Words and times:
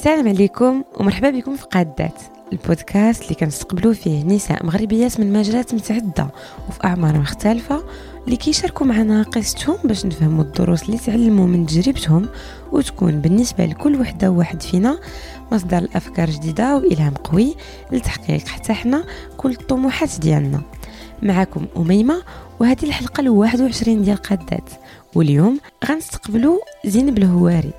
السلام 0.00 0.28
عليكم 0.28 0.84
ومرحبا 1.00 1.30
بكم 1.30 1.56
في 1.56 1.66
قادات 1.66 2.22
البودكاست 2.52 3.22
اللي 3.22 3.34
كنستقبلوا 3.34 3.92
فيه 3.92 4.24
نساء 4.24 4.66
مغربيات 4.66 5.20
من 5.20 5.32
مجالات 5.32 5.74
متعدة 5.74 6.28
وفي 6.68 6.84
أعمار 6.84 7.18
مختلفة 7.18 7.84
اللي 8.24 8.36
كيشاركوا 8.36 8.86
معنا 8.86 9.22
قصتهم 9.22 9.76
باش 9.84 10.06
نفهموا 10.06 10.44
الدروس 10.44 10.82
اللي 10.82 10.98
تعلموا 10.98 11.46
من 11.46 11.66
تجربتهم 11.66 12.28
وتكون 12.72 13.20
بالنسبة 13.20 13.64
لكل 13.64 14.00
وحدة 14.00 14.30
وواحد 14.30 14.62
فينا 14.62 14.98
مصدر 15.52 15.78
الأفكار 15.78 16.30
جديدة 16.30 16.76
وإلهام 16.76 17.14
قوي 17.14 17.54
لتحقيق 17.92 18.48
حتى 18.48 18.72
حنا 18.72 19.04
كل 19.36 19.50
الطموحات 19.50 20.20
ديالنا. 20.20 20.62
معكم 21.22 21.66
أميمة 21.76 22.22
وهذه 22.60 22.82
الحلقة 22.82 23.20
الواحد 23.20 23.60
وعشرين 23.60 24.02
ديال 24.02 24.16
قادات 24.16 24.70
واليوم 25.14 25.60
غنستقبلوا 25.88 26.58
زينب 26.86 27.18
الهواري. 27.18 27.72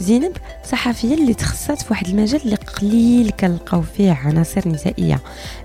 زينب 0.00 0.32
صحفية 0.64 1.14
اللي 1.14 1.34
تخصصت 1.34 1.82
في 1.82 1.86
واحد 1.90 2.06
المجال 2.08 2.40
اللي 2.44 2.56
قليل 2.56 3.30
كنلقاو 3.30 3.82
فيه 3.82 4.12
عناصر 4.12 4.68
نسائية 4.68 5.20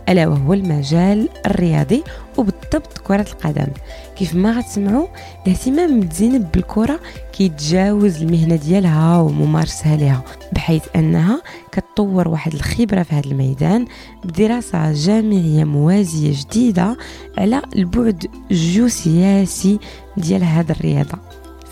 ألا 0.10 0.28
وهو 0.28 0.54
المجال 0.54 1.30
الرياضي 1.46 2.04
وبالضبط 2.38 2.98
كرة 2.98 3.26
القدم. 3.32 3.68
كيف 4.16 4.36
ما 4.36 4.52
غتسمعوا 4.52 5.08
الاهتمام 5.48 6.10
زينب 6.12 6.52
بالكرة 6.52 7.00
كيتجاوز 7.34 8.22
المهنة 8.22 8.56
ديالها 8.56 9.18
وممارسها 9.20 9.98
لها 9.98 10.24
بحيث 10.54 10.84
أنها 10.96 11.42
كتطور 11.72 12.28
واحد 12.28 12.54
الخبرة 12.54 13.04
في 13.04 13.16
هذا 13.16 13.26
الميدان 13.26 13.86
بدراسة 14.24 14.92
جامعية 14.92 15.64
موازية 15.64 16.34
جديدة 16.42 16.98
على 17.38 17.62
البعد 17.76 18.28
الجيوسياسي 18.52 19.80
ديال 20.18 20.44
هذا 20.44 20.72
الرياضة. 20.72 21.18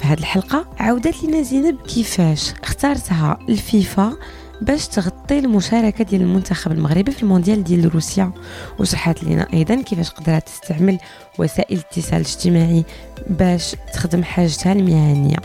في 0.03 0.09
هذه 0.09 0.19
الحلقة. 0.19 0.65
عودت 0.79 1.23
لنا 1.23 1.41
زينب 1.41 1.81
كيفاش 1.81 2.53
اختارتها 2.63 3.39
الفيفا 3.49 4.13
باش 4.61 4.87
تغطي 4.87 5.39
المشاركة 5.39 6.03
ديال 6.03 6.21
المنتخب 6.21 6.71
المغربي 6.71 7.11
في 7.11 7.23
المونديال 7.23 7.63
ديال 7.63 7.93
روسيا. 7.93 8.31
وشرحت 8.79 9.23
لنا 9.23 9.47
أيضا 9.53 9.81
كيفاش 9.81 10.09
قدرت 10.09 10.49
تستعمل 10.49 10.99
وسائل 11.39 11.77
الاتصال 11.77 12.21
الاجتماعي 12.21 12.83
باش 13.29 13.75
تخدم 13.93 14.23
حاجتها 14.23 14.71
المهنية. 14.71 15.37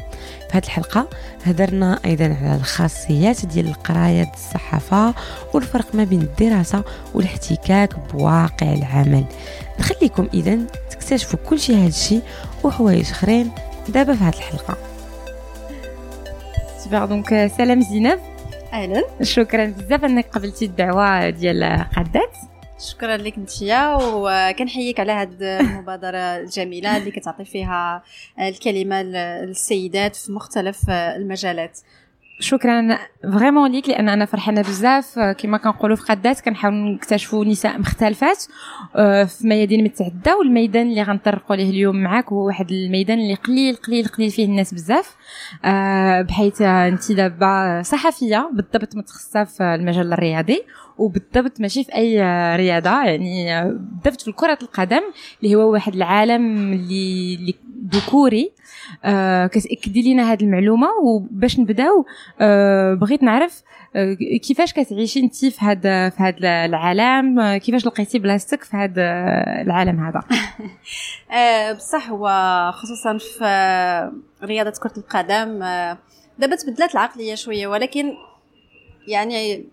في 0.50 0.58
هذه 0.58 0.64
الحلقة 0.64 1.08
هدرنا 1.44 2.00
أيضا 2.04 2.24
على 2.24 2.56
الخاصيات 2.56 3.46
ديال 3.46 3.66
القراية 3.66 4.32
الصحافة 4.34 5.14
والفرق 5.54 5.94
ما 5.94 6.04
بين 6.04 6.22
الدراسة 6.22 6.84
والاحتكاك 7.14 7.96
بواقع 8.12 8.72
العمل. 8.72 9.24
نخليكم 9.80 10.28
اذا 10.34 10.58
تكتشفوا 10.90 11.38
كل 11.48 11.60
شيء 11.60 11.76
هذا 11.76 11.86
الشيء 11.88 12.22
وحوايج 12.64 13.10
آخرين 13.10 13.50
دابا 13.88 14.14
في 14.14 14.24
هذه 14.24 14.36
الحلقة. 14.36 14.76
Super 16.78 17.04
donc 17.04 17.52
سلام 17.56 17.80
زينب 17.80 18.20
أهلا. 18.72 19.04
شكرا 19.22 19.64
بزاف 19.66 20.04
أنك 20.04 20.26
قبلتي 20.26 20.64
الدعوة 20.64 21.30
ديال 21.30 21.86
قادات. 21.96 22.36
شكرا 22.90 23.16
لك 23.16 23.38
نتيا 23.38 23.98
وكنحييك 24.00 25.00
على 25.00 25.12
هذه 25.12 25.60
المبادرة 25.60 26.18
الجميلة 26.18 26.96
اللي 26.96 27.10
كتعطي 27.10 27.44
فيها 27.44 28.02
الكلمة 28.40 29.02
للسيدات 29.02 30.16
في 30.16 30.32
مختلف 30.32 30.90
المجالات. 30.90 31.78
شكرا. 32.40 32.98
فريمون 33.22 33.72
ليك 33.72 33.88
لأن 33.88 34.08
أنا 34.08 34.24
فرحانة 34.24 34.60
بزاف. 34.60 35.18
كما 35.18 35.58
كنقولوا 35.58 35.96
في 35.96 36.02
قدات 36.02 36.40
كنحاول 36.40 36.74
نكتشفوا 36.74 37.44
نساء 37.44 37.78
مختلفات. 37.78 38.44
آه، 38.96 39.24
في 39.24 39.46
ميادين 39.46 39.84
متعدده 39.84 40.36
والميدان 40.38 40.86
اللي 40.86 41.02
غنطرقوا 41.02 41.56
ليه 41.56 41.70
اليوم 41.70 41.96
معاك 41.96 42.32
هو 42.32 42.46
واحد 42.46 42.70
الميدان 42.70 43.18
اللي 43.18 43.34
قليل 43.34 43.76
قليل 43.76 44.08
قليل 44.08 44.30
فيه 44.30 44.44
الناس 44.44 44.74
بزاف. 44.74 45.16
آه، 45.64 46.22
بحيث 46.22 46.62
أنت 46.62 47.12
دابا 47.12 47.82
صحفية 47.84 48.50
بالضبط 48.52 48.96
متخصصة 48.96 49.44
في 49.44 49.62
المجال 49.62 50.12
الرياضي 50.12 50.62
وبالضبط 50.98 51.60
ماشي 51.60 51.84
في 51.84 51.94
أي 51.94 52.20
رياضة. 52.56 53.04
يعني 53.04 53.64
بالضبط 53.72 54.22
في 54.22 54.32
كره 54.32 54.58
القدم 54.62 55.02
اللي 55.42 55.54
هو 55.54 55.72
واحد 55.72 55.94
العالم 55.94 56.72
اللي 56.72 57.54
ذكوري. 57.94 58.52
آه 59.04 59.46
كتأكدي 59.46 60.02
لينا 60.02 60.32
هذه 60.32 60.42
المعلومة 60.42 60.88
وباش 61.04 61.58
نبداو 61.58 61.98
آه 61.98 62.06
بغيت 62.94 63.22
نعرف 63.22 63.62
آه 63.96 64.16
كيفاش 64.42 64.72
كتعيشي 64.72 65.20
انت 65.20 65.36
في 65.36 65.64
هذا 65.64 66.08
في 66.08 66.22
هذا 66.22 66.64
العالم؟ 66.64 67.40
آه 67.40 67.56
كيفاش 67.56 67.86
لقيتي 67.86 68.18
بلاصتك 68.18 68.64
في 68.64 68.76
هذا 68.76 69.02
العالم 69.62 70.04
هذا؟ 70.04 70.22
آه 71.38 71.72
بصح 71.72 72.10
هو 72.10 72.28
خصوصا 72.74 73.18
في 73.18 74.10
رياضة 74.42 74.72
كرة 74.82 74.98
القدم 74.98 75.62
آه 75.62 75.98
دابا 76.38 76.56
تبدلت 76.56 76.92
العقلية 76.92 77.34
شوية 77.34 77.66
ولكن 77.66 78.14
يعني 79.08 79.64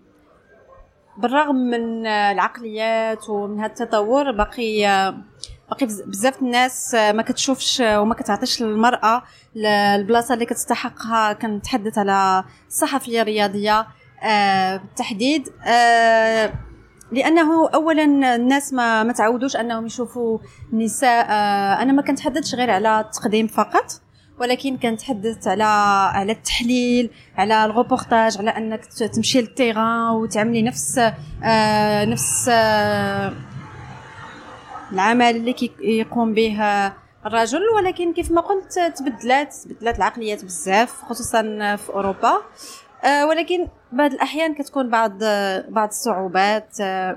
بالرغم 1.18 1.56
من 1.56 2.06
العقليات 2.06 3.30
ومن 3.30 3.60
هذا 3.60 3.72
التطور 3.72 4.30
باقي 4.30 4.86
باقي 5.70 5.86
بزاف 5.86 6.42
الناس 6.42 6.94
ما 6.94 7.22
كتشوفش 7.22 7.80
وما 7.80 8.14
كتعطيش 8.14 8.62
للمرأة 8.62 9.22
البلاصة 9.56 10.34
اللي 10.34 10.46
كتستحقها. 10.46 11.32
كنتحدث 11.32 11.98
على 11.98 12.44
الصحفيه 12.68 13.22
الرياضيه 13.22 13.86
آه، 14.22 14.76
بالتحديد 14.76 15.48
آه، 15.66 16.52
لأنه 17.12 17.68
اولا 17.74 18.04
الناس 18.34 18.72
ما 18.72 19.02
ما 19.02 19.12
تعودوش 19.12 19.56
أنهم 19.56 19.86
يشوفوا 19.86 20.38
النساء 20.72 21.26
آه، 21.30 21.82
أنا 21.82 21.92
ما 21.92 22.02
كنتحدثش 22.02 22.54
غير 22.54 22.70
على 22.70 23.00
التقديم 23.00 23.46
فقط 23.46 23.92
ولكن 24.40 24.76
كنتحدث 24.76 25.48
على 25.48 25.64
على 26.14 26.32
التحليل 26.32 27.10
على 27.36 27.64
الغوبورتاج 27.64 28.38
على 28.38 28.50
أنك 28.50 28.84
تمشي 28.84 29.40
للتيغان 29.40 30.10
وتعملي 30.10 30.62
نفس 30.62 31.00
نفس 32.06 32.50
العمل 34.92 35.36
اللي 35.36 35.52
كيقوم 35.52 36.34
به 36.34 36.92
الرجل 37.26 37.62
ولكن 37.76 38.12
كيف 38.12 38.30
ما 38.30 38.40
قلت 38.40 38.78
تبدلات 38.96 39.54
تبدلات 39.54 39.96
العقليات 39.96 40.44
بزاف 40.44 41.02
خصوصا 41.02 41.42
في 41.76 41.90
أوروبا. 41.90 42.42
آه 43.04 43.26
ولكن 43.26 43.68
بعض 43.92 44.12
الأحيان 44.12 44.54
كتكون 44.54 44.90
بعض 44.90 45.24
بعض 45.68 45.88
الصعوبات. 45.88 46.80
آه 46.80 47.16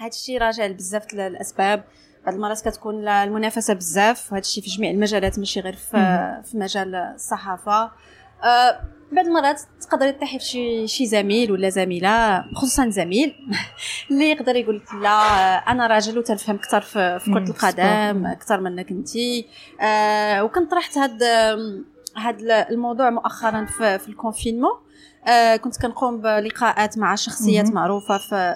هذا 0.00 0.08
الشيء 0.08 0.38
راجع 0.38 0.66
لبزاف 0.66 1.14
الأسباب. 1.14 1.84
بعض 2.26 2.34
المرات 2.34 2.68
كتكون 2.68 3.08
المنافسة 3.08 3.74
بزاف 3.74 4.32
وهذا 4.32 4.40
الشيء 4.44 4.62
في 4.64 4.70
جميع 4.70 4.90
المجالات 4.90 5.38
ماشي 5.38 5.60
غير 5.60 5.76
في, 5.76 5.96
في 6.44 6.58
مجال 6.58 6.94
الصحافة. 6.94 7.90
أه 8.44 8.80
بعض 9.14 9.26
المرات 9.26 9.60
تقدري 9.80 10.12
تطيحي 10.12 10.38
في 10.38 10.86
شي 10.86 11.06
زميل 11.06 11.52
ولا 11.52 11.68
زميلة 11.68 12.44
خصوصا 12.54 12.88
زميل 12.88 13.34
اللي 14.10 14.30
يقدر 14.30 14.56
يقول 14.56 14.76
لك 14.76 14.94
لا 14.94 15.08
أنا 15.56 15.86
راجل 15.86 16.18
وتنفهم 16.18 16.56
أكثر 16.56 16.80
في, 16.80 17.20
كرة 17.24 17.50
القدم 17.50 18.26
أكثر 18.26 18.60
منك 18.60 18.90
أنت. 18.90 19.08
أه 19.80 20.44
وكنت 20.44 20.70
طرحت 20.70 20.98
هاد 20.98 21.22
هذا 22.16 22.68
الموضوع 22.70 23.10
مؤخرا 23.10 23.64
في, 23.64 23.98
في 23.98 24.08
الكونفينمون. 24.08 24.72
أه 25.28 25.56
كنت 25.56 25.82
كنقوم 25.82 26.20
بلقاءات 26.20 26.98
مع 26.98 27.14
شخصيات 27.14 27.66
معروفة 27.66 28.18
في 28.18 28.54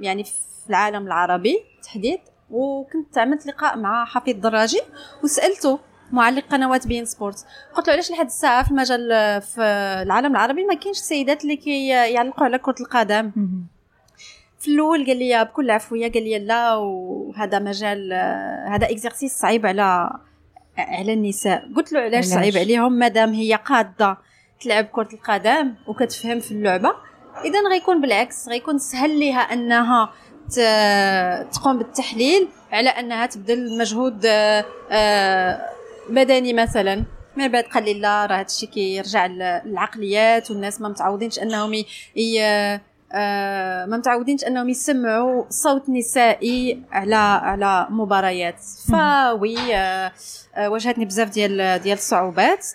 يعني 0.00 0.24
في 0.24 0.70
العالم 0.70 1.06
العربي 1.06 1.58
تحديد. 1.82 2.20
وكنت 2.50 3.18
عملت 3.18 3.46
لقاء 3.46 3.78
مع 3.78 4.04
حفيظ 4.04 4.36
دراجي 4.36 4.80
وسألته 5.24 5.78
معلق 6.12 6.44
قنوات 6.50 6.86
بين 6.86 7.04
سبورت 7.04 7.46
قلت 7.74 7.86
له 7.86 7.92
علاش 7.92 8.10
لحد 8.10 8.26
الساعة 8.26 8.64
في 8.64 8.70
المجال 8.70 9.08
في 9.42 9.60
العالم 10.02 10.32
العربي 10.32 10.64
ما 10.64 10.74
كاينش 10.74 10.98
السيدات 10.98 11.42
اللي 11.42 11.56
كيعلقوا 11.56 12.44
على 12.44 12.58
كرة 12.58 12.74
القدم. 12.80 13.32
في 14.58 14.68
الأول 14.68 15.06
قال 15.06 15.16
لي 15.16 15.44
بكل 15.44 15.70
عفوية 15.70 16.12
قال 16.12 16.22
لي 16.22 16.38
لا 16.38 16.74
وهذا 16.74 17.58
مجال 17.58 18.12
هذا 18.68 18.90
اكزرسيس 18.90 19.38
صعيب 19.38 19.66
على 19.66 20.10
على 20.78 21.12
النساء. 21.12 21.68
قلت 21.76 21.92
له 21.92 22.00
علاش 22.00 22.24
صعيب 22.24 22.56
عليهم؟ 22.56 22.92
مادام 22.92 23.32
هي 23.32 23.54
قادة 23.54 24.18
تلعب 24.60 24.84
كرة 24.84 25.08
القدم 25.12 25.74
وكتفهم 25.86 26.40
في 26.40 26.52
اللعبة 26.52 26.92
إذا 27.44 27.68
غيكون 27.70 28.00
بالعكس 28.00 28.48
غيكون 28.48 28.78
سهل 28.78 29.18
ليها 29.18 29.40
أنها 29.40 30.12
تقوم 31.52 31.78
بالتحليل 31.78 32.48
على 32.72 32.90
أنها 32.90 33.26
تبذل 33.26 33.78
مجهود 33.78 34.26
بدني 36.08 36.52
مثلا. 36.52 37.04
من 37.36 37.48
بعد 37.48 37.64
قال 37.64 37.84
لي 37.84 37.94
لا 37.94 38.26
راه 38.26 38.38
هادشي 38.38 38.66
كيرجع 38.66 39.26
للعقليات 39.26 40.50
والناس 40.50 40.80
ما 40.80 40.88
متعودينش 40.88 41.38
أنهم 41.38 41.74
ي... 41.74 41.86
ي... 42.16 42.40
آه 43.12 43.86
ما 43.86 43.96
متعودينش 43.96 44.44
أنهم 44.44 44.68
يسمعوا 44.68 45.44
صوت 45.50 45.88
نسائي 45.88 46.82
على 46.92 47.16
على 47.16 47.86
مباريات. 47.90 48.60
Voilà 48.88 49.76
آه 49.76 50.12
آه 50.54 50.68
واجهتني 50.68 51.04
بزاف 51.04 51.30
ديال 51.30 51.82
ديال 51.82 51.98
الصعوبات. 51.98 52.66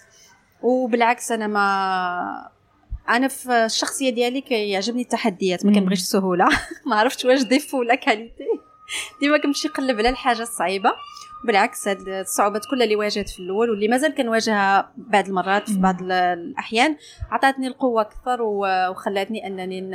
وبالعكس 0.61 1.31
أنا 1.31 1.47
ما 1.47 2.49
أنا 3.09 3.27
في 3.27 3.65
الشخصية 3.65 4.09
ديالي 4.09 4.41
كيعجبني 4.41 5.01
التحديات 5.01 5.65
ما 5.65 5.73
كنبغيش 5.73 5.99
السهولة. 5.99 6.45
ما 6.87 6.95
عرفتش 6.95 7.25
واش 7.25 7.41
défaut 7.43 7.79
ولا 7.79 7.95
qualité 7.95 8.47
ديما 9.21 9.37
كنمشي 9.37 9.67
نقلب 9.67 9.99
على 9.99 10.09
الحاجة 10.09 10.41
الصعيبة. 10.41 10.91
بالعكس 11.47 11.88
هاد 11.88 12.07
الصعوبات 12.07 12.65
كلها 12.71 12.83
اللي 12.83 12.95
واجهت 12.95 13.29
في 13.29 13.39
الأول 13.39 13.69
واللي 13.69 13.88
مازال 13.88 14.15
كنواجهها 14.15 14.91
بعض 14.97 15.27
المرات 15.27 15.69
في 15.69 15.79
بعض 15.79 15.95
الأحيان 16.01 16.95
عطاتني 17.31 17.67
القوة 17.67 18.01
أكثر 18.01 18.41
وخلاتني 18.41 19.47
أنني 19.47 19.91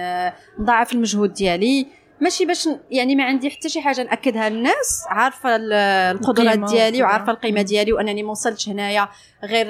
نضاعف 0.58 0.92
المجهود 0.92 1.32
ديالي. 1.32 1.86
ماشي 2.20 2.44
باش 2.44 2.68
يعني 2.90 3.16
ما 3.16 3.24
عندي 3.24 3.50
حتى 3.50 3.68
شي 3.68 3.80
حاجة 3.80 4.02
نأكدها 4.02 4.48
للناس 4.48 5.04
عارفة 5.08 5.56
القدرات 5.56 6.58
ديالي 6.70 7.02
وعارفة 7.02 7.32
القيمة 7.32 7.62
ديالي 7.62 7.92
وأنني 7.92 8.22
ما 8.22 8.30
وصلتش 8.30 8.68
هنايا 8.68 9.08
غير 9.44 9.66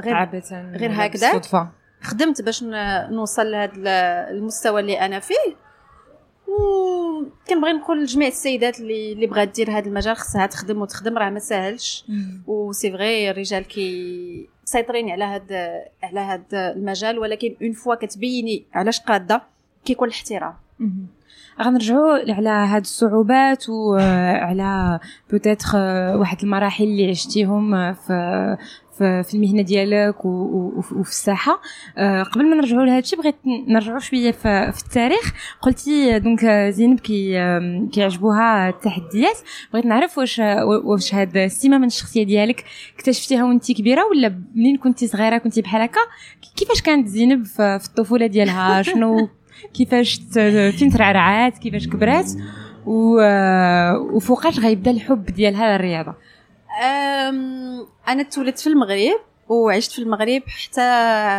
غير 0.00 0.14
غير 0.76 0.90
هكذا. 0.92 1.32
خدمت 2.02 2.42
باش 2.42 2.64
نوصل 3.10 3.50
لهذا 3.50 3.72
المستوى 4.30 4.80
اللي 4.80 5.00
أنا 5.00 5.20
فيه. 5.20 5.67
كنبغي 7.48 7.72
نقول 7.72 8.02
لجميع 8.02 8.28
السيدات 8.28 8.80
اللي 8.80 9.12
اللي 9.12 9.26
بغات 9.26 9.54
دير 9.54 9.70
هذا 9.70 9.88
المجال 9.88 10.16
خصها 10.16 10.46
تخدم 10.46 10.82
وتخدم 10.82 11.18
راه 11.18 11.30
ما 11.30 11.38
ساهلش. 11.38 12.04
و 12.46 12.53
c'est 12.53 12.90
vrai 12.92 13.30
الرجال 13.30 13.64
كي 13.64 14.48
مسيطرين 14.62 15.10
على 15.10 15.24
هذا 15.24 15.84
على 16.02 16.20
هذا 16.20 16.72
المجال 16.72 17.18
ولكن 17.18 17.56
une 17.62 17.72
fois 17.72 17.94
كتبيني 17.94 18.64
علاش 18.74 19.00
قادة 19.00 19.42
كيكون 19.84 20.08
الاحترام. 20.08 20.54
غنرجعوا 21.62 22.32
على 22.32 22.48
هاد 22.48 22.80
الصعوبات 22.80 23.68
وعلى 23.68 25.00
peut-être 25.30 25.78
واحد 26.16 26.42
المراحل 26.42 26.84
اللي 26.84 27.10
عشتيهم 27.10 27.94
في 27.94 28.56
في 28.98 29.34
المهنة 29.34 29.62
ديالك 29.62 30.24
وفي 30.24 30.92
الساحة. 31.00 31.60
آه، 31.98 32.22
قبل 32.22 32.50
ما 32.50 32.56
نرجعوا 32.56 32.86
لهذا 32.86 32.98
الشيء 32.98 33.20
بغيت 33.20 33.36
نرجعوا 33.68 33.98
شوية 33.98 34.30
في 34.30 34.82
التاريخ. 34.84 35.32
قلتي 35.62 36.18
donc 36.18 36.44
زينب 36.68 37.00
كي 37.00 37.32
كيعجبوها 37.92 38.68
التحديات. 38.68 39.38
بغيت 39.72 39.86
نعرف 39.86 40.18
واش 40.18 40.38
واش 40.84 41.14
هاد 41.14 41.36
السمة 41.36 41.78
من 41.78 41.86
الشخصية 41.86 42.22
ديالك 42.22 42.64
اكتشفتيها 42.96 43.44
وانت 43.44 43.72
كبيرة 43.72 44.04
ولا 44.04 44.40
منين 44.54 44.76
كنتي 44.76 45.06
صغيرة 45.06 45.38
كنتي 45.38 45.62
بحال 45.62 45.82
هكا؟ 45.82 46.00
كيفاش 46.56 46.82
كانت 46.82 47.08
زينب 47.08 47.44
في 47.44 47.80
الطفولة 47.86 48.26
ديالها؟ 48.26 48.82
شنو؟ 48.88 49.28
كيفاش 49.74 50.20
فين 50.78 50.90
ترعرعات؟ 50.90 51.58
كيفاش 51.58 51.88
كبرات؟ 51.88 52.30
وفوقاش 52.86 54.58
غيبدا 54.58 54.90
الحب 54.90 55.24
ديالها 55.24 55.76
للرياضة؟ 55.76 56.14
أنا 58.08 58.22
تولدت 58.22 58.58
في 58.58 58.66
المغرب 58.66 59.20
وعشت 59.48 59.92
في 59.92 59.98
المغرب 59.98 60.42
حتى 60.46 60.82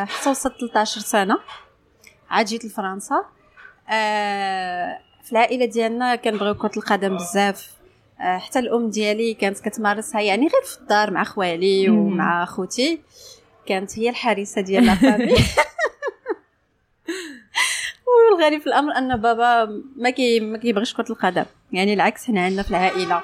حتى 0.08 0.30
وصلت 0.30 0.54
13 0.60 1.02
سنة. 1.02 1.38
عاد 2.30 2.46
جيت 2.46 2.66
لفرنسا. 2.66 3.26
أه 3.90 5.00
في 5.24 5.32
العائلة 5.32 5.66
ديالنا 5.66 6.16
كنبغيو 6.16 6.56
كرة 6.56 6.72
القدم 6.78 7.18
بزاف. 7.18 7.72
أه 8.22 8.38
حتى 8.38 8.60
الأم 8.60 8.90
ديالي 8.90 9.34
كانت 9.34 9.60
كتمارسها 9.60 10.22
يعني 10.22 10.42
غير 10.42 10.64
في 10.66 10.78
الدار 10.82 11.12
مع 11.12 11.24
خوالي 11.24 11.90
ومع 11.90 12.46
خوتي. 12.46 13.02
كانت 13.66 14.00
هي 14.00 14.10
الحارسه 14.10 14.62
ديال 14.62 14.86
لافامي 14.86 15.36
والغريب 18.32 18.62
في 18.62 18.68
الأمر 18.68 18.98
أن 18.98 19.18
بابا 19.18 19.82
ما 19.96 20.10
كي 20.10 20.40
ما 20.40 20.58
كيبغيش 20.58 20.94
كرة 20.94 21.12
القدم. 21.12 21.46
يعني 21.72 21.94
العكس 21.94 22.26
حنا 22.26 22.42
عندنا 22.42 22.64
في 22.64 22.70
العائلة. 22.70 23.22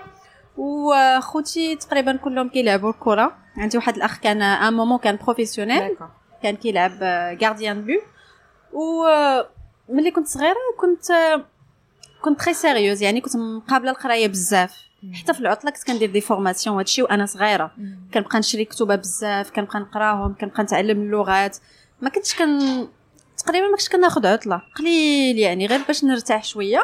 وخوتي 0.57 1.75
تقريبا 1.75 2.15
كلهم 2.17 2.49
كيلعبوا 2.49 2.89
الكرة. 2.89 3.37
عندي 3.57 3.77
واحد 3.77 3.95
الأخ 3.95 4.19
كان 4.19 4.41
un 4.41 4.73
moment 4.73 4.97
كان 4.99 5.15
professionnel 5.23 5.97
كان 6.43 6.55
كيلعب 6.55 7.03
gardien 7.43 7.85
de 7.85 7.88
but 7.88 7.93
و 8.73 9.05
ملي 9.89 10.11
كنت 10.11 10.27
صغيرة 10.27 10.55
كنت 10.77 11.05
كنت 12.21 12.41
très 12.41 12.53
sérieuse 12.53 13.01
يعني 13.01 13.21
كنت 13.21 13.35
مقابلة 13.35 13.91
القراية 13.91 14.27
بزاف. 14.27 14.85
حتى 15.13 15.33
في 15.33 15.39
العطلة 15.39 15.71
كنت 15.71 15.83
كندير 15.83 16.11
des 16.11 16.21
formations 16.21 16.77
هادشي 16.77 17.01
وأنا 17.01 17.25
صغيرة. 17.25 17.71
كنبقى 18.13 18.39
نشري 18.39 18.65
كتب 18.65 18.87
بزاف 18.87 19.51
كنبقى 19.51 19.79
نقراهم 19.79 20.35
كنبقى 20.41 20.63
نتعلم 20.63 21.01
اللغات. 21.01 21.57
ما 22.01 22.09
كنتش 22.09 22.35
كن 22.35 22.59
تقريبا 23.37 23.65
ما 23.65 23.71
كنتش 23.71 23.89
كناخذ 23.89 24.27
عطلة. 24.27 24.61
قليل 24.75 25.39
يعني 25.39 25.65
غير 25.67 25.81
باش 25.87 26.03
نرتاح 26.03 26.43
شوية. 26.43 26.83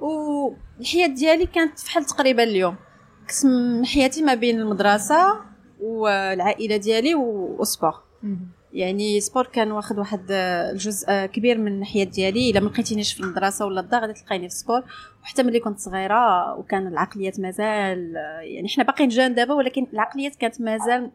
والحياة 0.00 1.06
ديالي 1.06 1.46
كانت 1.46 1.78
فحال 1.78 2.04
تقريبا 2.04 2.42
اليوم. 2.42 2.76
قسم 3.28 3.84
حياتي 3.84 4.22
ما 4.22 4.34
بين 4.34 4.60
المدرسة 4.60 5.40
والعائلة 5.80 6.76
ديالي 6.76 7.14
و 7.14 7.27
sport 7.27 7.94
يعني 8.72 9.20
sport 9.20 9.46
كان 9.46 9.72
واخد 9.72 9.98
واحد 9.98 10.26
الجزء 10.30 11.26
كبير 11.26 11.58
من 11.58 11.82
الحياة 11.82 12.04
ديالي. 12.04 12.50
إلا 12.50 12.60
ما 12.60 12.68
لقيتينيش 12.68 13.14
في 13.14 13.20
المدرسة 13.20 13.66
ولا 13.66 13.80
الدار 13.80 14.00
غادي 14.00 14.12
تلقيني 14.12 14.48
في 14.48 14.54
sport 14.54 14.82
وحتى 15.22 15.42
ملي 15.42 15.60
كنت 15.60 15.78
صغيرة 15.78 16.54
وكان 16.54 16.86
العقليات 16.86 17.40
مازال 17.40 18.12
يعني 18.42 18.68
حنا 18.68 18.84
باقيين 18.84 19.08
jeunes 19.08 19.34
دابا 19.34 19.54
ولكن 19.54 19.86
العقليات 19.92 20.36
كانت 20.36 20.60
مازال 20.60 21.10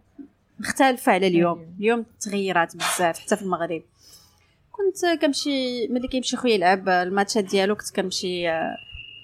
مختلفة 0.59 1.12
على 1.12 1.27
اليوم. 1.27 1.75
اليوم 1.79 2.06
تغيرات 2.19 2.75
بزاف 2.75 3.19
حتى 3.19 3.36
في 3.36 3.41
المغرب. 3.41 3.81
كنت 4.74 5.22
كنمشي 5.22 5.88
ملي 5.88 6.08
كيمشي 6.08 6.38
خويا 6.38 6.54
يلعب 6.54 6.90
الماتشات 6.90 7.44
ديالو 7.44 7.75
كنت 7.75 7.96
كنمشي 7.96 8.50
آه، 8.50 8.78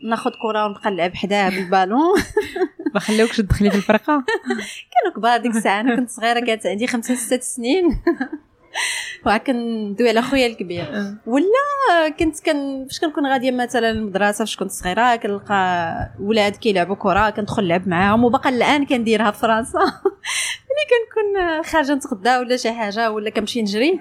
ناخذ 0.04 0.32
كره 0.42 0.66
ونبقى 0.66 0.92
نلعب 0.92 1.16
حداه 1.16 1.50
بالبالون. 1.50 2.20
ما 2.94 3.00
خلوكش 3.00 3.38
تدخلي 3.38 3.72
في 3.72 3.78
الفرقة؟ 3.78 4.24
كانوا 4.94 5.16
كبار 5.16 5.38
ديك 5.40 5.56
الساعة 5.56 5.80
أنا 5.82 5.96
كنت 5.96 6.10
صغيرة 6.10 6.40
كانت 6.40 6.66
عندي 6.66 6.88
خمسة 6.88 7.16
ستة 7.16 7.40
سنين. 7.40 7.90
وكندوي 9.26 10.10
على 10.10 10.22
خويا 10.22 10.48
الكبير. 10.48 10.84
آه. 10.84 11.16
ولا 11.26 12.10
كنت 12.20 12.40
كن 12.46 12.86
فاش 12.90 13.00
كنكون 13.00 13.28
غادية 13.28 13.52
مثلا 13.52 13.90
المدرسة 13.90 14.40
فاش 14.40 14.58
كنت 14.58 14.72
صغيرة 14.72 15.16
كنلقى 15.16 16.10
ولاد 16.20 16.56
كيلعبوا 16.56 16.96
كره 16.96 17.30
كندخل 17.30 17.64
نلعب 17.64 17.88
معاهم 17.88 18.24
وباقا 18.24 18.50
الآن 18.50 18.86
كنديرها 18.86 19.32
في 19.32 19.40
فرنسا. 19.40 19.80
ملي 20.70 20.86
كنكون 20.90 21.64
خارجة 21.64 21.94
نتغدى 21.94 22.38
ولا 22.38 22.58
شي 22.58 22.72
حاجة 22.72 23.12
ولا 23.12 23.30
كنمشي 23.30 23.62
نجري 23.62 24.00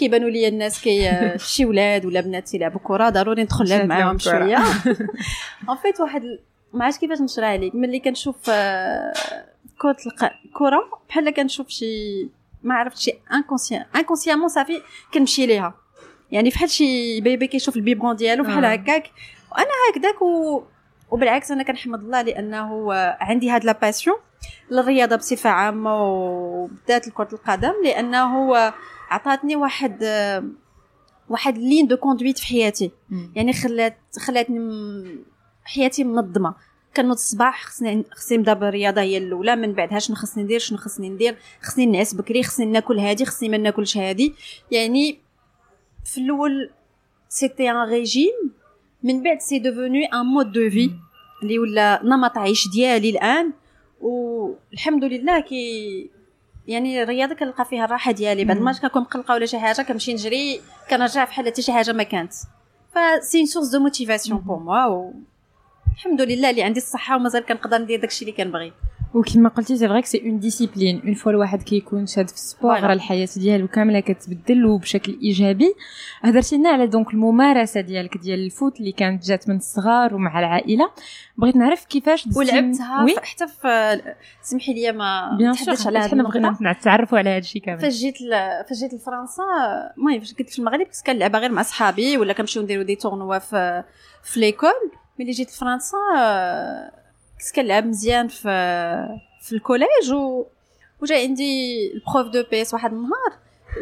كيبانوا 0.00 0.30
لي 0.30 0.48
الناس 0.48 0.80
كي 0.80 1.10
شي 1.36 1.64
ولاد 1.64 2.06
ولا 2.06 2.20
بنات 2.20 2.54
يلعبوا 2.54 2.80
كره 2.84 3.08
ضروري 3.08 3.42
ندخل 3.42 3.64
نلعب 3.64 3.86
معاهم 3.86 4.18
شوية. 4.18 4.56
En 5.68 5.76
fait 5.82 6.00
واحد 6.00 6.22
ما 6.72 6.84
عرفتش 6.84 7.00
كيفاش 7.00 7.20
نشرح 7.20 7.52
لك 7.52 7.74
ملي 7.74 8.00
كنشوف 8.00 8.36
آه، 8.50 9.12
كرة 9.78 9.96
الكره 10.44 11.00
بحال 11.08 11.30
كنشوف 11.30 11.68
شي 11.68 12.28
ما 12.62 12.74
عرفت 12.74 12.98
شي 12.98 13.12
inconscient 13.32 13.84
inconsciemment 13.96 14.48
صافي 14.48 14.82
كنمشي 15.14 15.46
ليها. 15.46 15.74
يعني 16.30 16.50
بحال 16.50 16.70
شي 16.70 17.20
bébé 17.20 17.46
كيشوف 17.46 17.76
ال 17.76 17.81
biberon 17.81 18.16
ديالو 18.16 18.44
بحال 18.44 18.64
آه. 18.64 18.72
هكاك 18.72 19.10
وأنا 19.52 19.70
هكذاك 19.90 20.22
و... 20.22 20.62
وبالعكس 21.10 21.50
أنا 21.50 21.62
كنحمد 21.62 22.00
الله 22.00 22.22
لأنه 22.22 22.92
عندي 23.20 23.50
هاد 23.50 23.64
la 23.64 23.72
passion 23.72 24.16
للرياضه 24.70 25.16
بصفة 25.16 25.50
عامة 25.50 26.04
وبالذات 26.04 27.08
كره 27.08 27.28
القدم 27.32 27.72
لأنه 27.84 28.52
عطاتني 29.10 29.56
واحد 29.56 30.04
واحد 31.28 31.58
ligne 31.58 31.86
de 31.86 31.96
conduite 31.96 32.38
في 32.38 32.46
حياتي. 32.46 32.90
يعني 33.34 33.52
خلات 33.52 33.98
خلاتني 34.18 34.60
حياتي 35.64 36.04
منظمة. 36.04 36.54
كنوض 36.96 37.12
الصباح 37.12 37.64
خصني 37.64 38.04
خصني 38.12 38.38
نبدا 38.38 38.52
بالرياضه 38.52 39.00
هي 39.00 39.18
الأولى 39.18 39.56
من 39.56 39.72
بعدها 39.72 39.98
شنو 39.98 40.16
خصني 40.16 40.44
ندير 40.44 40.58
شنو 40.58 40.78
خصني 40.78 41.08
ندير 41.08 41.36
خصني 41.62 41.86
نعس 41.86 42.14
بكري 42.14 42.42
خصني 42.42 42.66
ناكل 42.66 42.98
هادي 42.98 43.24
خصني 43.24 43.48
ما 43.48 43.56
ناكلش 43.56 43.96
هادي. 43.96 44.34
يعني 44.70 45.18
في 46.04 46.18
الأول 46.20 46.70
c'était 47.28 47.70
un 47.70 47.76
régime 47.76 48.52
من 49.02 49.22
بعد 49.22 49.40
c'est 49.40 49.58
devenu 49.58 50.04
un 50.04 50.26
mode 50.26 50.52
de 50.52 50.70
vie 50.70 50.90
اللي 51.42 51.58
ولا 51.58 52.00
نمط 52.04 52.38
عيش 52.38 52.68
ديالي 52.68 53.10
الآن. 53.10 53.52
والحمد 54.00 55.04
لله 55.04 55.40
كي 55.40 56.10
يعني 56.66 57.02
الرياضه 57.02 57.34
كنلقى 57.34 57.64
فيها 57.64 57.84
الراحة 57.84 58.12
ديالي 58.12 58.44
بعد 58.44 58.60
ما 58.60 58.72
كنكون 58.72 59.02
مقلقة 59.02 59.34
ولا 59.34 59.46
شي 59.46 59.58
حاجة 59.58 59.82
كنمشي 59.82 60.12
نجري 60.12 60.60
كنرجع 60.90 61.24
بحال 61.24 61.46
حتى 61.46 61.62
شي 61.62 61.72
حاجة 61.72 61.92
ما 61.92 62.02
كانت. 62.02 62.32
ف 62.94 63.03
c'est 63.03 63.46
source 63.46 63.68
de 63.68 63.78
motivation 63.78 64.38
pour 64.38 64.58
moi 64.58 65.12
الحمد 65.94 66.20
لله 66.20 66.50
اللي 66.50 66.62
عندي 66.62 66.80
الصحة 66.80 67.16
ومازال 67.16 67.46
كنقدر 67.46 67.78
ندير 67.78 68.00
داكشي 68.00 68.24
اللي 68.24 68.36
كنبغي. 68.36 68.72
وكما 69.14 69.48
قلتي 69.48 69.76
c'est 69.76 69.88
vrai 69.88 69.98
que 69.98 70.06
c'est 70.06 70.22
une 70.24 70.38
discipline 70.38 71.02
une 71.04 71.14
fois 71.14 71.32
الواحد 71.32 71.62
كيكون 71.62 72.06
شاد 72.06 72.28
في 72.28 72.34
ال 72.34 72.42
sport 72.42 72.80
راه 72.80 72.92
الحياة 72.92 73.28
ديالو 73.36 73.68
كاملة 73.68 74.00
كتبدل 74.00 74.66
وبشكل 74.66 75.18
إيجابي. 75.22 75.74
هضرتي 76.22 76.56
لنا 76.56 76.70
على 76.70 76.86
donc 76.86 77.14
الممارسة 77.14 77.80
ديالك 77.80 78.16
ديال 78.16 78.44
ال 78.44 78.51
foot 78.51 78.80
اللي 78.80 78.92
كانت 78.92 79.24
جات 79.26 79.48
من 79.48 79.56
الصغار 79.56 80.14
ومع 80.14 80.38
العائلة. 80.38 80.90
بغيت 81.36 81.56
نعرف 81.56 81.84
كيفاش 81.84 82.28
ولعبتها 82.36 83.04
oui. 83.04 83.14
حتى 83.22 83.46
في 83.46 84.00
سمحي 84.42 84.74
لي 84.74 84.92
ما 84.92 85.38
نتحدثش 85.40 85.86
على 85.86 85.98
هذا 85.98 86.22
بغينا 86.22 86.56
نتعرفوا 86.62 87.18
على 87.18 87.30
هذا 87.30 87.38
الشيء 87.38 87.62
كامل. 87.62 87.80
فاش 87.80 87.94
جيت 87.94 88.16
فاش 88.68 88.78
جيت 88.78 88.94
لفرنسا 88.94 89.42
المهم 89.96 90.20
فاش 90.20 90.34
كنت 90.34 90.50
في 90.50 90.58
المغرب 90.58 90.86
كنت 90.86 91.06
كنلعبها 91.06 91.40
غير 91.40 91.52
مع 91.52 91.62
صحابي 91.62 92.16
ولا 92.16 92.32
كنمشيو 92.32 92.62
نديرو 92.62 92.82
des 92.82 92.96
tournois 92.96 93.38
في 93.38 93.84
في 94.22 94.40
l'école. 94.40 94.70
ملي 95.18 95.30
جيت 95.30 95.48
لفرنسا 95.48 95.96
كنت 97.40 97.56
كنلعب 97.56 97.86
مزيان 97.86 98.28
في 98.28 98.48
في 99.42 99.52
ال 99.52 99.60
collège 99.60 100.12
و 100.12 100.44
وجا 101.02 101.16
عندي 101.16 101.76
ال 101.94 102.26
prof 102.26 102.44
d'EPS 102.50 102.74
واحد 102.74 102.92
النهار 102.92 103.32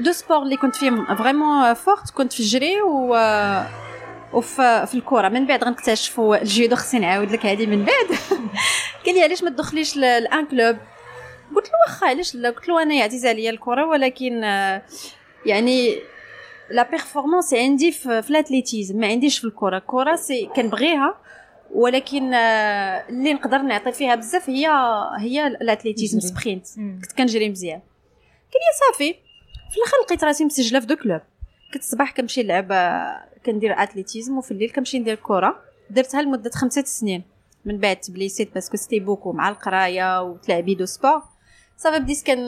deux 0.01 0.13
sports 0.13 0.43
اللي 0.43 0.57
كنت 0.57 0.77
فيهم 0.77 1.17
vraiment 1.17 1.75
forte 1.75 2.11
كنت 2.11 2.33
في 2.33 2.41
الجري 2.41 2.83
و 2.83 3.15
وفي 4.33 4.87
في 4.87 4.95
الكره 4.95 5.29
من 5.29 5.47
بعد 5.47 5.65
غنكتشفوا 5.65 6.37
الجودو 6.43 6.77
خصني 6.77 7.01
نعاود 7.01 7.33
لك 7.33 7.47
هذه 7.47 7.67
من 7.67 7.85
بعد 7.85 8.19
قال 9.07 9.15
لي 9.15 9.23
علاش 9.23 9.43
ما 9.43 9.51
تدخليش 9.51 9.97
ل 9.97 10.13
un 10.13 10.47
club 10.47 10.77
قلت 11.57 11.67
له 11.67 11.73
واخا 11.87 12.07
علاش 12.07 12.35
لا 12.35 12.51
قلت 12.51 12.69
له 12.69 12.83
أنا 12.83 13.03
عزيزه 13.03 13.29
عليا 13.29 13.51
الكره 13.51 13.87
ولكن 13.87 14.43
يعني 15.47 15.99
la 16.71 16.91
performance 16.91 17.55
عندي 17.55 17.93
في 17.93 18.31
ال 18.31 18.37
athlétisme 18.37 19.01
ما 19.01 19.07
عنديش 19.07 19.39
في 19.39 19.45
الكره 19.45 19.79
الكره 19.79 20.17
c'est 20.17 20.47
كنبغيها 20.57 21.15
ولكن 21.75 22.35
آه، 22.35 23.09
اللي 23.09 23.35
نقدر 23.35 23.59
نعطي 23.59 23.93
فيها 23.93 24.15
بزاف 24.15 24.51
هي 24.51 24.69
هي 25.19 25.47
ال 25.47 25.53
athlétisme 25.53 26.21
sprint. 26.21 26.67
كنت 26.77 27.13
كنجري 27.13 27.49
مزيان. 27.49 27.81
لي 28.55 28.93
صافي 28.93 29.15
في 29.71 29.77
الآخر 29.77 29.97
لقيت 30.05 30.25
راسي 30.25 30.45
مسجلة 30.45 30.81
في 30.81 30.87
deux 30.87 30.97
clubs. 30.97 31.21
كنت 31.73 31.83
الصباح 31.83 32.13
كنمشي 32.13 32.43
نلعب 32.43 32.73
كندير 33.47 33.83
athlétisme 33.83 34.39
وفي 34.39 34.51
الليل 34.51 34.71
كنمشي 34.71 34.99
ندير 34.99 35.15
كرة. 35.15 35.61
درتها 35.91 36.23
لمدة 36.23 36.51
خمسة 36.51 36.85
سنين. 36.85 37.23
من 37.65 37.79
بعد 37.79 37.97
تبليسيت 37.97 38.55
parce 38.55 38.68
que 38.69 38.77
c'était 38.77 39.01
beaucoup 39.01 39.33
مع 39.33 39.49
القراية 39.49 40.23
وتلعبي 40.23 40.75
deux 40.75 40.85
sports. 40.85 41.23
صافي 41.77 41.99
بديت 41.99 42.23
كان 42.23 42.39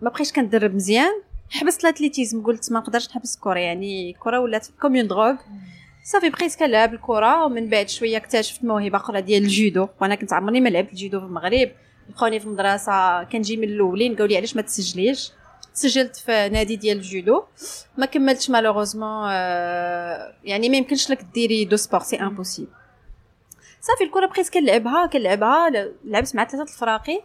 ما 0.00 0.10
بقيتش 0.10 0.32
كندرب 0.32 0.74
مزيان. 0.74 1.22
حبست 1.50 1.84
ال 1.84 1.89
athlétisme 1.89 2.42
قلت 2.42 2.72
ما 2.72 2.80
نقدرش 2.80 3.08
نحبس 3.08 3.34
الكره 3.36 3.58
يعني 3.58 4.10
الكره 4.10 4.40
ولات 4.40 4.66
comme 4.80 4.97
une 4.97 5.08
drogue. 5.08 5.36
صافي 6.04 6.30
بقيت 6.30 6.54
كنلعب 6.54 6.94
الكرة 6.94 7.44
ومن 7.44 7.68
بعد 7.68 7.88
شوية 7.88 8.16
اكتشفت 8.16 8.64
موهبة 8.64 8.96
أخرى 8.96 9.20
ديال 9.20 9.42
الجودو. 9.42 9.88
وأنا 10.00 10.14
كنت 10.14 10.32
عمرني 10.32 10.60
ما 10.60 10.68
لعبت 10.68 10.92
الجودو 10.92 11.20
في 11.20 11.26
المغرب. 11.26 11.70
لقوني 12.10 12.40
في 12.40 12.46
المدرسة 12.46 13.24
كنجي 13.24 13.56
من 13.56 13.64
الأولين 13.64 14.12
قالوا 14.12 14.26
لي 14.26 14.36
علاش 14.36 14.56
ما 14.56 14.62
تسجليش؟ 14.62 15.32
سجلت 15.72 16.16
في 16.16 16.48
نادي 16.48 16.76
ديال 16.76 16.96
الجودو. 16.96 17.42
ما 17.96 18.06
كملتش 18.06 18.50
malheureusement 18.50 19.28
آه 19.30 20.34
يعني 20.44 20.68
ما 20.68 20.76
يمكنش 20.76 21.10
لك 21.10 21.22
ديري 21.34 21.64
deux 21.64 21.76
sports 21.76 22.00
c'est 22.00 22.16
impossible 22.16 22.70
صافي 23.80 24.04
الكرة 24.04 24.26
بقيت 24.26 24.48
كنلعبها 24.48 25.06
كنلعبها. 25.06 25.70
لعبت 26.04 26.36
مع 26.36 26.44
ثلاثة 26.44 26.72
الفراقي. 26.72 27.22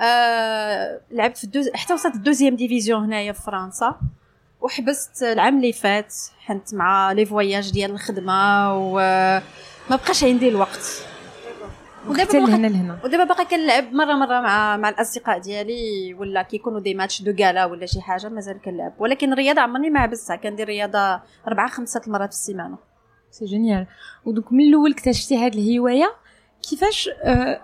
آه 0.00 1.00
لعبت 1.10 1.38
في 1.38 1.44
الدوز 1.44 1.70
حتى 1.74 1.94
وصلت 1.94 2.14
ال 2.14 2.19
deuxième 2.19 2.56
division 2.56 3.04
هنايا 3.04 3.32
في 3.32 3.42
فرنسا. 3.42 4.00
وحبست 4.64 5.22
العام 5.22 5.56
اللي 5.56 5.72
فات 5.72 6.14
حيت 6.38 6.74
مع 6.74 7.12
les 7.12 7.26
voyages 7.26 7.72
ديال 7.72 7.90
الخدمة 7.90 8.74
وما 8.76 9.42
بقاش 9.90 10.24
عندي 10.24 10.48
الوقت. 10.48 11.06
ودابا 12.08 12.32
لهنا 12.32 12.66
لهنا. 12.66 12.98
ودابا 13.04 13.24
باقي 13.24 13.44
كنلعب 13.44 13.92
مره 13.92 14.14
مرة 14.14 14.40
مع 14.40 14.76
مع 14.76 14.88
الأصدقاء 14.88 15.38
ديالي 15.38 16.14
ولا 16.14 16.42
كيكونوا 16.42 16.80
des 16.80 16.94
matchs 16.94 17.22
de 17.22 17.44
gala 17.44 17.64
ولا 17.64 17.86
شي 17.86 18.00
حاجة 18.00 18.28
مازال 18.28 18.60
كنلعب. 18.60 18.94
ولكن 18.98 19.32
الرياضه 19.32 19.60
عمرني 19.60 19.90
ما 19.90 20.00
حبستها. 20.00 20.36
كندير 20.36 20.68
رياضة 20.68 21.20
أربعة 21.48 21.68
خمسة 21.68 22.00
المرات 22.06 22.32
في 22.32 22.40
السيمانة. 22.40 22.78
c'est 23.30 23.44
génial 23.44 23.86
و 24.24 24.30
donc 24.30 24.52
من 24.52 24.60
الأول 24.60 24.92
اكتشفتي 24.92 25.36
هذه 25.36 25.58
الهواية 25.58 26.14
كيفاش 26.70 27.10
آه 27.22 27.60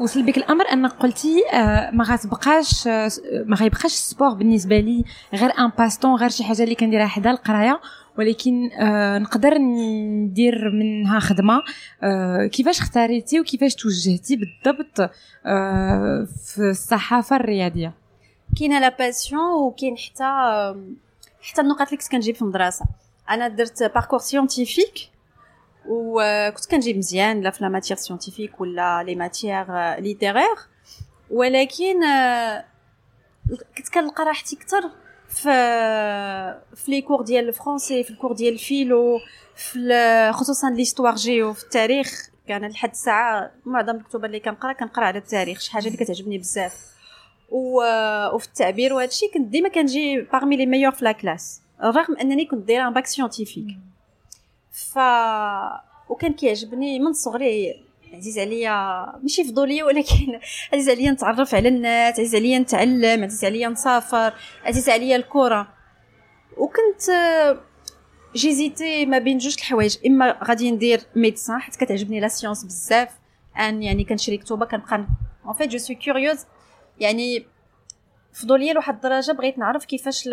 وصل 0.00 0.22
بك 0.22 0.36
الأمر 0.38 0.64
أنك 0.72 0.92
قلتي 0.92 1.42
آه 1.52 1.90
ما 1.90 2.04
غتبقاش 2.04 2.86
آه 2.88 3.10
ما 3.46 3.56
غيبقاش 3.56 3.84
ال 3.84 3.92
sport 3.92 4.34
بالنسبة 4.34 4.80
لي 4.80 5.04
غير 5.34 5.50
un 5.58 5.70
passe-temps 5.78 6.14
غير 6.14 6.28
شي 6.28 6.44
حاجة 6.44 6.62
اللي 6.62 6.74
كنديرها 6.74 7.06
حدا 7.06 7.30
القراية. 7.30 7.80
ولكن 8.18 8.70
آه 8.72 9.18
نقدر 9.18 9.58
ندير 9.58 10.70
منها 10.70 11.20
خدمة. 11.20 11.62
كيفاش 12.52 12.80
اختاريتي 12.80 13.40
وكيفاش 13.40 13.74
توجهتي 13.74 14.36
بالضبط 14.36 15.10
في 16.54 16.70
الصحافة 16.70 17.36
الرياضية؟ 17.36 17.94
كاينة 18.58 18.80
la 18.80 18.88
passion 18.88 19.52
وكاين 19.52 19.96
حتى 19.96 20.24
حتى 21.42 21.60
النقط 21.60 21.80
اللي 21.86 21.96
كنت 21.96 22.08
كنجيب 22.12 22.34
في 22.34 22.42
المدرسة. 22.42 22.84
أنا 23.30 23.48
درت 23.48 23.82
parcours 23.82 24.18
scientifique 24.18 24.94
وكنت 25.88 26.66
كنجيب 26.70 26.96
مزيان 26.96 27.40
لا 27.40 27.50
في 27.50 27.64
les 27.64 27.68
matières 27.70 27.98
scientifiques 27.98 28.60
ولا 28.60 29.02
les 29.02 29.14
matières 29.14 29.96
littéraires 29.98 30.56
ولكن 31.30 32.00
كنت 33.78 33.88
كنلقى 33.94 34.24
راحتي 34.24 34.56
أكثر 34.56 34.90
في 35.28 35.42
في 36.74 36.90
les 36.90 37.02
cours 37.02 37.22
ديال 37.22 37.48
ال 37.48 37.54
français 37.54 38.04
في 38.04 38.10
ال 38.10 38.14
cours 38.14 38.32
ديال 38.32 38.52
ال 38.54 38.65
philo 38.65 39.18
في 39.56 40.30
خصوصا 40.34 40.70
l'histoire-géo 40.70 41.52
في 41.52 41.64
التاريخ 41.64 42.30
كان 42.48 42.66
لحد 42.66 42.90
الساعة 42.90 43.50
معظم 43.64 43.96
الكتب 43.96 44.24
اللي 44.24 44.40
كنقرا 44.40 44.72
كنقرا 44.72 45.04
على 45.04 45.18
التاريخ 45.18 45.60
شي 45.60 45.72
حاجة 45.72 45.86
اللي 45.86 45.96
كتعجبني 45.96 46.38
بزاف. 46.38 46.90
وفي 47.50 48.46
التعبير 48.46 48.92
وهذا 48.92 49.08
الشيء 49.08 49.34
كنت 49.34 49.48
ديما 49.48 49.68
كنجي 49.68 50.20
parmi 50.20 50.56
les 50.56 50.66
meilleurs 50.66 50.92
في 50.92 51.04
la 51.04 51.12
classe 51.12 51.62
رغم 51.82 52.16
انني 52.20 52.44
كنت 52.44 52.68
دايره 52.68 52.88
bac 52.88 53.06
scientifique 53.06 53.66
ف 54.72 54.98
وكان 56.08 56.32
كيعجبني 56.32 56.98
من 56.98 57.12
صغري 57.12 57.84
عزيز 58.14 58.38
عليا 58.38 59.04
ماشي 59.22 59.44
فضوليه 59.44 59.82
ولكن 59.82 60.40
عزيز 60.72 60.88
عليا 60.88 61.10
نتعرف 61.10 61.54
على 61.54 61.68
الناس 61.68 62.20
عزيز 62.20 62.34
عليا 62.34 62.58
نتعلم 62.58 63.24
عزيز 63.24 63.44
عليا 63.44 63.68
نسافر 63.68 64.34
عزيز 64.64 64.88
عليا 64.88 65.16
الكرة. 65.16 65.68
وكنت 66.56 67.02
j'hésitais 68.36 69.06
ما 69.06 69.18
بين 69.18 69.38
جوج 69.38 69.54
الحوايج 69.58 69.96
إما 70.06 70.38
غادي 70.44 70.70
ندير 70.70 71.00
médecine 71.16 71.58
حيت 71.58 71.76
كتعجبني 71.76 72.20
la 72.20 72.28
science 72.28 72.64
بزاف 72.64 73.08
أن 73.58 73.82
يعني 73.82 74.04
كنشري 74.04 74.36
كتوبه 74.36 74.66
كنبقى 74.66 75.06
en 75.46 75.54
fait 75.54 75.68
je 75.70 75.78
suis 75.78 75.96
curieuse 75.96 76.44
يعني 77.00 77.46
فضوليه 78.32 78.72
لواحد 78.72 78.94
الدرجة 78.94 79.32
بغيت 79.32 79.58
نعرف 79.58 79.84
كيفاش. 79.84 80.28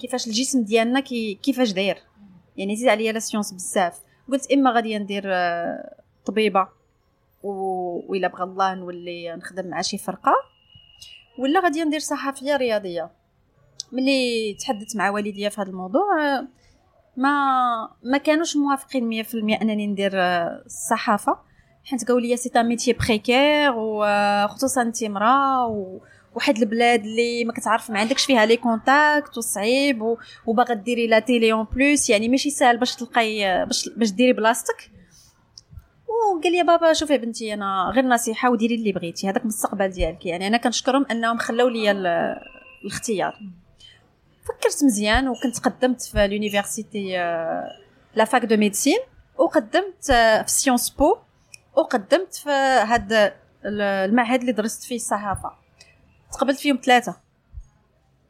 كيفاش 0.00 0.26
الجسم 0.26 0.62
ديالنا 0.62 1.00
كي... 1.00 1.34
كيفاش 1.42 1.72
داير. 1.72 1.96
يعني 2.56 2.76
عزيز 2.76 2.88
عليا 2.88 3.12
la 3.12 3.18
science 3.18 3.52
بزاف 3.52 4.00
قلت 4.32 4.52
إما 4.52 4.70
غادي 4.70 4.98
ندير 4.98 5.24
طبيبة 6.26 6.68
و... 7.42 7.50
وإلا 8.08 8.28
بغى 8.28 8.42
الله 8.42 8.74
نولي 8.74 9.36
نخدم 9.36 9.66
مع 9.66 9.82
شي 9.82 9.98
فرقة 9.98 10.34
ولا 11.38 11.60
غادي 11.60 11.84
ندير 11.84 12.00
صحفية 12.00 12.56
رياضية 12.56 13.10
ملي 13.92 14.54
تحدثت 14.60 14.96
مع 14.96 15.10
والديا 15.10 15.48
في 15.48 15.60
هذا 15.60 15.70
الموضوع 15.70 16.04
ما 17.16 17.32
ما 18.02 18.18
كانوش 18.18 18.56
موافقين 18.56 19.24
100% 19.24 19.34
أنني 19.34 19.86
ندير 19.86 20.12
الصحافه 20.14 21.38
حيت 21.84 22.04
قالوا 22.04 22.20
لي 22.20 22.36
c'est 22.36 22.62
métier 22.62 22.92
précaire 22.92 23.72
وخصوصا 23.76 24.82
انت 24.82 25.02
امراه. 25.02 26.00
واحد 26.34 26.58
البلاد 26.58 27.04
اللي 27.04 27.44
ما 27.44 27.52
كتعرف 27.52 27.90
ما 27.90 27.98
عندكش 27.98 28.24
فيها 28.24 28.46
les 28.46 28.56
contacts 28.56 29.38
وصعيب. 29.38 30.16
وباغا 30.46 30.74
ديري 30.74 31.06
la 31.06 31.18
télé 31.18 31.52
en 31.52 31.66
plus 31.72 32.10
يعني 32.10 32.28
ماشي 32.28 32.50
ساهل 32.50 32.78
باش 32.78 32.96
تلقاي 32.96 33.64
باش 33.66 33.88
باش 33.88 34.10
ديري 34.10 34.32
بلاصتك. 34.32 34.90
وقال 36.08 36.52
لي 36.52 36.62
بابا 36.62 36.92
شوفي 36.92 37.18
بنتي 37.18 37.54
أنا 37.54 37.92
غير 37.94 38.04
نصيحة 38.04 38.50
وديري 38.50 38.74
اللي 38.74 38.92
بغيتي 38.92 39.28
هذاك 39.28 39.42
المستقبل 39.42 39.88
ديالك. 39.88 40.26
يعني 40.26 40.46
أنا 40.46 40.56
كنشكرهم 40.56 41.06
أنهم 41.10 41.38
خلاو 41.38 41.68
لي 41.68 41.90
الاختيار. 42.84 43.38
فكرت 44.44 44.84
مزيان 44.84 45.28
وكنت 45.28 45.58
قدمت 45.58 46.02
في 46.02 46.26
l'université 46.26 47.16
la 48.14 48.24
fac 48.24 48.44
de 48.44 48.56
médecine 48.56 48.98
وقدمت 49.38 50.04
في 50.06 50.44
Sciences 50.46 50.90
Po 50.90 51.16
وقدمت 51.76 52.34
في 52.34 52.50
هذا 52.88 53.34
المعهد 53.64 54.40
اللي 54.40 54.52
درست 54.52 54.84
فيه 54.84 54.96
الصحافة. 54.96 55.61
تقبلت 56.32 56.58
فيهم 56.58 56.78
ثلاثة. 56.84 57.16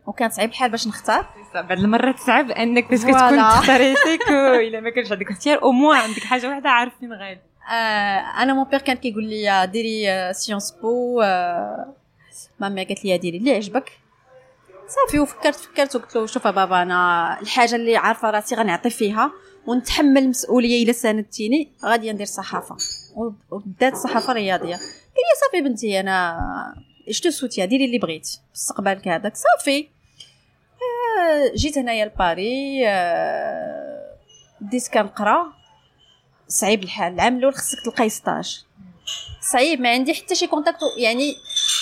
وكان 0.07 0.31
صعيب 0.31 0.51
الحال 0.51 0.71
باش 0.71 0.87
نختار؟ 0.89 1.27
بعد 1.55 1.79
المرات 1.79 2.19
صعب 2.19 2.51
إنك 2.51 2.91
باش 2.91 3.01
كتكون 3.01 3.39
اختاريتك 3.39 4.29
إلا 4.29 4.81
ما 4.81 4.91
كانش 4.91 5.13
عندك 5.13 5.31
اختيار. 5.31 5.63
au 5.62 5.73
moins 5.73 6.01
عندك 6.01 6.23
حاجة 6.23 6.49
واحدة 6.49 6.71
عارف 6.71 6.93
فين 7.01 7.13
غادي 7.13 7.41
آه 7.71 8.43
أنا 8.43 8.55
mon 8.55 8.65
père 8.65 8.81
كان 8.81 8.97
كيقول 8.97 9.25
لي 9.25 9.67
ديري 9.73 10.33
Sciences 10.35 10.71
Po 10.83 11.21
آه 11.21 11.95
مامي 12.61 12.85
قالت 12.85 13.05
لي 13.05 13.19
ديري 13.19 13.39
اللي 13.39 13.55
عجبك؟ 13.55 13.93
صافي 14.89 15.19
وفكرت 15.19 15.57
فكرت 15.57 15.97
وقلت 15.97 16.17
له 16.17 16.27
شوف 16.27 16.49
بابا 16.49 16.83
أنا 16.83 17.41
الحاجة 17.41 17.75
اللي 17.75 17.97
عارفة 17.97 18.31
راسي 18.31 18.55
غنعطي 18.55 18.91
فيها 18.91 19.33
ونتحمل 19.67 20.23
المسؤولية 20.23 20.85
إلا 20.85 20.93
ساندتيني 20.93 21.73
غادي 21.85 22.13
ندير 22.13 22.27
صحافة. 22.27 22.77
وبدات 23.51 23.93
الصحافة 23.93 24.31
الرياضية. 24.31 24.75
قال 24.75 25.25
لي 25.29 25.41
صافي 25.41 25.69
بنتي 25.69 26.01
أنا 26.01 26.39
je 27.09 27.21
te 27.21 27.31
soutiens 27.31 27.65
ديري 27.65 27.85
اللي 27.85 27.99
بغيت. 27.99 28.29
مستقبلك 28.55 29.09
هذاك. 29.09 29.33
صافي. 29.37 29.89
آه 31.19 31.53
جيت 31.57 31.79
هنايا 31.79 32.05
لباري 32.05 32.89
آه 32.89 34.17
بديت 34.61 34.89
كنقرا. 34.89 35.53
صعيب 36.49 36.83
الحال. 36.85 37.15
العام 37.15 37.37
الأول 37.39 37.55
خصك 37.55 37.79
تلقاي 37.85 38.09
stage. 38.09 38.65
صعيب. 39.53 39.81
ما 39.81 39.91
عندي 39.91 40.15
حتى 40.15 40.35
شي 40.35 40.47
contact 40.47 40.79
يعني 40.99 41.35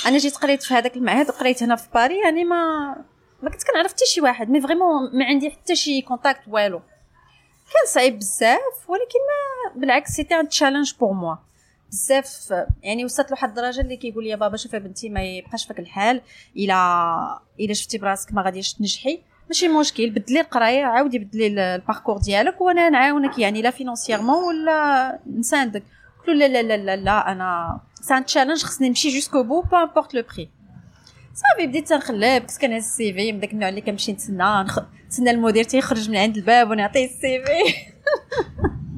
أنا 0.06 0.18
جيت 0.18 0.36
قريت 0.36 0.62
في 0.62 0.74
هذاك 0.74 0.96
المعهد 0.96 1.30
قريت 1.30 1.62
هنا 1.62 1.76
في 1.76 1.88
باري 1.94 2.20
يعني 2.20 2.44
ما 2.44 2.94
ما 3.42 3.50
كنت 3.50 3.62
كنعرف 3.62 3.92
حتى 3.92 4.06
شي 4.06 4.20
واحد. 4.20 4.50
mais 4.50 4.60
vraiment 4.60 5.18
ما 5.18 5.24
عندي 5.24 5.50
حتى 5.50 5.76
شي 5.76 6.02
contact 6.02 6.40
والو. 6.48 6.80
كان 7.72 7.92
صعيب 7.92 8.18
بزاف 8.18 8.88
ولكن 8.88 9.18
ما 9.28 9.80
بالعكس 9.80 10.10
c'était 10.10 10.34
un 10.34 10.48
challenge 10.48 10.92
pour 11.00 11.12
moi 11.12 11.36
بزاف 11.90 12.54
يعني 12.82 13.04
وصلت 13.04 13.30
لواحد 13.30 13.48
الدرجة 13.48 13.80
اللي 13.80 13.96
كيقول 13.96 14.24
لي 14.24 14.36
بابا 14.36 14.56
شوفي 14.56 14.78
بنتي 14.78 15.08
ما 15.08 15.22
يبقاش 15.22 15.66
فيك 15.66 15.78
الحال 15.78 16.20
إلا 16.56 17.40
إلا 17.60 17.74
شفتي 17.74 17.98
براسك 17.98 18.32
ما 18.32 18.42
غاديش 18.42 18.74
تنجحي. 18.74 19.22
ماشي 19.48 19.68
مشكل 19.68 20.10
بدلي 20.10 20.40
القراية 20.40 20.84
عاودي 20.84 21.18
بدلي 21.18 21.46
ال 21.46 21.54
parcours 21.54 22.18
ديالك 22.18 22.60
وأنا 22.60 22.90
نعاونك 22.90 23.38
يعني 23.38 23.62
لا 23.62 23.70
financièrement 23.70 24.44
ولا 24.44 25.18
نساندك. 25.26 25.82
قلت 26.18 26.28
لا 26.28 26.48
لا 26.48 26.62
لا 26.62 26.76
لا 26.76 26.96
لا 26.96 27.32
أنا 27.32 27.80
c'est 28.02 28.24
un 28.24 28.31
challenge 28.31 28.62
خصني 28.62 28.88
نمشي 28.88 29.08
jusqu'au 29.08 29.42
bout 29.42 29.60
peu 29.60 29.82
importe 29.82 30.14
le 30.14 30.22
prix 30.22 30.50
صافي 31.34 31.66
بديت 31.66 31.88
تنخلب 31.88 32.42
كنت 32.42 32.60
كنهز 32.60 32.84
ال 32.84 33.12
CV 33.12 33.32
من 33.32 33.40
داك 33.40 33.52
النوع 33.52 33.68
اللي 33.68 33.80
كنمشي 33.80 34.12
نتسنى 34.12 34.66
نتسنى 35.06 35.30
المدير 35.30 35.64
تيخرج 35.64 36.10
من 36.10 36.16
عند 36.16 36.36
الباب 36.36 36.70
ونعطيه 36.70 37.04
ال 37.04 37.42
CV. 37.44 37.74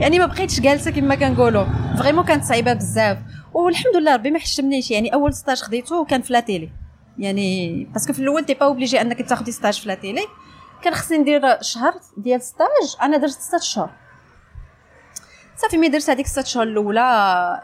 يعني 0.00 0.18
ما 0.18 0.26
بقيتش 0.26 0.60
جالسة 0.60 0.90
كما 0.90 1.14
كنقولوا. 1.14 1.64
vraiment 1.98 2.24
كانت 2.24 2.44
صعيبة 2.44 2.72
بزاف. 2.72 3.18
والحمد 3.54 3.96
لله 3.96 4.14
ربي 4.14 4.30
ما 4.30 4.38
حشمنيش. 4.38 4.90
يعني 4.90 5.14
أول 5.14 5.34
stage 5.34 5.62
خديته 5.62 6.04
كان 6.04 6.22
في 6.22 6.32
la 6.32 6.40
télé 6.40 6.70
يعني 7.18 7.84
parce 7.84 8.01
que 8.01 8.12
في 8.12 8.18
الأول 8.18 8.44
t'es 8.44 8.54
pas 8.54 8.66
obligé 8.66 9.00
أنك 9.00 9.28
تاخدي 9.28 9.52
stage 9.52 9.80
في 9.80 9.88
la 9.88 9.94
télé 9.94 10.22
كان 10.82 10.94
خصني 10.94 11.18
ندير 11.18 11.62
شهر 11.62 11.94
ديال 12.16 12.42
stage 12.42 12.96
أنا 13.02 13.16
درت 13.16 13.30
ستة 13.30 13.58
شهور 13.58 13.90
صافي 15.56 15.76
مي 15.76 15.88
درت 15.88 16.10
هذيك 16.10 16.26
ست 16.26 16.46
شهور 16.46 16.66
الأولى 16.66 17.00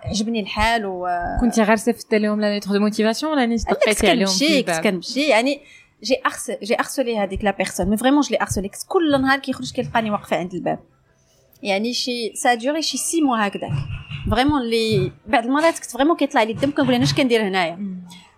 عجبني 0.04 0.40
الحال 0.40 0.86
و 0.86 1.08
كنتي 1.40 1.62
غارسه 1.62 1.92
في 1.92 2.18
لهم 2.18 2.40
لا 2.40 2.54
ليتر 2.54 2.72
دو 2.72 2.78
موتيفاسيون 2.78 3.32
ولا 3.32 3.46
نيت 3.46 3.60
تقيتي 3.60 4.10
عليهم 4.10 4.26
في 4.26 4.62
كنت 4.62 4.80
كنمشي. 4.80 5.28
يعني 5.28 5.60
جي 6.02 6.16
اخس 6.26 6.50
جي 6.62 6.78
ارسولي 6.78 7.18
هذيك 7.18 7.44
لا 7.44 7.50
بيرسون 7.50 7.86
مي 7.86 7.96
فريمون 7.96 8.20
جلي 8.20 8.38
ارسولي 8.42 8.68
كنت 8.68 8.82
كل 8.88 9.22
نهار 9.22 9.38
كيخرج 9.38 9.72
كيلقاني 9.72 10.10
واقفة 10.10 10.36
عند 10.36 10.54
الباب. 10.54 10.78
يعني 11.62 11.92
شي 11.92 12.32
سا 12.34 12.54
دوري 12.54 12.82
شي 12.82 12.98
سي 12.98 13.20
موا 13.20 13.46
هكذاك. 13.46 13.72
فريمون 14.30 14.60
اللي 14.60 15.12
بعض 15.26 15.44
المرات 15.44 15.78
كنت 15.78 15.90
فريمون 15.90 16.16
كيطلع 16.16 16.42
لي 16.42 16.52
الدم 16.52 16.70
كنقول 16.70 16.94
أنا 16.94 17.04
اش 17.04 17.14
كندير 17.14 17.42
هنايا؟ 17.42 17.78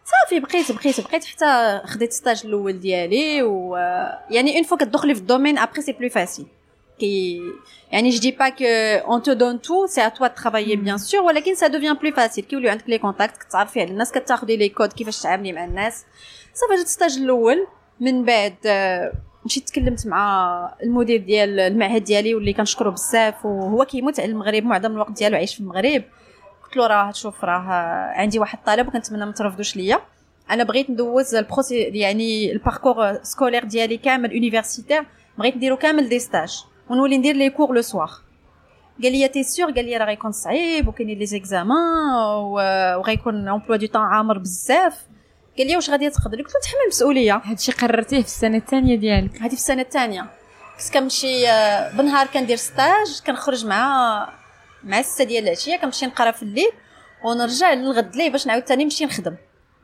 صافي 0.05 0.41
بقيت 0.41 0.73
بقيت 0.73 1.01
بقيت 1.01 1.25
حتى 1.25 1.81
خديت 1.85 2.13
ستاج 2.13 2.43
الأول 2.45 2.81
ديالي 2.81 3.43
و 3.43 3.77
يعني 4.31 4.57
اون 4.57 4.63
فوا 4.63 4.77
كتدخلي 4.77 5.15
في 5.15 5.21
الدومين 5.21 5.59
ابري 5.59 5.83
سي 5.83 5.93
بلو 5.93 6.09
فاسيل 6.09 6.47
كي 6.99 7.41
يعني 7.93 8.13
dis 8.13 8.33
pas 8.33 8.51
que 8.51 9.03
on 9.07 9.21
te 9.21 9.31
donne 9.31 9.59
tout 9.59 9.87
c'est 9.87 10.03
à 10.03 10.11
toi 10.11 10.29
de 10.29 10.35
travailler 10.35 10.77
bien 10.77 10.99
sûr 10.99 11.25
ولكن 11.25 11.55
ça 11.55 11.69
devient 11.69 11.97
plus 12.03 12.13
facile. 12.13 12.45
كيوليو 12.45 12.71
عندك 12.71 12.89
les 12.89 12.99
contacts 12.99 13.37
كتعرفي 13.37 13.81
على 13.81 13.91
الناس 13.91 14.13
كتاخدي 14.13 14.57
les 14.57 14.69
codes 14.69 14.93
كيفاش 14.93 15.23
تعاملي 15.23 15.53
مع 15.53 15.65
الناس. 15.65 16.05
صافي 16.55 16.77
جات 16.77 16.87
stage 16.87 17.19
الأول 17.19 17.67
من 18.01 18.25
بعد 18.25 18.55
مشيت 19.45 19.69
تكلمت 19.69 20.07
مع 20.07 20.75
المدير 20.83 21.21
ديال 21.21 21.61
المعهد 21.61 22.05
ديالي 22.05 22.35
واللي 22.35 22.53
كنشكرو 22.53 22.91
بزاف 22.91 23.47
وهو 23.47 23.85
كيموت 23.85 24.21
على 24.21 24.29
المغرب 24.29 24.63
معظم 24.63 24.93
الوقت 24.93 25.13
ديالو 25.19 25.37
عايش 25.37 25.55
في 25.55 25.61
المغرب. 25.61 26.03
قلت 26.65 26.77
له 26.77 26.87
راه 26.87 27.13
شوف 27.13 27.45
راه 27.45 27.63
عندي 28.15 28.39
واحد 28.39 28.59
الطلب 28.59 28.89
وكنتمنى 28.89 29.27
ما 29.27 29.33
ترفضوش 29.33 29.77
ليا. 29.77 29.99
أنا 30.51 30.65
بغيت 30.65 30.91
ندوز 30.91 31.35
ال 31.35 31.40
process 31.40 31.79
يعني 31.81 32.53
ال 32.53 32.60
parcours 32.60 33.23
scolaire 33.23 33.65
ديالي 33.65 33.97
كامل 33.97 34.33
universitaire 34.33 35.07
بغيت 35.39 35.57
نديرو 35.57 35.77
كامل 35.77 36.09
des 36.09 36.19
stages 36.19 36.65
ونولي 36.91 37.19
ندير 37.19 37.37
les 37.37 37.51
cours 37.51 37.75
le 37.75 37.83
soir 37.83 38.11
قال 39.03 39.13
لي 39.13 39.29
t'es 39.29 39.43
sûre 39.43 39.71
قال 39.71 39.85
لي 39.85 39.97
راه 39.97 40.05
غيكون 40.05 40.33
صعيب 40.33 40.89
وكاينين 40.89 41.19
les 41.19 41.27
examens 41.27 42.15
وغيكون 42.97 43.49
emploi 43.49 43.77
du 43.77 43.87
temps 43.87 44.03
عامر 44.03 44.39
بزاف. 44.39 45.10
قال 45.59 45.67
لي 45.67 45.77
واش 45.77 45.91
غادي 45.91 46.11
تقدري 46.11 46.43
قلت 46.43 46.55
له 46.55 46.61
تحمل 46.61 46.81
المسؤوليه 46.85 47.37
هادشي 47.45 47.73
قررتيه 47.73 48.21
في 48.21 48.27
السنة 48.27 48.57
الثانية 48.57 48.97
ديالك. 48.97 49.35
هادي 49.43 49.49
في 49.49 49.63
السنة 49.63 49.83
الثانية. 49.83 50.23
كنت 50.79 50.95
كنمشي 50.95 51.43
بنهار 51.99 52.27
كندير 52.27 52.57
stage 52.57 53.23
كنخرج 53.27 53.67
مع 53.67 54.33
مع 54.85 54.99
السته 54.99 55.25
ديال 55.25 55.45
العشية 55.45 55.77
كنمشي 55.77 56.07
نقرا 56.07 56.31
في 56.31 56.43
الليل 56.43 56.71
ونرجع 57.25 57.73
للغد 57.73 58.17
ليه 58.17 58.31
باش 58.31 58.47
نعاود 58.47 58.63
ثاني 58.63 58.85
نمشي 58.85 59.05
نخدم. 59.05 59.37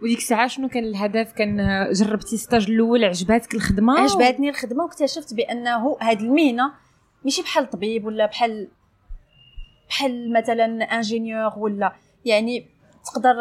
وديك 0.02 0.18
الساعة 0.18 0.48
شنو 0.48 0.68
كان 0.68 0.84
الهدف؟ 0.84 1.32
كان 1.32 1.86
جربتي 1.92 2.36
stage 2.36 2.70
الأول 2.70 3.04
عجباتك 3.04 3.54
الخدمة؟ 3.54 4.00
عجباتني 4.00 4.48
الخدمة 4.48 4.84
واكتشفت 4.84 5.34
بأنه 5.34 5.96
هاد 6.00 6.20
المهنة 6.20 6.72
ماشي 7.24 7.42
بحال 7.42 7.70
طبيب 7.70 8.04
ولا 8.04 8.26
بحال 8.26 8.68
بحال 9.88 10.32
مثلا 10.32 10.64
ingénieur 10.64 11.52
ولا 11.56 11.92
يعني 12.24 12.66
تقدر 13.04 13.34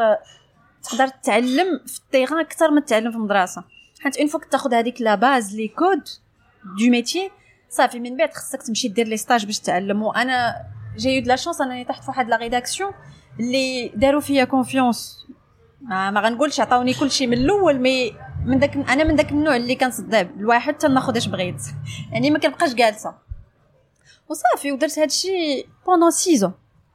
تقدر 0.86 1.08
تتعلم 1.08 1.80
في 1.88 2.00
ال 2.00 2.05
terrain 2.05 2.40
أكثر 2.40 2.72
من 2.72 2.86
تتعلم 2.86 3.12
في 3.12 3.18
المدرسة. 3.18 3.64
حيت 4.00 4.18
une 4.18 4.28
fois 4.28 4.40
تاخذ 4.52 4.74
هذيك 4.74 5.02
la 5.02 5.16
base 5.16 5.56
les 5.56 5.68
codes 5.68 6.04
du 6.80 6.90
métier 6.90 7.32
صافي 7.70 8.00
من 8.00 8.18
بعد 8.18 8.34
خصك 8.34 8.62
تمشي 8.62 8.88
دير 8.88 9.08
les 9.08 9.18
stages 9.18 9.46
باش 9.46 9.60
تعلم 9.60 10.04
وأنا 10.04 10.56
j'ai 10.98 11.22
de 11.22 11.28
la 11.28 11.36
chance 11.36 11.62
أنني 11.62 11.86
طحت 11.86 12.04
فواحد 12.04 12.30
la 12.30 12.38
rédaction 12.38 12.92
اللي 13.40 13.92
داروا 13.96 14.22
فيا 14.22 14.44
confiance 14.44 15.28
ما, 15.82 16.12
ما 16.12 16.22
غنقولش 16.22 16.60
عطاوني 16.60 16.94
كلشي 16.94 17.28
من 17.28 17.38
الأول 17.38 17.80
mais 17.80 18.14
من 18.46 18.60
داك 18.60 18.78
أنا 18.78 19.04
من 19.04 19.16
داك 19.16 19.32
النوع 19.32 19.56
اللي 19.56 19.76
كنصدق 19.76 20.20
الواحد 20.20 20.74
تناخذ 20.74 21.18
اش 21.18 21.28
بغيت. 21.28 21.62
يعني 22.12 22.32
ما 22.32 22.40
كنبقاش 22.40 22.74
جالسة. 22.74 23.16
وصافي 24.30 24.72
ودرت 24.72 25.00
هادشي 25.00 25.66
pendant 25.86 26.12
six 26.12 26.33
ans 26.33 26.54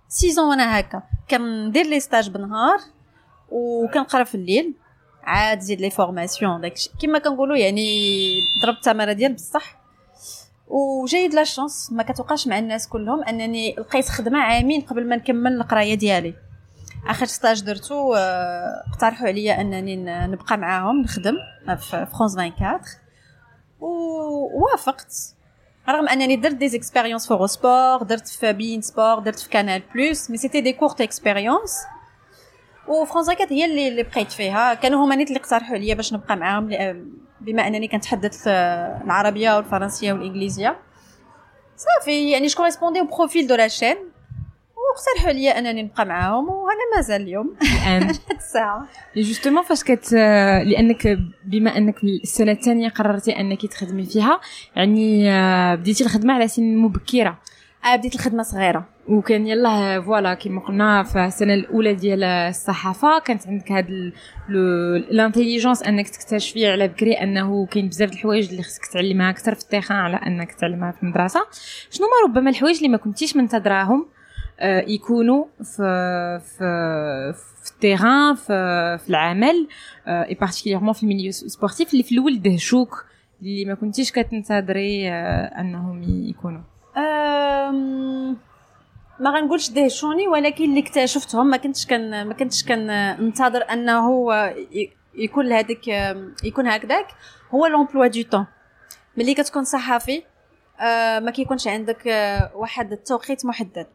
six 0.08 0.28
ans 0.28 0.48
وأنا 0.48 0.80
هكا. 0.80 1.02
كندير 1.30 1.86
les 1.86 2.00
stages 2.00 2.30
بالنهار 2.30 2.78
وكنقرا 3.50 4.24
في 4.24 4.34
الليل. 4.34 4.74
عاد 5.22 5.60
زيد 5.60 5.80
les 5.80 5.90
formations 5.90 6.60
داكشي 6.60 6.90
كيما 7.00 7.18
كنقولوا 7.18 7.56
يعني 7.56 8.10
ضربت 8.62 8.76
التماره 8.76 9.12
ديال 9.12 9.34
بصح. 9.34 9.80
و 10.68 10.78
j'ai 10.78 11.15
de 11.15 11.34
la 11.34 11.44
chance 11.44 11.92
ما 11.92 12.02
كتوقعش 12.02 12.46
مع 12.48 12.58
الناس 12.58 12.88
كلهم 12.88 13.24
أنني 13.24 13.74
لقيت 13.78 14.08
خدمة 14.08 14.38
عامين 14.38 14.80
قبل 14.80 15.08
ما 15.08 15.16
نكمل 15.16 15.52
القراية 15.52 15.94
ديالي. 15.94 16.34
آخر 17.08 17.26
stage 17.26 17.62
درتو 17.62 18.14
اقترحوا 18.14 19.26
عليا 19.26 19.60
أنني 19.60 19.96
نبقى 20.26 20.58
معاهم 20.58 21.00
نخدم 21.00 21.34
في 21.66 22.06
فرونس 22.06 22.38
24 22.38 22.80
ووافقت. 23.80 25.14
رغم 25.88 26.08
أنني 26.08 26.36
درت 26.36 26.54
des 26.54 26.76
expériences 26.76 27.32
في 27.32 27.46
sport 27.46 28.02
درت 28.02 28.28
في 28.28 28.52
beIN 28.52 28.80
Sports 28.80 29.18
درت 29.18 29.38
في 29.38 29.48
Canal 29.48 29.82
Plus 29.94 30.30
mais 30.30 30.36
c'était 30.36 30.60
des 30.60 30.72
courtes 30.72 31.00
expériences 31.00 31.76
وفرنسا 32.90 33.34
كانت 33.34 33.52
هي 33.52 33.64
اللي 33.64 33.88
اللي 33.88 34.02
بقيت 34.02 34.32
فيها. 34.32 34.74
كانوا 34.74 35.04
هما 35.04 35.16
نيت 35.16 35.28
اللي 35.28 35.40
اقترحوا 35.40 35.74
عليا 35.74 35.94
باش 35.94 36.12
نبقى 36.12 36.36
معاهم 36.36 36.68
بما 37.40 37.66
أنني 37.66 37.88
كنتحدث 37.88 38.42
العربية 39.04 39.56
والفرنسية 39.56 40.12
والإنجليزية. 40.12 40.78
صافي 41.76 42.30
يعني 42.30 42.46
je 42.46 42.56
correspondais 42.56 43.02
au 43.02 43.13
profil 43.13 43.46
de 43.46 43.54
la 43.54 43.68
chaîne 43.68 43.96
واقترحوا 44.76 45.32
لي 45.32 45.50
أنني 45.50 45.82
نبقى 45.82 46.06
معاهم 46.06 46.48
وأنا 46.48 46.96
مازال 46.96 47.22
اليوم. 47.22 47.54
الان 47.62 48.10
الساعة. 48.38 48.86
justement 49.16 49.62
فاش 49.62 49.84
كت 49.84 50.12
لانك 50.12 51.18
بما 51.44 51.76
أنك 51.76 52.04
السنة 52.04 52.52
الثانية 52.52 52.88
قررتي 52.88 53.40
أنك 53.40 53.66
تخدمي 53.66 54.04
فيها 54.04 54.40
يعني 54.76 55.30
آه، 55.32 55.74
بديتي 55.74 56.04
الخدمة 56.04 56.34
على 56.34 56.48
سن 56.48 56.76
مبكرة. 56.76 57.28
آه 57.28 57.38
بديت 57.84 58.14
الخدمة 58.14 58.42
صغيرة. 58.42 58.86
وكان 59.08 59.46
يلا 59.46 60.00
voilà 60.00 60.34
كيما 60.34 60.60
قلنا 60.60 61.02
في 61.02 61.24
السنة 61.24 61.54
الأولى 61.54 61.94
ديال 61.94 62.24
الصحافة 62.24 63.18
كانت 63.18 63.46
عندك 63.46 63.72
هاد 63.72 64.12
l'intelligence 65.10 65.82
أنك 65.82 66.08
تكتشفي 66.08 66.66
على 66.66 66.88
بكري 66.88 67.12
أنه 67.12 67.66
كاين 67.66 67.88
بزاف 67.88 68.12
الحوايج 68.12 68.48
اللي 68.50 68.62
خصك 68.62 68.86
تعلمها 68.92 69.30
أكثر 69.30 69.54
في 69.54 69.62
ال 69.62 69.66
terrain 69.66 69.96
على 69.96 70.16
أنك 70.16 70.52
تعلمها 70.52 70.90
في 70.90 71.02
المدرسة. 71.02 71.40
شنو 71.90 72.06
ما 72.06 72.28
ربما 72.28 72.50
الحوايج 72.50 72.76
اللي 72.76 72.88
ما 72.88 72.96
كنتيش 72.96 73.36
منتظراهم 73.36 74.06
آه، 74.60 74.84
يكونوا 74.88 75.44
في 75.62 76.40
في 76.40 77.32
في 77.64 77.70
ال 77.72 77.80
terrain 77.80 78.34
في 78.34 78.98
في 78.98 79.10
العمل 79.10 79.68
et 80.08 80.34
particulièrement 80.34 80.92
في 80.92 81.02
ال 81.02 81.06
milieu 81.06 81.32
sportif 81.32 81.92
اللي 81.92 82.02
في 82.02 82.12
الأول 82.12 82.42
دهشوك 82.42 83.06
اللي 83.42 83.64
ما 83.64 83.74
كنتيش 83.74 84.12
كتنتظري 84.12 85.08
آه، 85.10 85.60
أنهم 85.60 86.02
يكونوا. 86.02 86.60
ما 89.20 89.30
غنقولش 89.30 89.70
دهشوني 89.70 90.28
ولكن 90.28 90.64
اللي 90.64 90.80
اكتشفتهم 90.80 91.46
ما 91.46 91.56
كنتش 91.56 91.86
كان 91.86 92.26
ما 92.26 92.34
كنتش 92.34 92.64
كننتظر 92.64 93.62
أنه 93.72 94.26
يكون 95.14 95.52
هذاك 95.52 95.88
يكون 96.44 96.66
هكذاك 96.66 97.06
هو 97.54 97.66
لومبلوا 97.66 98.06
دو 98.06 98.22
طون. 98.22 98.46
ملي 99.16 99.34
كتكون 99.34 99.64
صحافي 99.64 100.22
آه، 100.80 101.18
ما 101.18 101.30
كيكونش 101.30 101.68
عندك 101.68 102.06
واحد 102.54 102.92
التوقيت 102.92 103.46
محدد. 103.46 103.86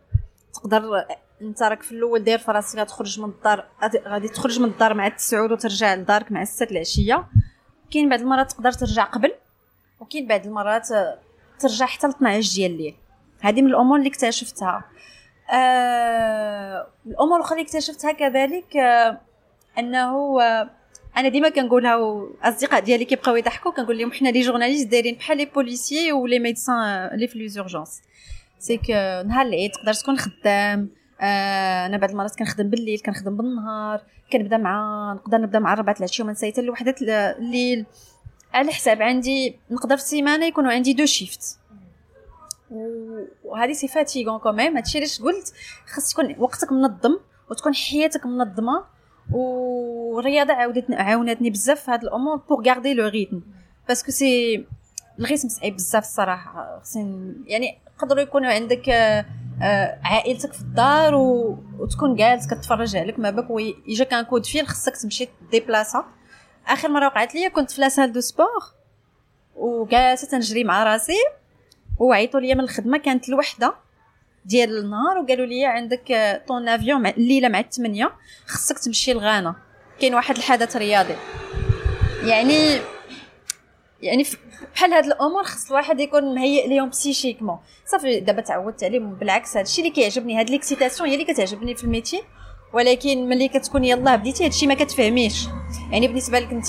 تقدر 0.53 1.05
أنت 1.41 1.63
راك 1.63 1.81
في 1.81 1.91
الأول 1.91 2.23
داير 2.23 2.39
في 2.39 2.51
راسك 2.51 2.79
غتخرج 2.79 3.19
من 3.19 3.29
الدار 3.29 3.65
غادي 4.07 4.27
تخرج 4.27 4.59
من 4.59 4.69
الدار 4.69 4.93
مع 4.93 5.07
التسعود 5.07 5.51
وترجع 5.51 5.95
لدارك 5.95 6.31
مع 6.31 6.41
السته 6.41 6.71
العشية. 6.71 7.27
كاين 7.91 8.09
بعض 8.09 8.19
المرات 8.19 8.51
تقدر 8.51 8.71
ترجع 8.71 9.03
قبل 9.03 9.33
وكاين 9.99 10.27
بعض 10.27 10.45
المرات 10.45 10.87
ترجع 11.59 11.85
حتى 11.85 12.07
ل 12.07 12.09
12 12.09 12.55
ديال 12.55 12.71
الليل 12.71 12.95
هذه 13.41 13.61
من 13.61 13.67
الأمور 13.67 13.97
اللي 13.97 14.09
اكتشفتها. 14.09 14.83
آه 15.53 16.87
الأمور 17.07 17.37
الأخرى 17.37 17.59
اللي 17.59 17.67
اكتشفتها 17.67 18.11
كذلك 18.11 18.77
آه 18.77 19.21
أنه 19.79 20.41
آه 20.41 20.69
أنا 21.17 21.27
ديما 21.29 21.49
كنقولها 21.49 21.95
واصدقاء 21.95 22.79
ديالي 22.79 23.05
كيبقاو 23.05 23.35
يضحكوا 23.35 23.71
كنقول 23.71 23.97
لهم 23.97 24.11
حنا 24.11 24.29
les 24.29 24.41
journalistes 24.41 24.87
دايرين 24.87 25.15
بحال 25.15 25.37
les 25.37 25.45
policiers 25.45 26.11
و 26.11 26.18
les 26.18 26.39
médecins 26.39 27.09
اللي 27.13 27.27
في 27.27 27.39
les 27.39 27.47
urgences. 27.49 28.01
c'est 28.59 28.79
نهار 29.27 29.45
العيد 29.45 29.71
تقدر 29.71 29.93
تكون 29.93 30.17
خدام 30.17 30.89
آه 31.21 31.85
أنا 31.85 31.97
بعض 31.97 32.09
المرات 32.09 32.35
كنخدم 32.39 32.69
بالليل 32.69 32.99
كنخدم 32.99 33.37
بالنهار 33.37 34.01
كنبدا 34.31 34.57
مع 34.57 35.13
نقدر 35.13 35.37
نبدا 35.37 35.59
مع 35.59 35.73
ربعة 35.73 35.95
العشية 35.99 36.23
وما 36.23 36.31
نسيت 36.31 36.59
لوحدة 36.59 36.95
الليل. 37.01 37.85
على 38.55 38.71
حساب 38.71 39.01
عندي 39.01 39.59
نقدر 39.71 39.97
في 39.97 40.03
السيمانة 40.03 40.45
يكونوا 40.45 40.71
عندي 40.71 40.93
deux 40.93 41.05
shifts. 41.05 41.59
وهذه 43.43 43.73
c'est 43.73 43.87
fatigant 43.87 44.39
quand 44.39 44.60
même 44.60 44.77
هادشي 44.77 44.97
علاش 44.97 45.21
قلت؟ 45.21 45.53
خاص 45.87 46.13
تكون 46.13 46.35
وقتك 46.39 46.71
منظم 46.71 47.19
وتكون 47.51 47.73
حياتك 47.73 48.25
منظمة. 48.25 48.83
والرياضة 49.31 50.53
عاودتني 50.53 50.95
عاونتني 50.95 51.49
بزاف 51.49 51.81
في 51.81 51.91
هاد 51.91 52.03
الأمور 52.03 52.35
pour 52.35 52.67
garder 52.67 53.07
le 53.07 53.16
rythme 53.16 53.41
parce 53.87 54.02
que 54.02 54.11
c'est 54.11 54.65
ال 55.19 55.23
rythme 55.23 55.49
صعيب 55.49 55.75
بزاف 55.75 56.03
الصراحة. 56.03 56.81
يعني 57.47 57.77
يقدروا 57.97 58.21
يكونوا 58.21 58.51
عندك 58.51 58.89
آه، 58.89 59.25
عائلتك 60.03 60.53
في 60.53 60.61
الدار. 60.61 61.15
وتكون 61.79 62.15
جالس 62.15 62.47
كتفرج 62.47 62.95
عليك 62.95 63.19
ما 63.19 63.29
بك 63.29 63.49
وجاك 63.49 64.13
un 64.13 64.23
coup 64.23 64.38
de 64.38 64.45
fil 64.45 64.67
خصك 64.67 64.97
تمشي 64.97 65.27
ديبلاسا 65.51 66.05
آخر 66.67 66.89
مرة 66.89 67.05
وقعت 67.05 67.35
لي 67.35 67.49
كنت 67.49 67.71
في 67.71 67.81
la 67.81 68.05
salle 68.05 68.15
de 68.15 68.19
sport 68.19 68.63
وجالسه 69.55 70.27
تنجري 70.27 70.63
مع 70.63 70.83
راسي 70.83 71.19
وعيطوا 71.99 72.39
لي 72.39 72.55
من 72.55 72.61
الخدمة 72.61 72.97
كانت 72.97 73.29
الوحدة 73.29 73.75
ديال 74.45 74.77
النهار 74.77 75.17
وقالوا 75.17 75.45
لي 75.45 75.65
عندك 75.65 76.41
ton 76.47 76.67
avion 76.67 77.07
الليلة 77.07 77.47
مع 77.49 77.59
الثمانية 77.59 78.11
خصك 78.47 78.79
تمشي 78.79 79.13
لغانا 79.13 79.55
كاين 79.99 80.15
واحد 80.15 80.37
الحدث 80.37 80.75
رياضي. 80.75 81.15
يعني 82.23 82.81
يعني 84.01 84.25
بحال 84.75 84.93
هاد 84.93 85.05
الأمور 85.05 85.43
خص 85.43 85.67
الواحد 85.71 85.99
يكون 85.99 86.35
مهيئ 86.35 86.67
ليهم 86.67 86.89
psychiquement 86.89 87.59
صافي 87.85 88.19
دابا 88.19 88.41
تعودت 88.41 88.83
عليهم 88.83 89.15
بالعكس 89.15 89.57
هادشي 89.57 89.81
اللي 89.81 89.93
كيعجبني 89.93 90.39
هاد 90.39 90.49
l'excitation 90.49 91.09
هي 91.09 91.15
اللي 91.15 91.33
كتعجبني 91.33 91.75
في 91.75 91.83
ال 91.83 91.89
métier 91.89 92.23
ولكن 92.73 93.29
ملي 93.29 93.47
كتكون 93.47 93.83
يلاه 93.83 94.15
بديتي 94.15 94.45
هادشي 94.45 94.67
ما 94.67 94.73
كتفهميش. 94.73 95.47
يعني 95.91 96.07
بالنسبة 96.07 96.39
لك 96.39 96.51
انت 96.51 96.67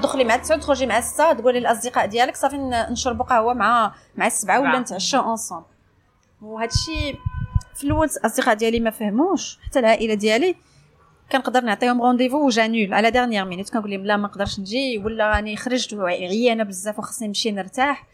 تدخلي 0.00 0.24
مع 0.24 0.36
9 0.36 0.58
تخرجي 0.58 0.86
مع 0.86 1.00
6 1.00 1.32
تقولي 1.32 1.60
للأصدقاء 1.60 2.06
ديالك 2.06 2.36
صافي 2.36 2.56
نشربوا 2.90 3.24
قهوة 3.24 3.54
مع 3.54 3.94
مع 4.16 4.26
السبعة 4.26 4.60
ولا 4.60 4.78
نتعشاو 4.78 5.22
ensemble 5.22 5.66
وهادشي 6.42 7.16
في 7.74 7.84
الأول 7.84 8.08
الأصدقاء 8.16 8.54
ديالي 8.54 8.80
ما 8.80 8.90
فهموش. 8.90 9.58
حتى 9.66 9.78
العائلة 9.78 10.14
ديالي 10.14 10.54
كنقدر 11.32 11.60
نعطيهم 11.60 12.02
rendez-vous 12.02 12.46
و 12.46 12.51
j'annule 12.51 12.94
à 12.94 12.99
la 12.99 13.10
dernière 13.10 13.44
minute 13.44 13.70
كنقول 13.70 13.90
لهم 13.90 14.06
لا 14.06 14.16
ما 14.16 14.28
نقدرش 14.28 14.60
نجي 14.60 14.98
ولا 14.98 15.30
راني 15.30 15.56
خرجت 15.56 15.94
وعيانه 15.94 16.64
بزاف 16.64 16.98
وخصني 16.98 17.28
نمشي 17.28 17.50
نرتاح. 17.50 18.06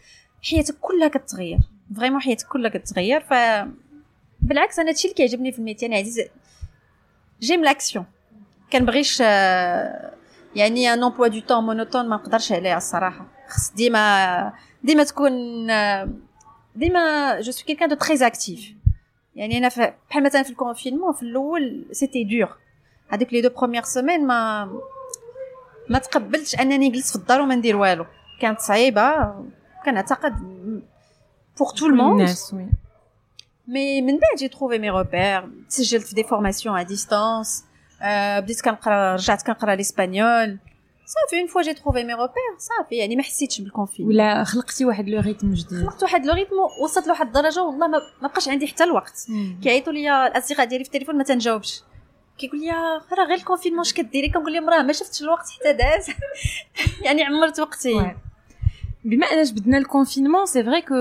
حياتك 0.51 0.75
كلها 0.81 1.09
كتغير. 1.09 1.59
vraiment 1.97 2.21
حياتك 2.21 2.47
كلها 2.49 2.71
كتغير. 2.71 3.21
ف 3.21 3.35
بالعكس 4.41 4.79
أنا 4.79 4.89
هادشي 4.89 5.05
اللي 5.05 5.15
كيعجبني 5.15 5.53
في 5.53 5.59
ال 5.59 5.63
métier 5.63 5.87
أنا 5.87 5.97
عزيز 5.97 6.21
j'aime 7.41 7.65
l'action 7.65 8.05
كنبغيش 8.73 9.21
يعني 9.21 10.93
un 10.95 11.03
emploi 11.03 11.27
du 11.27 11.41
temps 11.41 11.65
monotone 11.65 12.09
ما 12.09 12.17
نقدرش 12.17 12.53
عليها 12.53 12.77
الصراحه 12.77 13.27
خص 13.49 13.73
ديما 13.73 14.53
ديما 14.85 15.05
تكون 15.05 15.33
ديما 16.77 17.41
je 17.41 17.53
suis 17.53 17.65
quelqu'un 17.65 17.89
de 17.89 17.95
très 17.95 18.27
active 18.27 18.75
يعني 19.37 19.59
أنا 19.59 19.71
بحال 20.11 20.23
مثلا 20.25 20.43
في 20.43 20.51
ال 20.51 20.56
confinement 20.56 21.13
في 21.13 21.23
الأول 21.23 21.85
c'était 21.93 22.25
dur 22.25 22.57
هذيك 23.09 23.33
les 23.33 23.41
deux 23.41 23.49
premières 23.49 23.83
semaines 23.83 24.27
ما 24.27 24.71
ما 25.89 25.99
تقبلتش 25.99 26.61
انني 26.61 26.89
نجلس 26.89 27.11
في 27.11 27.17
الدار 27.17 27.41
وما 27.41 27.55
ندير 27.55 27.77
والو 27.77 28.07
كانت 28.41 28.61
صعيبه 28.61 29.35
كنعتقد 29.85 30.33
pour 31.59 31.71
tout 31.77 31.87
le 31.87 31.99
monde 31.99 32.29
mais 33.69 34.03
من 34.03 34.13
بعد 34.13 34.39
j'ai 34.39 34.49
trouvé 34.49 34.79
mes 34.79 34.91
repères 34.91 35.51
تسجلت 35.69 36.07
في 36.07 36.15
des 36.15 36.25
formations 36.25 36.79
à 36.79 36.83
distance 36.83 37.65
بديت 38.39 38.61
كنقرا 38.61 39.15
رجعت 39.15 39.47
كنقرا 39.47 39.75
الاسبانيول 39.75 40.59
صافي 41.07 41.41
une 41.41 41.47
fois 41.47 41.63
j'ai 41.63 41.75
trouvé 41.75 42.05
mes 42.05 42.13
repères 42.13 42.57
صافي 42.59 42.95
يعني 42.95 43.17
ما 43.17 43.23
حسيتش 43.23 43.61
بال 43.61 43.68
confinement 43.68 44.07
ولا 44.07 44.45
خلقتي 44.45 44.85
واحد 44.85 45.09
le 45.09 45.21
rythme 45.21 45.55
جديد. 45.55 45.81
خلقت 45.81 46.03
واحد 46.03 46.27
le 46.27 46.35
rythme 46.35 46.57
وصلت 46.83 47.07
لواحد 47.07 47.27
الدرجة 47.27 47.63
والله 47.63 47.87
ما, 47.89 47.99
ما 48.23 48.29
بقاش 48.29 48.49
عندي 48.49 48.67
حتى 48.67 48.85
الوقت. 48.85 49.27
كيعيطوا 49.63 49.93
لي 49.93 50.27
الأصدقاء 50.27 50.67
ديالي 50.67 50.85
في 50.85 50.91
التليفون 50.91 51.17
ما 51.17 51.25
تنجاوبش. 51.25 51.83
كيقول 52.39 52.61
لي 52.61 52.71
راه 53.19 53.25
غير 53.27 53.39
ال 53.39 53.42
confinement 53.42 53.81
اش 53.81 53.93
كديري. 53.93 54.29
كنقول 54.29 54.53
لهم 54.53 54.71
راه 54.71 54.83
ما 54.83 54.93
شفتش 54.93 55.23
الوقت 55.23 55.51
حتى 55.51 55.73
داز. 55.73 56.07
يعني 57.05 57.25
عمرت 57.25 57.61
وقتي. 57.61 58.15
بما 59.05 59.27
ان 59.27 59.43
جبدنا 59.43 59.79
ال 59.79 59.85
confinement 59.85 60.47
c'est 60.47 60.65
vrai 60.65 60.83
que 60.83 60.95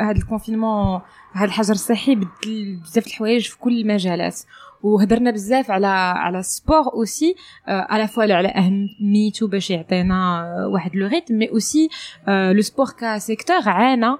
هذا 0.00 0.18
ال 0.18 0.25
confinement 0.25 1.00
هذا 1.38 1.44
الحجر 1.44 1.72
الصحي 1.72 2.14
بدل 2.14 2.76
بزاف 2.82 3.06
الحوايج 3.06 3.48
في 3.48 3.58
كل 3.58 3.80
المجالات. 3.80 4.40
وهضرنا 4.82 5.30
بزاف 5.30 5.70
على 5.70 5.86
على 5.86 6.38
ال 6.38 6.47
sport 6.47 6.92
aussi 6.92 7.34
على 7.66 8.08
voilà 8.08 8.34
على 8.34 8.48
أهميته 8.48 9.48
باش 9.48 9.70
يعطينا 9.70 10.44
واحد 10.66 10.96
le 10.96 11.06
rythme 11.06 11.34
mais 11.34 11.50
aussi 11.50 11.88
le 12.28 12.62
sport 12.62 12.86
ك 13.00 13.09
secteur 13.09 13.68
عانى 13.68 14.16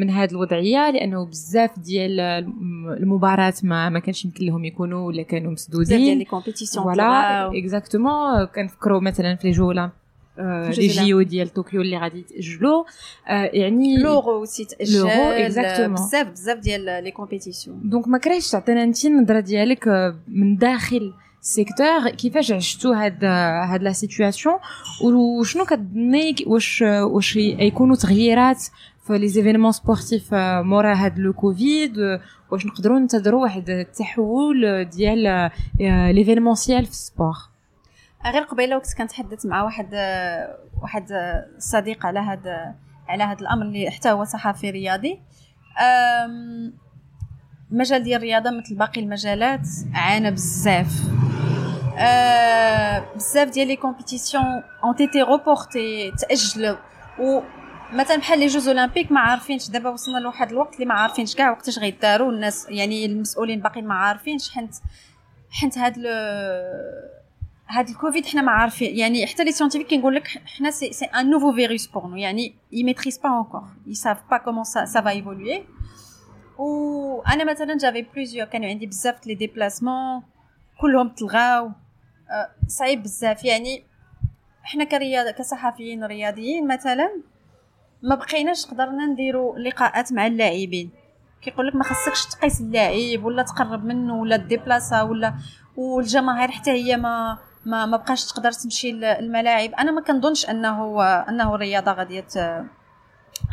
من 0.00 0.10
هذه 0.10 0.30
الوضعية 0.30 0.90
لأنه 0.90 1.26
بزاف 1.26 1.78
ديال 1.78 2.20
المباراة 3.00 3.54
ما 3.62 3.88
ما 3.88 3.98
كانش 3.98 4.24
يمكن 4.24 4.46
لهم 4.46 4.64
يكونوا 4.64 5.06
ولا 5.06 5.22
كانوا 5.22 5.52
مسدودين. 5.52 5.98
ديال 5.98 6.18
les 6.18 6.24
compétitions 6.24 6.84
voilà 6.84 7.58
exactement 7.58 8.44
كنفكروا 8.44 9.00
مثلا 9.00 9.36
في 9.36 9.46
les 9.46 9.52
jeux 9.52 9.77
là 9.77 9.90
les 10.38 10.86
jeux 10.86 11.22
ديال 11.22 11.48
طوكيو 11.48 11.80
اللي 11.80 11.98
غادي 11.98 12.18
يتاجلوا 12.18 12.84
يعني 13.28 13.96
l'Euro 13.96 14.38
aussi 14.38 14.64
تاجل 14.64 15.08
بزاف 15.88 16.26
بزاف 16.26 16.58
ديال 16.58 17.04
les 17.04 17.10
compétitions 17.10 17.80
donc 17.84 18.08
ما 18.08 18.18
كرهتش 18.18 18.50
تعطينا 18.50 18.82
انت 18.84 19.04
النظره 19.04 19.40
ديالك 19.40 20.14
من 20.28 20.56
داخل 20.56 21.12
ال 21.42 21.51
secteur 21.51 22.10
كيفاش 22.10 22.52
عشتوا 22.52 22.94
هاد 22.94 23.24
هاد 23.24 23.82
la 23.82 23.92
situation 23.92 24.54
وشنو 25.04 25.64
كتظني 25.64 26.34
واش 26.46 26.82
واش 26.82 27.36
يكونوا 27.36 27.96
تغييرات 27.96 28.62
في 29.06 29.18
les 29.18 29.28
événements 29.28 29.72
sportifs 29.72 30.34
مورا 30.34 30.94
هاد 30.94 31.18
le 31.18 31.32
Covid 31.32 31.96
واش 32.50 32.66
نقدروا 32.66 32.98
ننتظروا 32.98 33.42
واحد 33.42 33.70
التحول 33.70 34.84
ديال 34.84 35.50
l'événementiel 36.14 36.84
في 36.84 36.90
ال 36.90 36.97
sport 36.97 37.34
غير 38.26 38.42
قبيلة 38.42 38.76
وقت 38.76 38.94
كنتحدث 38.98 39.46
مع 39.46 39.62
واحد 39.62 39.94
واحد 40.82 41.12
صديق 41.58 42.06
على 42.06 42.18
هذا 42.18 42.74
على 43.08 43.24
هذا 43.24 43.40
الأمر 43.40 43.62
اللي 43.62 43.90
حتى 43.90 44.10
هو 44.10 44.24
صحفي 44.24 44.70
رياضي. 44.70 45.22
المجال 47.72 48.02
ديال 48.02 48.16
الرياضة 48.16 48.50
مثل 48.50 48.74
باقي 48.74 49.00
المجالات 49.00 49.68
عانى 49.94 50.30
بزاف. 50.30 50.92
أه 51.98 53.04
بزاف 53.14 53.48
ديال 53.48 53.68
les 53.68 53.76
compétitions 53.76 54.62
ont 54.84 54.96
été 54.96 55.22
reportées 55.22 56.10
تأجلوا. 56.10 56.76
و 57.18 57.40
مثلا 57.92 58.16
بحال 58.16 58.38
les 58.38 58.46
Jeux 58.46 58.68
olympiques 58.68 59.12
ما 59.12 59.20
عارفينش 59.20 59.70
دابا 59.70 59.90
وصلنا 59.90 60.18
لواحد 60.18 60.50
الوقت 60.50 60.74
اللي 60.74 60.86
ما 60.86 60.94
عارفينش 60.94 61.34
كاع 61.34 61.50
وقتاش 61.50 61.78
غيداروا 61.78 62.32
الناس 62.32 62.66
يعني 62.68 63.06
المسؤولين 63.06 63.60
باقيين 63.60 63.86
ما 63.86 63.94
عارفينش 63.94 64.50
حنت 64.50 64.74
حنت 65.50 65.78
هاد 65.78 65.94
هاد 67.68 67.88
الكوفيد 67.88 68.26
حنا 68.26 68.42
ما 68.42 68.52
عارفين 68.52 68.96
يعني 68.96 69.26
حتى 69.26 69.44
les 69.44 69.52
scientifiques 69.52 69.90
كنقول 69.90 70.14
لك 70.14 70.28
حنا 70.28 70.70
c'est 70.70 70.92
c'est 70.92 71.04
un 71.04 71.30
nouveau 71.30 71.52
virus 71.52 71.86
pour 71.86 72.06
nous 72.06 72.16
يعني 72.16 72.54
ils 72.72 72.84
maîtrisent 72.84 73.18
pas 73.18 73.38
encore 73.38 73.64
ils 73.86 73.94
savent 73.94 74.18
pas 74.30 74.36
comment 74.36 74.64
ça 74.64 74.84
ça 74.84 75.00
va 75.00 75.10
évoluer 75.10 75.64
أنا 77.26 77.44
مثلا 77.44 77.76
j'avais 77.76 78.02
plusieurs 78.02 78.46
كانوا 78.46 78.68
عندي 78.68 78.86
بزاف 78.86 79.26
les 79.26 79.34
déplacements 79.34 80.22
كلهم 80.80 81.08
تلغاو. 81.08 81.70
صعيب 82.68 83.02
بزاف. 83.02 83.44
يعني 83.44 83.84
حنا 84.62 84.84
كرياض 84.84 85.34
كصحفيين 85.34 86.04
رياضيين 86.04 86.68
مثلا 86.68 87.10
ما 88.02 88.14
بقيناش 88.14 88.66
قدرنا 88.66 89.06
نديرو 89.06 89.56
لقاءات 89.56 90.12
مع 90.12 90.26
اللاعبين. 90.26 90.90
كيقول 91.42 91.66
لك 91.66 91.74
ما 91.74 91.84
خصكش 91.84 92.26
تقيس 92.26 92.60
اللاعب 92.60 93.24
ولا 93.24 93.42
تقرب 93.42 93.84
منه 93.84 94.20
ولا 94.20 94.36
déplacer 94.36 95.02
ولا 95.02 95.34
والجماهير 95.76 96.50
حتى 96.50 96.70
هي 96.70 96.96
ما 96.96 97.38
ما 97.66 97.86
ما 97.86 97.96
بقاش 97.96 98.24
تقدر 98.24 98.52
تمشي 98.52 98.92
للملاعب 98.92 99.70
أنا 99.74 99.90
ما 99.90 100.00
كنظنش 100.00 100.50
أنه 100.50 101.02
أنه 101.02 101.54
الرياضة 101.54 101.92
غادي 101.92 102.24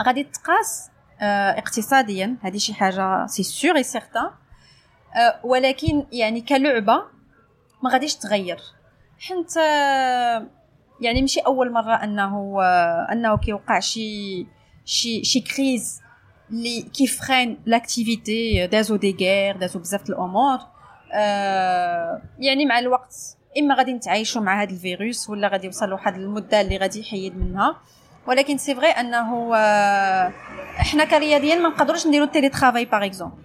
غادي 0.06 0.24
تقاس 0.24 0.90
اقتصاديا. 1.22 2.38
هذه 2.42 2.58
شي 2.58 2.74
حاجة 2.74 3.26
c'est 3.26 3.44
sûr 3.44 3.76
et 3.76 3.84
ولكن 5.44 6.06
يعني 6.12 6.42
كلعبة 6.42 7.04
ما 7.84 7.90
غاديش 7.90 8.16
تغير. 8.16 8.60
حنت 9.20 9.56
يعني 11.02 11.22
ماشي 11.22 11.40
أول 11.40 11.72
مرة 11.72 11.94
أنه 11.96 12.62
أنه 13.12 13.38
كيوقع 13.38 13.80
شي 13.80 14.48
شي 14.86 15.24
شي 15.24 15.40
crise 15.40 16.02
اللي 16.50 16.82
كي 16.82 17.02
freine 17.02 17.62
l'activité 17.66 18.68
دازو 18.68 18.96
des 18.96 19.16
guerres 19.20 19.58
دازو 19.58 19.80
بزاف 19.80 20.10
الأمور. 20.10 20.60
آه 21.14 22.22
يعني 22.40 22.66
مع 22.66 22.80
الوقت 22.80 23.16
إما 23.60 23.76
غادي 23.76 23.94
نتعايشوا 23.94 24.42
مع 24.42 24.62
هذا 24.62 24.72
الفيروس 24.72 25.30
ولا 25.30 25.48
غادي 25.48 25.66
يوصل 25.66 25.90
لواحد 25.90 26.16
المدة 26.16 26.62
اللي 26.62 26.78
غادي 26.78 27.00
يحيد 27.00 27.38
منها. 27.38 27.78
ولكن 28.28 28.58
c'est 28.58 28.76
vrai 28.76 28.88
أنه 28.88 29.56
آه 29.56 30.32
إحنا 30.80 31.06
كرياضيين 31.06 31.62
ما 31.62 31.70
نقدروش 31.70 32.08
نديرو 32.08 32.26
ال 32.26 32.50
télétravail 32.50 32.86
par 32.86 33.06
exemple 33.06 33.36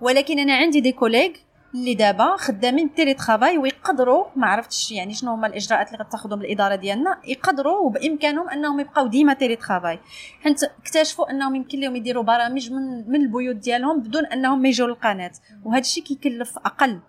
ولكن 0.00 0.38
أنا 0.38 0.54
عندي 0.56 0.80
des 0.80 0.92
collègues 0.92 1.30
اللي 1.74 1.94
دابا 1.94 2.36
خدامين 2.36 2.94
télétravail 2.94 3.58
ويقدروا 3.58 4.24
ما 4.36 4.46
عرفتش 4.46 4.92
يعني 4.92 5.14
شنو 5.14 5.32
هما 5.32 5.46
الإجراءات 5.46 5.92
اللي 5.92 6.04
غتاخذهم 6.04 6.40
الإدارة 6.40 6.74
ديالنا 6.74 7.20
يقدروا 7.24 7.78
وبإمكانهم 7.78 8.48
أنهم 8.48 8.80
يبقاو 8.80 9.06
ديما 9.06 9.34
télétravail 9.34 9.98
حيت 10.42 10.62
اكتشفوا 10.62 11.30
أنهم 11.30 11.54
يمكن 11.54 11.80
لهم 11.80 11.96
يديروا 11.96 12.22
برامج 12.22 12.72
من 12.72 13.10
من 13.10 13.20
البيوت 13.20 13.56
ديالهم 13.56 14.00
بدون 14.00 14.26
أنهم 14.26 14.62
ما 14.62 14.68
يجيو 14.68 14.86
للقناة. 14.86 15.32
وهذا 15.64 15.80
الشيء 15.80 16.04
كيكلف 16.04 16.58
أقل. 16.58 17.00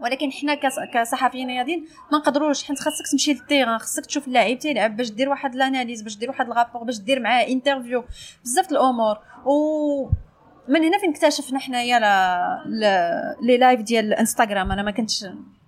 ولكن 0.00 0.32
حنا 0.32 0.54
كصحفيين 0.94 1.48
رياضيين 1.48 1.86
ما 2.12 2.18
نقدروش 2.18 2.64
حيت 2.64 2.78
خاصك 2.78 3.04
تمشي 3.12 3.32
لل 3.32 3.42
terrain 3.42 3.78
خاصك 3.78 4.06
تشوف 4.06 4.28
اللاعب 4.28 4.58
تيلعب 4.58 4.96
باش 4.96 5.10
دير 5.10 5.28
واحد 5.28 5.54
ال 5.54 5.60
analyse 5.60 6.02
باش 6.02 6.16
دير 6.16 6.28
واحد 6.30 6.46
ال 6.46 6.51
rapport 6.51 6.84
باش 6.84 6.98
دير 6.98 7.20
معاه 7.20 7.46
interview 7.48 8.04
بزاف 8.44 8.70
الأمور. 8.72 9.18
و 9.44 10.08
من 10.68 10.84
هنا 10.84 10.98
فين 10.98 11.10
اكتشفنا 11.10 11.58
حنايا 11.58 11.98
les 13.42 13.56
lives 13.58 13.80
ديال 13.80 14.04
الانستغرام 14.04 14.72
أنا 14.72 14.82
ما 14.82 14.90
كنتش 14.90 15.24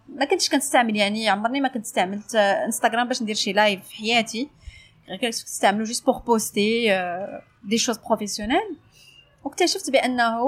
ما 0.08 0.24
كنتش 0.24 0.48
كنستعمل 0.48 0.96
يعني 0.96 1.28
عمرني 1.28 1.60
ما 1.60 1.68
كنت 1.68 1.84
استعملت 1.84 2.34
انستغرام 2.34 3.08
باش 3.08 3.22
ندير 3.22 3.34
شي 3.34 3.52
live 3.52 3.86
في 3.86 3.94
حياتي. 3.96 4.48
غير 5.08 5.18
كنت 5.18 5.34
استعملو 5.34 5.84
juste 5.84 6.06
pour 6.06 6.18
poster 6.18 6.98
des 7.64 7.78
choses 7.78 7.98
professionnelles 7.98 8.76
واكتشفت 9.44 9.90
بأنه 9.90 10.40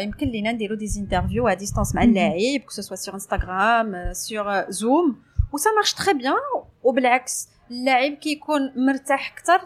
يمكن 0.00 0.26
لينا 0.26 0.52
نديرو 0.52 0.74
des 0.74 0.86
interviews 0.98 1.48
à 1.48 1.54
distance 1.54 1.94
مع 1.94 2.02
اللاعب 2.02 2.60
que 2.60 2.70
ce 2.70 2.79
soit 2.79 2.96
sur 2.96 3.14
Instagram 3.14 4.12
sur 4.12 4.70
Zoom 4.70 5.16
و 5.52 5.58
ça 5.58 5.70
marche 5.76 5.92
très 5.92 6.14
bien 6.14 6.34
وبالعكس 6.82 7.48
اللاعب 7.70 8.12
كيكون 8.12 8.72
مرتاح 8.76 9.32
أكثر 9.32 9.60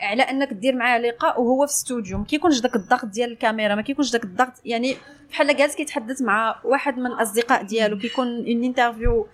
على 0.00 0.22
أنك 0.22 0.52
دير 0.52 0.76
معاه 0.76 0.98
لقاء 0.98 1.40
وهو 1.40 1.66
في 1.66 1.72
استوديو 1.72 2.18
ما 2.18 2.24
كيكونش 2.24 2.60
داك 2.60 2.76
الضغط 2.76 3.04
ديال 3.04 3.32
الكاميرا 3.32 3.74
ما 3.74 3.82
كيكونش 3.82 4.12
داك 4.12 4.24
الضغط 4.24 4.52
يعني 4.64 4.96
بحال 5.30 5.56
جالس 5.56 5.74
كيتحدث 5.74 6.22
مع 6.22 6.60
واحد 6.64 6.98
من 6.98 7.06
الأصدقاء 7.06 7.62
ديالو 7.62 7.98
كيكون 7.98 8.26
une 8.26 8.64
interview 8.64 9.26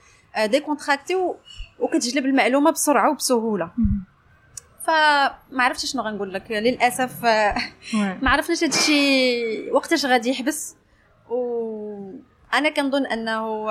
décontracté 0.45 1.15
وكتجلب 1.81 2.25
المعلومة 2.27 2.71
بسرعة 2.71 3.11
وبسهولة. 3.11 3.71
فما 4.87 5.63
عرفتش 5.63 5.93
شنو 5.93 6.03
غنقول 6.03 6.33
لك. 6.35 6.51
للأسف 6.51 7.25
ما 8.23 8.31
عرفناش 8.31 8.65
هذا 8.65 8.77
الشيء 8.77 9.75
وقتاش 9.75 10.07
غادي 10.07 10.31
يحبس. 10.31 10.77
وأنا 11.29 12.71
كنظن 12.77 13.07
أنه 13.07 13.71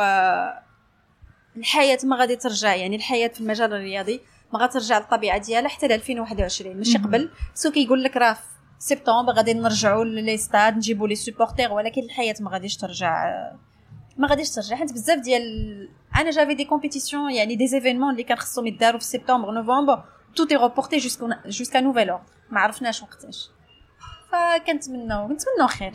الحياة 1.58 1.98
ما 2.04 2.16
غادي 2.16 2.36
ترجع 2.36 2.76
يعني 2.76 2.96
الحياة 2.96 3.28
في 3.28 3.42
المجال 3.42 3.74
الرياضي 3.74 4.22
ما 4.54 4.60
غترجع 4.60 4.98
للطبيعة 4.98 5.38
ديالها 5.38 5.70
حتى 5.70 5.88
ل 5.88 5.92
2021 5.92 6.78
ماشي 6.78 6.98
قبل 6.98 7.30
ce 7.54 7.72
كيقول 7.72 8.04
لك 8.04 8.18
راه 8.18 8.34
في 8.34 8.40
سبتمبر 8.80 9.34
غادي 9.34 9.54
نرجعوا 9.54 10.06
les 10.06 10.38
stades 10.38 10.78
نجيبوا 10.78 11.08
les 11.08 11.16
supporters 11.16 11.72
ولكن 11.74 12.02
الحياة 12.02 12.36
ما 12.40 12.52
غاديش 12.52 12.78
ترجع 12.78 13.34
ما 14.18 14.28
غاديش 14.28 14.50
ترجع. 14.50 14.76
حيت 14.76 14.94
بزاف 14.94 15.20
ديال 15.20 15.44
أنا 16.16 16.32
j'avais 16.32 16.54
des 16.54 16.66
compétitions 16.66 17.32
يعني 17.32 17.56
des 17.56 17.68
événements 17.68 18.12
اللي 18.12 18.24
كان 18.24 18.38
خصهم 18.38 18.68
يداروا 18.68 19.00
في 19.00 19.06
سبتمبر 19.06 19.52
نوفمبر 19.52 20.04
tout 20.36 20.46
est 20.46 20.56
reporté 20.56 20.98
jusqu'à 21.46 21.80
nouvel 21.80 22.10
ordre 22.10 22.26
ما 22.50 22.60
عرفناش 22.60 23.02
وقتاش. 23.02 23.50
فكنتمنوا 24.32 25.28
كنتمنوا 25.28 25.68
خير. 25.68 25.94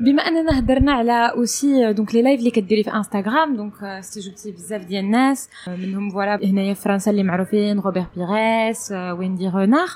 بما 0.00 0.22
أننا 0.22 0.58
هضرنا 0.58 0.92
على 0.92 1.32
aussi 1.36 1.92
donc 1.92 2.14
les 2.14 2.22
lives 2.22 2.38
اللي 2.40 2.50
كديري 2.50 2.84
في 2.84 2.92
انستغرام 2.92 3.56
donc 3.56 3.82
استجبتي 3.82 4.50
بزاف 4.52 4.84
ديال 4.84 5.04
الناس. 5.04 5.48
منهم 5.68 6.10
voilà 6.10 6.44
هنايا 6.44 6.74
في 6.74 6.80
فرنسا 6.82 7.10
اللي 7.10 7.22
معروفين 7.22 7.80
روبير 7.80 8.04
بيريس 8.16 8.92
ويندي 8.92 9.48
رونار 9.48 9.88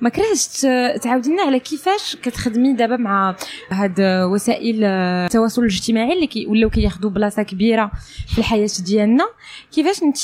ما 0.00 0.08
كرهتش 0.08 0.60
تعاودي 1.02 1.30
لنا 1.30 1.42
على 1.42 1.58
كيفاش 1.60 2.16
كتخدمي 2.16 2.72
دابا 2.72 2.96
مع 2.96 3.36
هاد 3.70 4.00
وسائل 4.32 4.84
التواصل 4.84 5.62
الاجتماعي 5.62 6.12
اللي 6.12 6.26
كي 6.26 6.46
ولاو 6.46 6.70
كياخذوا 6.70 7.10
بلاصة 7.10 7.42
كبيرة 7.42 7.90
في 8.26 8.38
الحياة 8.38 8.68
ديالنا. 8.86 9.24
كيفاش 9.72 10.02
انت 10.02 10.16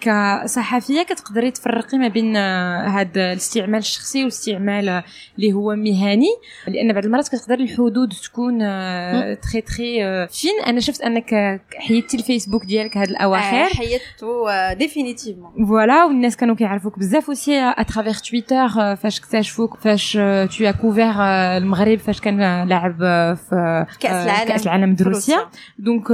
كصحفية 0.00 1.02
كتقدري 1.02 1.50
تفرقي 1.50 1.98
ما 1.98 2.08
بين 2.08 2.36
هاد 2.36 3.18
الاستعمال 3.18 3.78
الشخصي 3.78 4.18
والاستعمال 4.18 5.02
اللي 5.38 5.52
هو 5.52 5.74
مهني؟ 5.74 6.28
لأن 6.68 6.92
بعض 6.92 7.04
المرات 7.04 7.28
كتقدر 7.28 7.54
الحدود 7.54 7.93
تكون 8.24 8.58
très 9.40 9.60
très 9.60 10.26
fine؟ 10.28 10.60
أنا 10.66 10.80
شفت 10.80 11.00
أنك 11.00 11.60
حيدتي 11.76 12.16
الفيسبوك 12.16 12.64
ديالك 12.64 12.96
هاد 12.96 13.10
الأواخر. 13.10 13.64
حيدته 13.64 14.72
définitivement 14.72 15.66
voilà 15.66 16.04
والناس 16.04 16.36
كانوا 16.36 16.54
كيعرفوك 16.54 16.98
بزاف 16.98 17.28
aussi 17.28 17.58
à 17.76 17.81
travers 17.81 18.18
تويتر 18.18 18.68
فاش 18.96 19.20
اكتشفوك 19.20 19.76
فاش 19.76 20.12
تو 20.58 20.72
كوفير 20.80 21.12
المغرب 21.56 21.98
فاش 21.98 22.20
كان 22.20 22.68
لاعب 22.68 22.96
في 23.36 23.86
كأس 24.00 24.26
العالم 24.26 24.48
كأس 24.48 24.62
العالم 24.66 24.94
دروسيا 24.94 25.48
دونك 25.78 26.08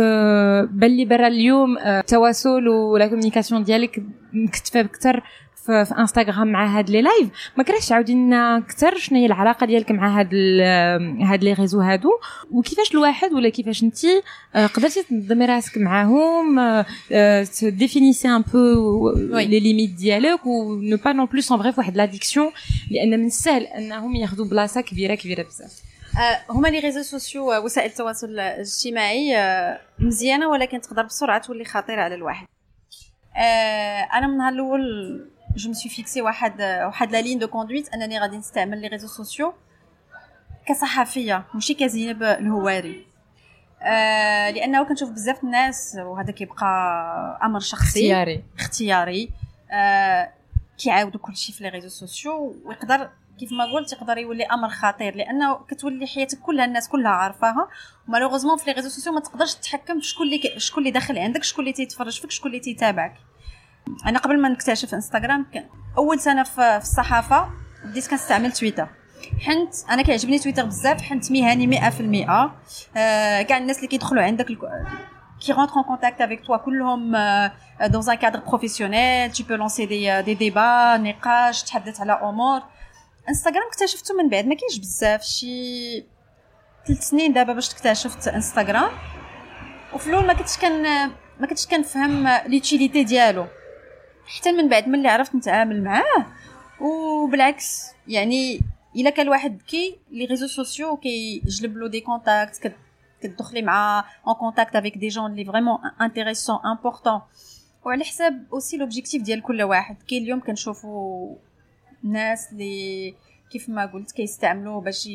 بان 0.70 0.96
لي 0.96 1.04
برا 1.04 1.26
اليوم 1.26 1.78
التواصل 1.78 2.68
ولا 2.68 3.06
كومونيكاسيون 3.06 3.62
ديالك 3.62 4.02
مكتفه 4.32 4.80
أكثر 4.80 5.22
في, 5.70 5.84
في 5.84 6.00
انستغرام 6.00 6.46
مع 6.52 6.78
هاد 6.78 6.90
لي 6.90 7.02
لايف 7.02 7.28
ما 7.56 7.64
كرهتش 7.64 7.88
تعاودي 7.88 8.14
لنا 8.14 8.56
أكثر 8.56 8.96
شنو 8.96 9.18
هي 9.18 9.26
العلاقة 9.26 9.66
ديالك 9.66 9.90
مع 9.90 10.20
هاد 10.20 10.34
هاد 11.22 11.44
لي 11.44 11.52
ريزو 11.52 11.80
هادو؟ 11.80 12.10
وكيفاش 12.50 12.94
الواحد 12.94 13.32
ولا 13.32 13.48
كيفاش 13.48 13.82
انت 13.82 13.98
قدرتي 14.54 15.02
تنظمي 15.02 15.46
راسك 15.46 15.78
معاهم 15.78 16.84
تديفينيسي 17.60 18.28
ان 18.28 18.42
بو 18.42 19.10
les 19.36 19.60
limites 19.60 19.90
ديالك 19.90 20.46
و 20.46 20.74
ne 20.74 20.96
pas 20.96 21.12
non 21.12 21.26
plus 21.26 21.40
sont 21.40 21.72
واحد 21.78 21.96
l'addiction 21.96 22.50
لأن 22.90 23.20
من 23.20 23.26
السهل 23.26 23.62
أنهم 23.62 24.16
ياخذوا 24.16 24.46
بلاصة 24.46 24.80
كبيرة 24.80 25.14
كبيرة 25.14 25.42
بزاف. 25.42 25.72
هما 26.50 26.68
les 26.68 26.78
réseaux 26.78 27.02
sociaux 27.02 27.64
وسائل 27.64 27.90
التواصل 27.90 28.26
الاجتماعي 28.26 29.36
مزيانة 29.98 30.48
ولكن 30.48 30.80
تقدر 30.80 31.02
بسرعة 31.02 31.40
تولي 31.40 31.64
خطيرة 31.64 32.02
على 32.02 32.14
الواحد. 32.14 32.46
أنا 34.14 34.26
من 34.26 34.32
النهار 34.32 34.52
الأول 34.52 34.80
je 35.56 35.68
me 35.68 35.74
suis 35.74 35.90
fixé 35.90 36.22
واحد 36.22 36.62
واحد 36.62 37.12
la 37.12 37.20
ligne 37.20 37.38
de 37.38 37.48
conduite 37.48 37.94
انني 37.94 38.18
غادي 38.18 38.36
نستعمل 38.36 38.80
les 38.80 38.88
réseaux 38.88 39.06
sociaux 39.06 39.54
كصحفية 40.66 41.44
ماشي 41.54 41.74
كزينب 41.74 42.22
الهواري. 42.22 43.06
آه 43.82 44.50
لأنه 44.50 44.84
كنشوف 44.84 45.10
بزاف 45.10 45.44
الناس 45.44 45.96
وهذا 46.00 46.32
كيبقى 46.32 46.66
أمر 47.42 47.60
شخصي. 47.60 47.84
اختياري. 47.84 48.44
اختياري. 48.58 49.30
آه 49.70 50.32
كيعاودوا 50.78 51.20
كلشي 51.20 51.52
في 51.52 51.64
les 51.64 51.70
réseaux 51.70 51.88
sociaux 51.88 52.56
ويقدر 52.64 53.10
كيف 53.38 53.52
ما 53.52 53.64
قلت 53.64 53.92
يقدر 53.92 54.18
يولي 54.18 54.44
أمر 54.44 54.68
خطير 54.68 55.16
لأنه 55.16 55.54
كتولي 55.54 56.06
حياتك 56.06 56.38
كلها 56.38 56.64
الناس 56.64 56.88
كلها 56.88 57.10
عارفاها. 57.10 57.68
و 58.08 58.11
malheureusement 58.11 58.56
في 58.56 58.64
les 58.66 58.72
réseaux 58.72 58.88
sociaux 58.88 59.12
ما 59.12 59.20
تقدرش 59.20 59.54
تتحكم 59.54 60.00
في 60.00 60.06
شكون 60.06 60.26
اللي 60.26 60.60
شكون 60.60 60.82
اللي 60.82 60.90
داخل 60.90 61.18
عندك 61.18 61.42
شكون 61.42 61.64
اللي 61.64 61.72
تيتفرج 61.72 62.20
فيك 62.20 62.30
شكون 62.30 62.50
اللي 62.50 62.60
تيتابعك. 62.60 63.14
أنا 64.06 64.18
قبل 64.18 64.40
ما 64.40 64.48
نكتشف 64.48 64.94
إنستغرام 64.94 65.46
كان 65.54 65.64
أول 65.98 66.20
سنة 66.20 66.42
في 66.42 66.76
الصحافة 66.76 67.50
بديت 67.84 68.10
كنستعمل 68.10 68.52
تويتر. 68.52 68.88
حنت 69.40 69.74
أنا 69.90 70.02
كيعجبني 70.02 70.38
تويتر 70.38 70.64
بزاف 70.64 71.02
حنت 71.02 71.32
مهني 71.32 71.80
100% 72.26 72.30
آه 72.96 73.42
كاع 73.42 73.58
الناس 73.58 73.76
اللي 73.76 73.88
كيدخلوا 73.88 74.22
عندك 74.22 74.46
qui 75.40 75.52
rentrent 75.52 75.76
en 75.76 75.84
contact 75.84 76.20
avec 76.20 76.42
toi 76.46 76.56
كلهم 76.64 77.16
dans 77.80 78.10
un 78.10 78.16
cadre 78.16 78.40
professionnel 78.42 79.32
tu 79.32 79.42
peux 79.44 79.56
lancer 79.56 79.86
des, 79.86 80.22
des 80.26 80.34
débats 80.34 80.96
نقاش 80.96 81.62
تحدث 81.62 82.00
على 82.00 82.12
أمور. 82.12 82.62
إنستغرام 83.28 83.62
اكتشفته 83.68 84.14
من 84.14 84.28
بعد 84.28 84.46
ما 84.46 84.54
كاينش 84.54 84.78
بزاف 84.78 85.22
شي 85.22 86.04
ثلاث 86.86 87.08
سنين 87.08 87.32
دابا 87.32 87.52
باش 87.52 87.70
اكتشفت 87.74 88.28
إنستغرام. 88.28 88.90
وفي 89.94 90.06
الأول 90.06 90.26
ما 90.26 90.32
كنتش 90.32 90.56
كان 90.58 91.10
ما 91.40 91.46
كنتش 91.46 91.66
كنفهم 91.66 92.28
ليتيليتي 92.46 93.04
ديالو. 93.04 93.46
حتى 94.36 94.52
من 94.52 94.68
بعد 94.68 94.88
ملي 94.88 95.08
عرفت 95.08 95.34
نتعامل 95.34 95.84
معاه. 95.84 96.26
وبالعكس 96.80 97.90
يعني 98.08 98.60
إلا 98.96 99.10
كان 99.10 99.26
الواحد 99.26 99.62
كي 99.62 99.98
les 100.10 100.24
réseaux 100.24 100.46
sociaux 100.46 100.96
كيجلب 100.96 101.76
له 101.76 101.88
des 101.88 102.00
contacts 102.00 102.74
كتدخلي 103.20 103.62
مع 103.62 104.04
en 104.26 104.34
contact 104.34 104.76
avec 104.76 104.98
des 104.98 105.08
gens 105.08 105.34
les 105.34 105.44
vraiment 105.44 105.78
intéressants 106.00 106.58
importants 106.64 107.20
وعلى 107.84 108.04
حساب 108.04 108.46
aussi 108.52 108.76
l'objectif 108.76 109.22
ديال 109.22 109.42
كل 109.42 109.62
واحد. 109.62 109.96
كاين 110.08 110.22
اليوم 110.22 110.40
كنشوفوا 110.40 111.36
ناس 112.04 112.52
اللي 112.52 113.14
كيف 113.52 113.68
ما 113.68 113.86
قلت 113.86 114.12
كيستعملوا 114.12 114.80
باش 114.80 115.08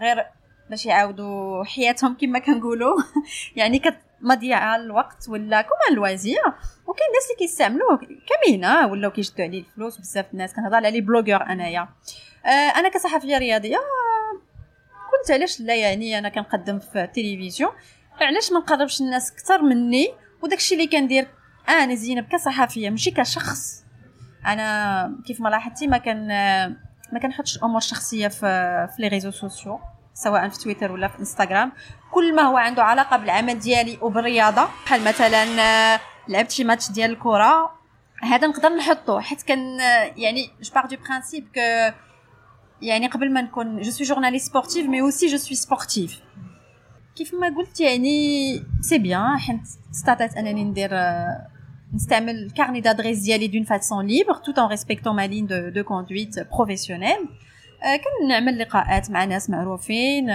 غير 0.00 0.26
باش 0.70 0.86
يعاودوا 0.86 1.64
حياتهم 1.64 2.14
كما 2.14 2.38
كنقولوا 2.38 3.02
يعني 3.56 3.78
كت 3.78 3.98
مضيعه 4.20 4.76
الوقت 4.76 5.28
ولا 5.28 5.62
كما 5.62 5.88
الوزير 5.90 6.42
وكاين 6.86 7.08
الناس 7.08 7.24
اللي 7.24 7.38
كيستعملوه 7.38 8.00
كمهنه 8.26 8.86
ولاو 8.86 9.10
كيشدوا 9.10 9.44
عليه 9.44 9.60
الفلوس 9.60 9.98
بزاف 9.98 10.26
الناس. 10.32 10.54
كنهضر 10.54 10.76
على 10.76 10.90
les 10.90 11.00
blogueurs 11.00 11.42
أنايا. 11.42 11.88
آه 12.46 12.48
أنا 12.48 12.88
كصحفية 12.88 13.38
رياضية 13.38 13.76
قلت 15.12 15.30
علاش 15.30 15.60
لا 15.60 15.76
يعني 15.76 16.18
أنا 16.18 16.28
كنقدم 16.28 16.78
في 16.78 17.02
التلفزيون؟ 17.02 17.70
علاش 18.20 18.52
ما 18.52 18.58
نقربش 18.58 19.00
الناس 19.00 19.32
أكثر 19.32 19.62
مني؟ 19.62 20.08
وداكشي 20.42 20.74
اللي 20.74 20.86
كندير 20.86 21.28
أنا 21.68 21.94
زينب 21.94 22.28
كصحفية 22.28 22.90
ماشي 22.90 23.10
كشخص. 23.10 23.84
أنا 24.46 25.18
كيف 25.26 25.40
ما 25.40 25.48
لاحظتي 25.48 25.86
ما 25.86 25.98
كان 25.98 26.28
ما 27.12 27.18
كنحطش 27.22 27.62
امور 27.62 27.80
شخصيه 27.80 28.28
في 28.28 28.88
في 28.96 29.02
les 29.02 29.08
réseaux 29.08 29.30
sociaux. 29.30 29.80
سواء 30.24 30.48
في 30.48 30.58
تويتر 30.58 30.92
ولا 30.92 31.08
في 31.08 31.20
إنستغرام. 31.20 31.72
كل 32.10 32.34
ما 32.34 32.42
هو 32.42 32.56
عنده 32.56 32.84
علاقة 32.84 33.16
بالعمل 33.16 33.58
ديالي 33.58 33.98
وبالرياضة 34.02 34.68
بحال 34.84 35.04
مثلا 35.04 35.44
آه، 35.60 36.00
لعبت 36.28 36.50
شي 36.50 36.64
ماتش 36.64 36.90
ديال 36.90 37.10
الكرة 37.10 37.78
هذا 38.22 38.46
نقدر 38.46 38.68
نحطه 38.68 39.20
حيت 39.20 39.42
كان 39.42 39.80
آه، 39.80 40.12
يعني 40.16 40.50
je 40.62 40.70
pars 40.74 40.86
du 40.86 40.96
principe 41.08 41.44
que 41.54 41.60
يعني 42.82 43.06
قبل 43.06 43.32
ما 43.32 43.42
نكون 43.42 43.80
je 43.80 43.90
suis 43.90 44.06
journaliste 44.06 44.48
sportive 44.48 44.86
mais 44.86 45.00
aussi 45.00 45.26
je 45.26 45.36
suis 45.36 45.56
sportive 45.56 46.20
كيف 47.16 47.34
ما 47.34 47.56
قلت 47.56 47.80
يعني 47.80 48.62
c'est 48.80 48.98
bien 48.98 49.38
حيت 49.38 49.60
استطعت 49.94 50.36
أنني 50.36 50.64
ندير 50.64 50.90
آه، 50.92 51.46
نستعمل 51.94 52.44
ال 52.44 52.49
carnet 52.49 52.80
d'adresses 52.80 53.18
ديالي 53.18 53.46
d'une 53.48 53.64
façon 53.64 54.06
libre 54.06 54.34
tout 54.34 54.58
en 54.58 54.68
respectant 54.68 55.16
ma 55.16 55.26
ligne 55.26 55.46
de 55.46 55.68
de 55.68 55.84
conduite 55.84 56.34
professionnelle 56.52 57.28
كنعمل 57.82 58.58
لقاءات 58.58 59.10
مع 59.10 59.24
ناس 59.24 59.50
معروفين. 59.50 60.26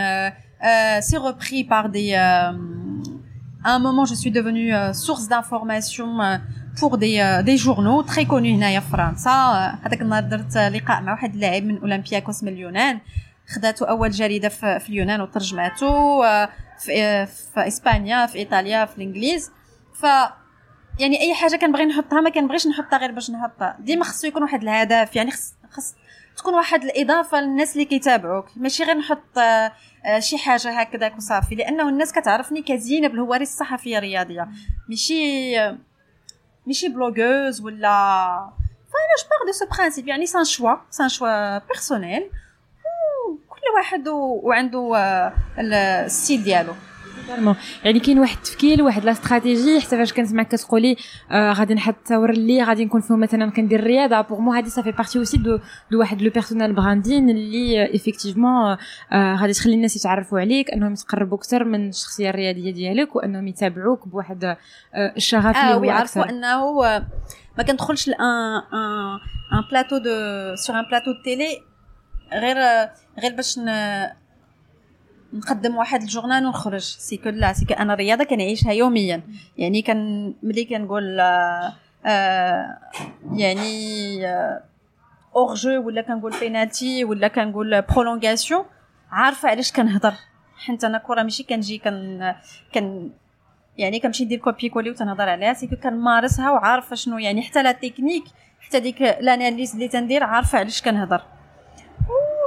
c'est 0.99 1.17
repris 1.17 1.63
par 1.63 1.87
des 1.87 2.17
à 3.65 3.69
un 3.75 3.79
moment 3.79 4.05
je 4.05 4.15
suis 4.15 4.33
source 5.07 5.27
d'information 5.29 6.09
pour 6.79 6.97
des 6.97 7.15
des 7.49 7.57
journaux 7.57 8.03
très 8.03 8.25
connus 8.25 8.55
هنايا 8.55 8.79
في 8.79 8.89
فرنسا. 8.91 9.79
هذاك 9.83 10.01
النهار 10.01 10.23
درت 10.23 10.57
لقاء 10.57 11.01
مع 11.01 11.11
واحد 11.11 11.33
اللاعب 11.33 11.63
من 11.63 11.79
اولمبياكوس 11.79 12.43
من 12.43 12.53
اليونان 12.53 12.99
خداتو 13.47 13.85
أول 13.85 14.11
جريدة 14.11 14.49
في, 14.49 14.89
اليونان 14.89 15.21
وترجماتو 15.21 16.23
في, 16.79 17.25
في 17.25 17.67
إسبانيا 17.67 18.25
في 18.25 18.37
إيطاليا 18.37 18.85
في 18.85 18.97
الإنجليز. 18.97 19.51
ف 19.93 20.03
يعني 20.99 21.21
أي 21.21 21.33
حاجة 21.33 21.55
كنبغي 21.55 21.85
نحطها 21.85 22.21
ما 22.21 22.29
كنبغيش 22.29 22.67
نحطها 22.67 22.97
غير 22.99 23.11
باش 23.11 23.31
نحطها 23.31 23.77
ديما 23.79 24.03
خصو 24.03 24.27
يكون 24.27 24.41
واحد 24.41 24.61
الهدف 24.61 25.15
يعني 25.15 25.31
خص 25.31 25.53
تكون 26.37 26.53
واحد 26.53 26.83
الإضافة 26.83 27.41
للناس 27.41 27.73
اللي 27.73 27.85
كيتابعوك. 27.85 28.45
ماشي 28.55 28.83
غير 28.83 28.97
نحط 28.97 29.37
آه، 29.37 29.71
آه، 30.05 30.19
شي 30.19 30.37
حاجة 30.37 30.79
هكذاك 30.79 31.17
وصافي 31.17 31.55
لأنه 31.55 31.89
الناس 31.89 32.13
كتعرفني 32.13 32.61
كزينب 32.61 33.13
الهواري 33.13 33.43
الصحفيه 33.43 33.97
الرياضيه 33.97 34.47
ماشي 34.89 35.55
ماشي 36.67 36.89
blogueuse 36.89 37.61
ولا 37.61 37.89
فأنا 38.93 39.15
je 39.23 39.29
pars 39.29 39.45
de 39.45 39.51
ce 39.51 39.65
principe 39.65 40.07
يعني 40.07 40.25
c'est 40.25 40.38
un 40.38 40.43
choix 40.43 40.75
c'est 40.89 41.03
un 41.03 41.09
choix 41.09 41.57
personnel 41.57 42.29
كل 43.49 43.61
واحد 43.75 44.07
وعنده 44.07 44.97
آه، 44.97 45.33
ال 45.59 45.73
style 45.73 46.43
ديالو. 46.43 46.73
يعني 47.83 47.99
كاين 47.99 48.19
واحد 48.19 48.37
التفكير 48.37 48.83
واحد 48.83 49.05
la 49.05 49.11
stratégie 49.11 49.79
حتى 49.79 49.97
فاش 49.97 50.13
كنسمعك 50.13 50.47
كتقولي 50.47 50.95
آه 51.31 51.51
غادي 51.51 51.73
نحط 51.73 51.95
تصور 52.05 52.29
اللي 52.29 52.63
غادي 52.63 52.85
نكون 52.85 53.01
فيهم 53.01 53.19
مثلا 53.19 53.51
كندير 53.51 53.79
الرياضة. 53.79 54.21
pour 54.21 54.39
moi 54.39 54.53
هادي 54.53 54.69
صافي 54.69 54.91
partie 54.91 55.19
aussi 55.19 55.37
de 55.37 55.59
de 55.91 55.99
واحد 55.99 56.21
le 56.21 56.29
personal 56.31 56.73
branding 56.73 57.29
اللي 57.29 57.95
effectivement 57.95 58.77
آه 59.11 59.35
غادي 59.35 59.53
تخلي 59.53 59.75
الناس 59.75 59.95
يتعرفوا 59.95 60.39
عليك 60.39 60.71
أنهم 60.71 60.93
يتقربوا 60.93 61.37
أكثر 61.37 61.63
من 61.63 61.89
الشخصية 61.89 62.29
الرياضية 62.29 62.71
ديالك 62.71 63.15
وأنهم 63.15 63.47
يتابعوك 63.47 64.07
بواحد 64.07 64.43
آه 64.45 64.57
الشغف 65.17 65.45
اللي 65.57 65.73
آه 65.73 65.75
هو 65.75 65.91
أكثر. 65.91 66.29
أنه 66.29 66.79
ما 67.57 67.63
كندخلش 67.67 68.07
لأن 68.07 68.19
un 69.53 69.61
plateau 69.71 69.97
de 69.97 70.09
sur 70.55 70.79
un 70.79 70.85
plateau 70.89 71.11
de 71.11 71.23
télé 71.23 71.57
غير 72.33 72.57
غير 73.21 73.35
باش 73.35 73.59
نقدم 75.33 75.75
واحد 75.75 76.01
الجورنال 76.01 76.45
ونخرج. 76.45 76.81
c'est 76.81 77.17
que 77.17 77.29
là 77.29 77.53
c'est 77.53 77.65
أنا 77.65 77.93
الرياضه 77.93 78.23
كنعيشها 78.23 78.71
يوميا. 78.71 79.21
يعني 79.57 79.81
كان 79.81 80.33
ملي 80.43 80.65
كنقول 80.65 81.19
آه 81.19 81.73
آه 82.05 82.77
يعني 83.33 84.27
آه 84.27 84.63
hors-jeu 85.35 85.87
ولا 85.87 86.01
كنقول 86.01 86.39
بينالتي 86.39 87.03
ولا 87.03 87.27
كنقول 87.27 87.81
prolongation 87.81 88.65
عارفة 89.11 89.49
علاش 89.49 89.71
كنهضر. 89.71 90.13
حيت 90.57 90.83
أنا 90.83 90.97
كرة 90.97 91.23
ماشي 91.23 91.43
كنجي 91.43 91.77
كن 91.77 92.33
كن 92.73 93.11
يعني 93.77 93.99
كنمشي 93.99 94.25
ندير 94.25 94.39
copier-coller 94.39 94.89
وتنهضر 94.89 95.29
عليها. 95.29 95.53
c'est 95.53 95.67
كنمارسها 95.67 96.51
وعارفة 96.51 96.95
شنو 96.95 97.17
يعني. 97.17 97.41
حتى 97.41 97.63
la 97.63 97.71
technique 97.71 98.23
حتى 98.59 98.79
ديك 98.79 99.01
l'analyse 99.01 99.73
اللي 99.73 99.87
تندير 99.87 100.23
عارفة 100.23 100.59
علاش 100.59 100.81
كنهضر. 100.81 101.21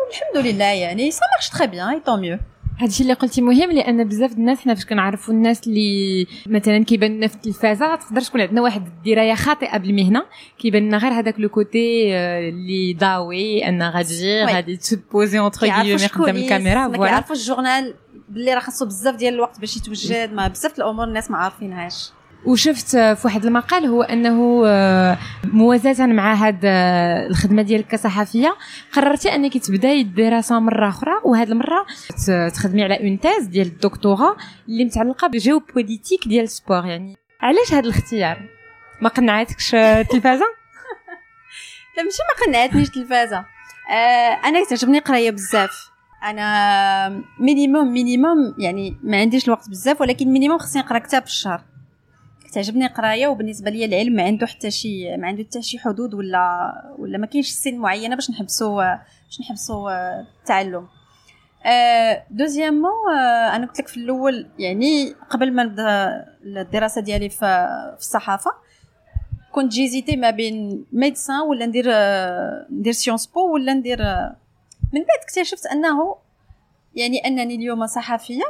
والحمد 0.07 0.46
لله 0.46 0.64
يعني 0.64 1.11
ça 1.11 1.20
marche 1.35 1.49
très 1.49 1.66
bien 1.66 1.88
et 1.88 2.01
tant 2.01 2.20
mieux 2.20 2.38
هادشي 2.79 3.03
اللي 3.03 3.12
قلتي 3.12 3.41
مهم 3.43 3.73
لأن 3.73 4.09
بزاف 4.09 4.33
الناس 4.33 4.61
حنا 4.61 4.75
فاش 4.75 4.85
كنعرفوا 4.85 5.35
الناس 5.35 5.67
اللي 5.67 6.27
مثلا 6.47 6.85
كيبان 6.85 7.17
لنا 7.17 7.27
في 7.27 7.35
التلفازة 7.35 7.95
تقدر 7.95 8.21
تكون 8.21 8.41
عندنا 8.41 8.62
واحد 8.62 8.87
الدراية 8.87 9.35
خاطئة 9.35 9.79
بالمهنة. 9.79 10.27
كيبان 10.59 10.83
لنا 10.89 10.97
غير 10.99 11.12
هذاك 11.12 11.41
le 11.40 11.49
côté 11.49 12.14
آه، 12.15 12.49
اللي 12.49 12.95
ضاوي 12.95 13.69
ان 13.69 13.83
غادي 13.83 14.45
غادي 14.45 14.77
ت 14.77 14.87
poser 14.87 15.38
entre 15.38 15.61
كيلومتر 15.83 16.07
قدام 16.23 16.37
الكاميرا 16.37 16.89
voilà. 16.88 17.07
كيعرفوا 17.07 17.37
ال 17.37 17.44
journal 17.44 17.94
باللي 18.29 18.55
راه 18.55 18.61
خاصو 18.61 18.87
بزاف 18.87 19.15
ديال 19.17 19.35
الوقت 19.35 19.61
باش 19.61 19.77
يتوجد 19.77 20.33
ما 20.33 20.49
بزاف 20.49 20.79
الأمور 20.79 21.05
الناس 21.05 21.31
ما 21.31 21.37
عارفينهاش. 21.37 22.11
وشفت 22.44 22.96
في 22.96 23.20
واحد 23.25 23.44
المقال 23.46 23.87
هو 23.87 24.03
أنه 24.03 24.62
آه، 24.66 25.18
موازاة 25.44 26.07
مع 26.07 26.35
هاد 26.35 26.61
آه، 26.64 27.27
الخدمة 27.27 27.62
ديالك 27.62 27.87
كصحفيه 27.87 28.57
قررتي 28.92 29.35
أنك 29.35 29.59
تبدأي 29.59 30.01
الدراسه 30.01 30.59
مرة 30.61 30.88
أخرى 30.88 31.12
وهاد 31.25 31.51
المرة 31.51 31.87
تخدمي 32.55 32.85
على 32.85 33.01
une 33.01 33.20
thèse 33.20 33.46
ديال 33.46 33.66
الدكتوراه 33.66 34.37
اللي 34.68 34.85
متعلقة 34.85 35.29
بال 35.29 35.43
géopolitique 35.43 36.29
ديال 36.29 36.44
ال 36.44 36.52
sport 36.52 36.87
يعني. 36.87 37.16
علاش 37.40 37.72
هذا 37.72 37.81
الاختيار؟ 37.81 38.42
ما 39.01 39.09
قنعتكش 39.09 39.75
التلفازه 39.75 40.46
لا 41.96 42.03
ماشي 42.03 42.18
ما 42.22 42.46
قنعتنيش 42.46 42.88
التلفازه 42.88 43.44
آه 43.90 44.40
أنا 44.44 44.64
تعجبني 44.64 44.99
قراية 44.99 45.31
بزاف. 45.31 45.90
أنا 46.25 47.22
minimum 47.40 47.92
minimum 47.92 48.55
يعني 48.59 48.96
ما 49.03 49.20
عنديش 49.20 49.44
الوقت 49.44 49.68
بزاف 49.68 50.01
ولكن 50.01 50.29
minimum 50.29 50.59
خصني 50.59 50.83
نقرأ 50.83 50.99
كتاب 50.99 51.22
في 51.22 51.29
الشهر. 51.29 51.62
كتعجبني 52.57 52.87
القرايه 52.87 53.27
وبالنسبة 53.27 53.71
لي 53.71 53.85
العلم 53.85 54.12
ما 54.12 54.23
عنده 54.23 54.47
حتى 54.47 54.71
شي 54.71 55.16
ما 55.16 55.27
عنده 55.27 55.45
حتى 55.45 55.62
شي 55.62 55.79
حدود 55.79 56.14
ولا 56.14 56.73
ولا 56.99 57.19
ما 57.19 57.27
كاينش 57.27 57.49
سن 57.49 57.79
معينة 57.79 58.14
باش 58.14 58.31
نحبسوا 58.31 58.95
باش 59.25 59.40
نحبسوا 59.40 59.90
التعلم. 60.21 60.88
deuxièmement 62.31 62.90
آه 63.16 63.57
أنا 63.57 63.66
قلت 63.66 63.81
لك 63.81 63.88
في 63.88 63.97
الأول 63.97 64.47
يعني 64.59 65.14
قبل 65.31 65.53
ما 65.53 65.64
نبدأ 65.64 66.25
الدراسة 66.45 67.01
ديالي 67.01 67.29
في 67.29 67.47
الصحافة 67.99 68.51
كنت 69.53 69.73
j'hésitais 69.72 70.16
ما 70.16 70.31
بين 70.31 70.85
médecine 70.92 71.40
ولا 71.40 71.66
ندير 71.66 71.87
ندير 72.71 72.92
Sciences 72.92 73.27
Po 73.27 73.55
ولا 73.55 73.75
ندير 73.75 73.99
من 74.92 75.01
بعد 75.01 75.19
اكتشفت 75.23 75.66
أنه 75.66 76.16
يعني 76.95 77.19
أنني 77.19 77.55
اليوم 77.55 77.87
صحفية 77.87 78.45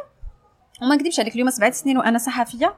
وما 0.83 0.95
نكذبش 0.95 1.21
عليك 1.21 1.35
اليوم 1.35 1.51
سبعة 1.51 1.71
سنين 1.71 1.99
وأنا 1.99 2.19
صحفية 2.19 2.77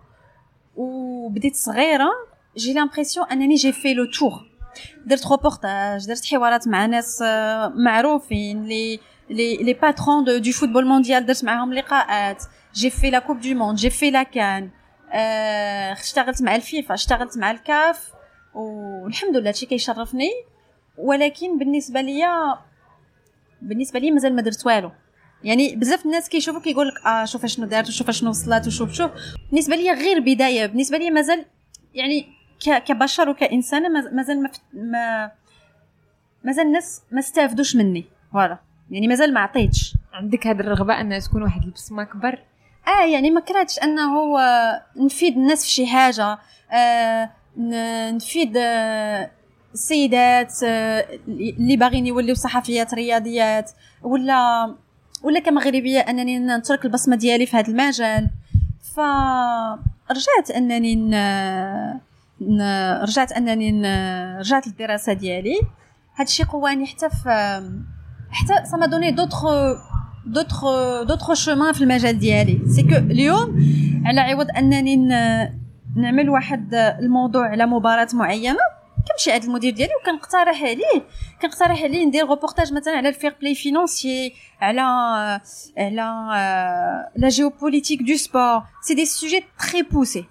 وبديت 0.78 1.56
صغيرة 1.56 2.10
j'ai 2.56 2.72
l'impression 2.72 3.26
أنني 3.26 3.54
j'ai 3.54 3.72
fait 3.72 3.94
le 3.94 4.04
tour 4.04 4.50
درت 5.06 5.26
روبورتاج 5.26 6.06
درت 6.06 6.26
حوارات 6.26 6.68
مع 6.68 6.86
ناس 6.86 7.22
معروفين 7.74 8.64
les 8.64 9.00
les 9.30 9.56
les 9.56 9.72
patrons 9.72 10.24
du 10.24 10.38
du 10.38 10.52
football 10.52 10.86
mondial 10.86 11.26
درت 11.26 11.44
معاهم 11.44 11.74
لقاءات. 11.74 12.44
j'ai 12.74 12.90
fait 12.90 13.10
la 13.10 13.18
Coupe 13.18 13.40
du 13.40 13.54
monde 13.54 13.78
j'ai 13.78 13.90
fait 13.90 14.10
la 14.10 14.22
CAN 14.22 14.70
اشتغلت 15.92 16.42
مع 16.42 16.54
الفيفا 16.54 16.94
اشتغلت 16.94 17.38
مع 17.38 17.50
الكاف. 17.50 18.12
والحمد 18.54 19.36
لله 19.36 19.48
هادشي 19.48 19.66
كيشرفني. 19.66 20.30
ولكن 20.98 21.58
بالنسبة 21.58 22.00
ليا 22.00 22.58
بالنسبة 23.62 23.98
لي 24.00 24.10
مازال 24.10 24.36
ما 24.36 24.42
درت 24.42 24.66
والو. 24.66 24.90
يعني 25.44 25.76
بزاف 25.76 26.06
الناس 26.06 26.28
كيشوفوا 26.28 26.60
كيقول 26.60 26.88
لك 26.88 27.06
آه 27.06 27.24
شوف 27.24 27.46
شنو 27.46 27.66
دارت 27.66 27.88
وشوف 27.88 28.10
شنو 28.10 28.30
وصلت 28.30 28.66
وشوف 28.66 28.92
شوف. 28.92 29.10
بالنسبة 29.50 29.76
لي 29.76 29.92
غير 29.92 30.20
بداية 30.20 30.66
بالنسبة 30.66 30.98
لي 30.98 31.10
مازال 31.10 31.44
يعني 31.94 32.26
كبشر 32.64 33.28
وكإنسانة 33.28 33.88
مازال 33.88 34.42
ما, 34.42 34.50
ما 34.72 35.30
مازال 36.44 36.66
الناس 36.66 37.02
ما 37.12 37.18
استافدوش 37.18 37.76
مني. 37.76 38.04
فوالا. 38.32 38.58
يعني 38.90 39.08
مازال 39.08 39.34
ما 39.34 39.40
عطيتش. 39.40 39.94
عندك 40.12 40.46
هذه 40.46 40.60
الرغبة 40.60 41.00
أن 41.00 41.20
تكون 41.20 41.42
واحد 41.42 41.62
البصمه 41.64 42.04
كبر 42.04 42.38
آه 42.88 43.06
يعني 43.06 43.30
ما 43.30 43.40
كرهتش 43.40 43.78
انه 43.78 44.12
نفيد 44.96 45.36
الناس 45.36 45.64
في 45.64 45.70
شي 45.70 45.86
حاجة. 45.86 46.38
آه 46.72 47.30
نفيد 48.10 48.56
آه 48.56 49.30
السيدات 49.74 50.62
آه 50.64 51.08
اللي 51.28 51.76
باغيين 51.76 52.06
يوليو 52.06 52.34
صحفيات 52.34 52.94
رياضيات 52.94 53.70
ولا 54.02 54.74
ولا 55.22 55.40
كمغربية 55.40 56.00
أنني 56.00 56.38
نترك 56.38 56.84
البصمة 56.84 57.16
ديالي 57.16 57.46
في 57.46 57.56
هذا 57.56 57.68
المجال. 57.68 58.30
فرجعت 58.94 60.50
أنني 60.56 60.96
ن... 60.96 61.10
ن... 62.40 62.62
رجعت 63.02 63.32
أنني 63.32 63.72
ن... 63.72 63.86
رجعت 64.38 64.66
للدراسة 64.66 65.12
ديالي. 65.12 65.60
هادشي 66.16 66.44
قواني 66.44 66.86
حتى 66.86 67.08
في 67.10 67.62
حتى 68.30 68.64
سما 68.70 68.86
دوني 68.86 69.10
دوطخ 69.10 69.46
دوطخ 70.26 70.64
دوطخ 71.02 71.32
شومان 71.32 71.72
في 71.72 71.80
المجال 71.84 72.18
ديالي. 72.18 72.60
c'est 72.66 72.82
que 72.82 72.96
اليوم 72.96 73.56
على 74.04 74.20
عوض 74.20 74.46
أنني 74.56 74.96
ن... 74.96 75.08
نعمل 75.96 76.30
واحد 76.30 76.74
الموضوع 76.74 77.48
على 77.48 77.66
مباراة 77.66 78.08
معينة. 78.12 78.77
كنمشي 79.08 79.32
عند 79.32 79.44
المدير 79.44 79.72
ديالي 79.74 79.92
وكنقترح 80.02 80.62
عليه. 80.62 81.02
كنقترح 81.42 81.82
عليه 81.82 82.06
ندير 82.06 82.26
روبورتاج 82.26 82.72
مثلا 82.72 82.96
على 82.96 83.08
ال 83.08 83.36
fair-play 83.40 83.54
financier 83.54 84.34
على 84.60 84.80
على 85.78 87.10
la 87.16 87.28
géopolitique 87.28 88.02
du 88.02 88.16
sport 88.16 88.62
c'est 88.82 88.94
des 88.94 89.06
sujets 89.06 89.44
très 89.58 89.82
poussés 89.82 90.24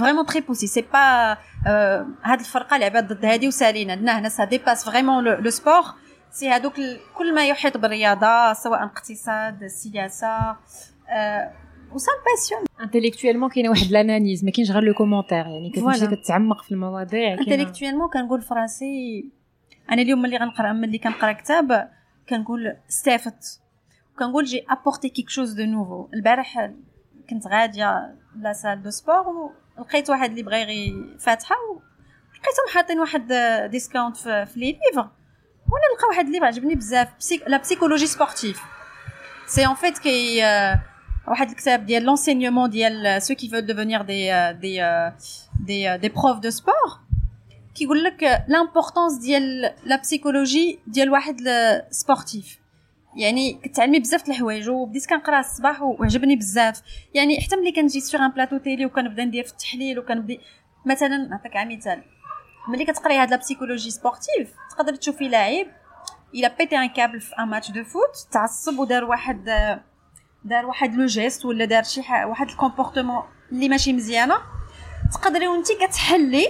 vraiment 0.00 0.26
très 0.26 0.40
poussés 0.40 0.66
c'est 0.66 0.82
pas 0.92 1.32
هاد 2.24 2.40
الفرقة 2.40 2.76
لعبات 2.76 3.04
ضد 3.04 3.24
هادي 3.24 3.48
وسالينا 3.48 3.92
عندنا 3.92 4.18
هنا 4.18 4.28
ça 4.28 4.44
dépasse 4.44 4.84
vraiment 4.84 5.24
le 5.24 5.50
sport 5.50 5.82
c'est 6.30 6.48
هادوك 6.48 6.74
كل 7.14 7.34
ما 7.34 7.46
يحيط 7.46 7.76
بالرياضة 7.76 8.52
سواء 8.52 8.84
اقتصاد 8.84 9.66
سياسة 9.66 10.56
وسا 11.94 12.12
باسيون 12.26 12.64
انتيليكتويلمون 12.80 13.50
كاينة 13.50 13.70
واحد 13.70 13.90
l'analyse 13.90 14.44
ما 14.44 14.50
كاينش 14.50 14.70
غير 14.70 14.82
le 14.82 14.94
commentaire 14.94 15.38
يعني 15.38 15.70
كتمشي 15.70 16.16
كتعمق 16.16 16.62
في 16.62 16.72
المواضيع 16.72 17.32
انتيليكتويلمون 17.32 18.08
كنقول 18.08 18.42
فراسي 18.42 19.24
أنا 19.90 20.02
اليوم 20.02 20.22
ملي 20.22 20.36
غنقرأ 20.36 20.72
ملي 20.72 20.98
كنقرأ 20.98 21.32
كتاب 21.32 21.90
كنقول 22.28 22.76
استفدت 22.90 23.60
وكنقول 24.14 24.44
j'ai 24.44 24.64
apporté 24.70 25.08
quelque 25.08 25.30
chose 25.30 25.52
de 25.52 25.64
nouveau 25.64 26.08
البارح 26.14 26.70
كنت 27.30 27.46
غادية 27.46 28.14
la 28.36 28.52
salle 28.52 28.82
de 28.82 28.90
sport 28.90 29.52
ولقيت 29.78 30.10
واحد 30.10 30.30
اللي 30.30 30.42
بغى 30.42 30.64
غي 30.64 30.94
فاتحة 31.18 31.54
لقيتهم 32.34 32.74
حاطين 32.74 33.00
واحد 33.00 33.32
discount 33.70 34.16
في, 34.16 34.46
في 34.46 34.60
les 34.60 34.66
livres 34.72 35.08
وأنا 35.70 35.96
لقى 35.98 36.08
واحد 36.08 36.26
اللي 36.26 36.38
عجبني 36.38 36.74
بزاف 36.74 37.08
psych 37.18 37.42
la 37.46 37.56
psychologie 37.56 38.06
sportive 38.06 38.62
c'est 39.46 39.66
en 39.66 39.74
fait 39.74 39.98
qui 39.98 40.42
واحد 41.28 41.50
الكتاب 41.50 41.86
ديال 41.86 42.02
l'enseignement 42.02 42.70
ديال 42.70 43.22
ceux 43.22 43.34
qui 43.34 43.48
veulent 43.48 43.58
devenir 43.58 44.02
des 44.02 44.52
des 44.52 44.82
des 45.66 45.98
des 45.98 46.08
profs 46.08 46.38
de 46.38 46.50
sport 46.50 47.00
كيقول 47.74 48.04
لك 48.04 48.44
l'importance 48.48 49.18
ديال 49.18 49.74
la 49.84 49.96
psychologie 49.96 50.78
ديال 50.86 51.10
واحد 51.10 51.36
sportif 51.90 52.58
يعني 53.16 53.52
كتعلمي 53.52 54.00
بزاف 54.00 54.26
د 54.26 54.28
الحوايج 54.28 54.68
وبديت 54.68 55.06
كنقرا 55.06 55.40
الصباح 55.40 55.82
وعجبني 55.82 56.36
بزاف. 56.36 56.82
يعني 57.14 57.40
حتى 57.40 57.56
ملي 57.56 57.72
كنجي 57.72 58.00
sur 58.00 58.20
un 58.20 58.30
plateau 58.30 58.58
télé 58.58 58.86
وكنبدا 58.86 59.24
ندير 59.24 59.44
في 59.44 59.52
التحليل 59.52 59.98
وكنبدا 59.98 60.38
مثلا 60.86 61.16
نعطيك 61.16 61.52
مثال. 61.56 62.02
ملي 62.68 62.84
كتقراي 62.84 63.18
هاد 63.18 63.30
la 63.30 63.36
psychologie 63.36 63.90
sportive 63.90 64.52
تقدر 64.70 64.94
تشوفي 64.94 65.28
لاعب 65.28 65.66
il 66.34 66.54
a 66.58 66.62
pété 66.62 66.76
un 66.76 66.88
câble 66.88 67.20
في 67.20 67.34
un 67.38 67.48
match 67.48 67.70
de 67.70 67.84
foot 67.84 68.32
تعصب 68.32 68.78
ودار 68.78 69.04
واحد 69.04 69.48
دار 70.44 70.66
واحد 70.66 70.94
le 70.94 71.06
geste 71.06 71.44
ولا 71.44 71.64
دار 71.64 71.82
شي 71.82 72.00
واحد 72.00 72.48
ال 72.48 72.54
comportement 72.54 73.22
اللي 73.52 73.68
ماشي 73.68 73.92
مزيانة. 73.92 74.34
تقدري 75.12 75.48
وانت 75.48 75.72
كتحلي. 75.72 76.46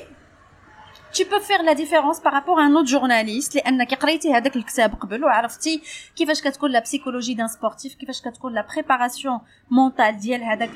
Tu 1.19 1.25
peux 1.31 1.41
faire 1.51 1.63
la 1.63 1.75
différence 1.83 2.19
par 2.19 2.33
rapport 2.33 2.59
à 2.59 2.63
un 2.63 2.75
autre 2.75 2.89
journaliste 2.89 3.55
لأنك 3.55 3.95
قريتي 3.95 4.33
هذاك 4.33 4.57
الكتاب 4.57 4.95
قبل 4.95 5.25
وعرفتي 5.25 5.83
كيفاش 6.17 6.43
كتكون 6.43 6.71
la 6.71 6.81
psychologie 6.81 7.35
d'un 7.35 7.49
sportif 7.49 7.95
كيفاش 7.95 8.21
كتكون 8.21 8.55
la 8.55 8.67
préparation 8.73 9.39
mentale 9.71 10.19
ديال 10.19 10.43
هذاك 10.43 10.71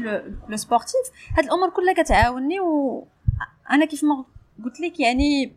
le 0.49 0.57
sportif 0.57 1.07
هاد 1.37 1.45
الأمور 1.45 1.71
كلها 1.71 2.03
كتعاوني 2.03 2.61
و 2.61 3.07
أنا 3.71 3.85
كيف 3.85 4.05
ما 4.05 4.25
قلت 4.65 4.81
لك 4.81 5.01
يعني 5.01 5.53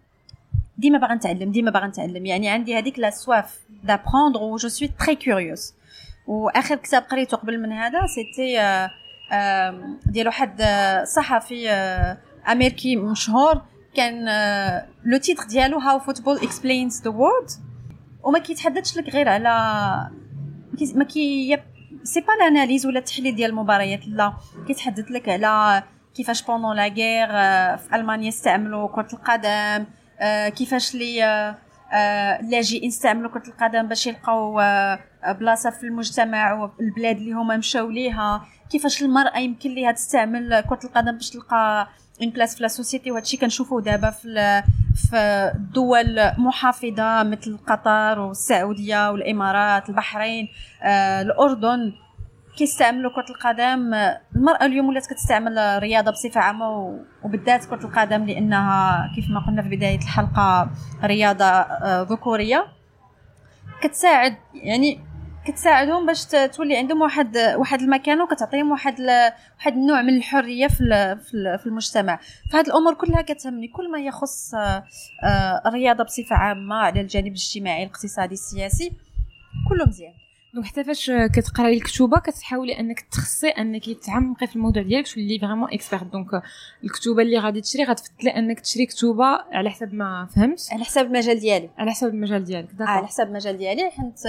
ديما 0.78 0.98
باغا 0.98 1.16
نتعلم 1.16 1.52
ديما 1.52 1.72
باغا 1.72 1.88
نتعلم. 1.88 2.26
يعني 2.26 2.50
عندي 2.50 2.78
هذيك 2.78 3.00
la 3.00 3.10
soif 3.10 3.60
d'apprendre 3.84 4.40
و 4.40 4.58
je 4.58 4.70
suis 4.70 4.88
très 4.88 5.16
curieuse 5.16 5.74
وآخر 6.32 6.76
كتاب 6.76 7.02
قريته 7.02 7.38
قبل 7.38 7.62
من 7.62 7.72
هذا 7.72 8.00
c'était 8.08 8.58
ديال 10.06 10.28
واحد 10.28 10.62
صحفي 11.16 11.70
أمريكي 12.52 12.96
مشهور 12.96 13.62
كان 13.96 14.26
le 15.06 15.18
titre 15.18 15.44
ديالو 15.44 15.80
How 15.80 16.00
Football 16.00 16.36
Explains 16.38 17.02
the 17.02 17.10
World 17.10 17.50
وما 18.24 18.40
كيتحدثش 18.40 18.98
لك 18.98 19.10
غير 19.10 19.30
على 19.30 19.50
ما 20.96 21.04
كي 21.04 21.58
c'est 22.04 22.20
pas 22.22 22.32
l'analyse 22.40 22.86
ولا 22.86 23.00
التحليل 23.00 23.36
ديال 23.36 23.50
المباريات 23.50 24.08
لا. 24.08 24.34
كيتحدث 24.68 25.12
لك 25.12 25.30
على 25.30 25.84
كيفاش 26.16 26.44
pendant 26.44 26.76
لا 26.76 26.88
غير 26.88 27.28
في 27.78 27.96
ألمانيا 27.96 28.30
استعملوا 28.30 28.88
كرة 28.88 29.08
القدم 29.14 29.86
كيفاش 30.56 30.96
les 30.96 31.20
لاجئين 32.42 32.88
استعملوا 32.88 33.32
كرة 33.32 33.48
القدم 33.48 33.88
باش 33.88 34.08
يلقاو 34.08 34.62
بلاصة 35.40 35.70
في 35.70 35.84
المجتمع 35.84 36.54
والبلاد 36.54 37.18
اللي 37.18 37.32
هما 37.34 37.58
مشاو 37.58 37.90
ليها. 37.90 38.46
كيفاش 38.70 39.02
المرأة 39.04 39.38
يمكن 39.38 39.70
ليها 39.70 39.92
تستعمل 39.92 40.62
كرة 40.70 40.80
القدم 40.84 41.12
باش 41.12 41.30
تلقى 41.30 41.88
une 42.22 42.30
place 42.30 42.56
في 42.56 42.64
la 42.64 42.68
société 42.68 43.12
وهادشي 43.12 43.38
كنشوفوه 43.38 43.82
دابا 43.82 44.10
في 44.10 44.64
في 44.96 45.52
دول 45.74 46.32
محافظة 46.38 47.24
مثل 47.24 47.58
قطر 47.68 48.20
والسعودية 48.20 49.12
والإمارات 49.12 49.90
البحرين 49.90 50.48
آه، 50.84 51.22
الأردن. 51.22 51.94
كيستعملوا 52.58 53.12
كرة 53.12 53.26
القدم. 53.30 53.94
المرأة 54.36 54.66
اليوم 54.66 54.90
ولات 54.90 55.06
كتستعمل 55.06 55.58
الرياضة 55.58 56.12
بصفة 56.12 56.42
عامة 56.42 57.00
وبالذات 57.24 57.66
كرة 57.66 57.86
القدم 57.86 58.26
لأنها 58.26 59.12
كيف 59.16 59.30
ما 59.30 59.40
قلنا 59.40 59.62
في 59.62 59.70
بداية 59.76 59.98
الحلقة 59.98 60.70
رياضة 61.04 61.46
آه، 61.46 62.02
ذكورية. 62.10 62.66
كتساعد 63.82 64.36
يعني 64.54 65.00
كتساعدهم 65.46 66.06
باش 66.06 66.26
تولي 66.26 66.78
عندهم 66.78 67.02
واحد 67.02 67.38
واحد 67.38 67.82
المكان 67.82 68.22
وكتعطيهم 68.22 68.72
واحد 68.72 69.00
واحد 69.58 69.74
النوع 69.74 70.02
من 70.02 70.18
الحرية 70.18 70.68
في 70.68 71.18
في 71.60 71.66
المجتمع. 71.66 72.20
فهاد 72.52 72.66
الأمور 72.66 72.94
كلها 72.94 73.22
كتهمني. 73.22 73.68
كل 73.68 73.92
ما 73.92 74.00
يخص 74.00 74.54
آه، 74.54 74.84
الرياضة 75.66 76.04
بصفة 76.04 76.36
عامة 76.36 76.76
على 76.76 77.02
الجانب 77.02 77.28
الاجتماعي 77.28 77.84
الاقتصادي 77.84 78.34
السياسي 78.34 78.92
كله 79.70 79.86
مزيان. 79.86 80.14
donc 80.54 80.66
حتى 80.66 80.84
فاش 80.84 81.12
كتقراي 81.34 81.74
الكتوبة 81.74 82.20
كتحاولي 82.20 82.80
أنك 82.80 83.00
تخصصي 83.00 83.48
أنك 83.48 83.90
تعمقي 83.90 84.48
في 84.48 84.56
الموضوع 84.56 84.84
ديالك 84.84 85.08
تولي 85.08 85.40
vraiment 85.40 85.74
experte 85.74 86.04
donc 86.04 86.42
الكتوبة 86.84 87.22
اللي 87.22 87.40
غادي 87.40 87.62
تشري 87.62 87.84
غتفتلي 87.84 88.30
أنك 88.30 88.60
تشري 88.60 88.86
كتوبة 88.86 89.26
على 89.26 89.70
حسب 89.70 89.94
ما 89.94 90.28
فهمت. 90.36 90.68
على 90.72 90.84
حسب 90.84 91.02
المجال 91.02 91.40
ديالي. 91.40 91.70
على 91.78 91.92
حسب 91.92 92.08
المجال 92.08 92.44
ديالك 92.44 92.72
d'accord 92.72 92.88
على 92.88 93.08
حسب 93.08 93.24
المجال 93.28 93.58
ديالي. 93.58 93.92
حيت 93.92 94.22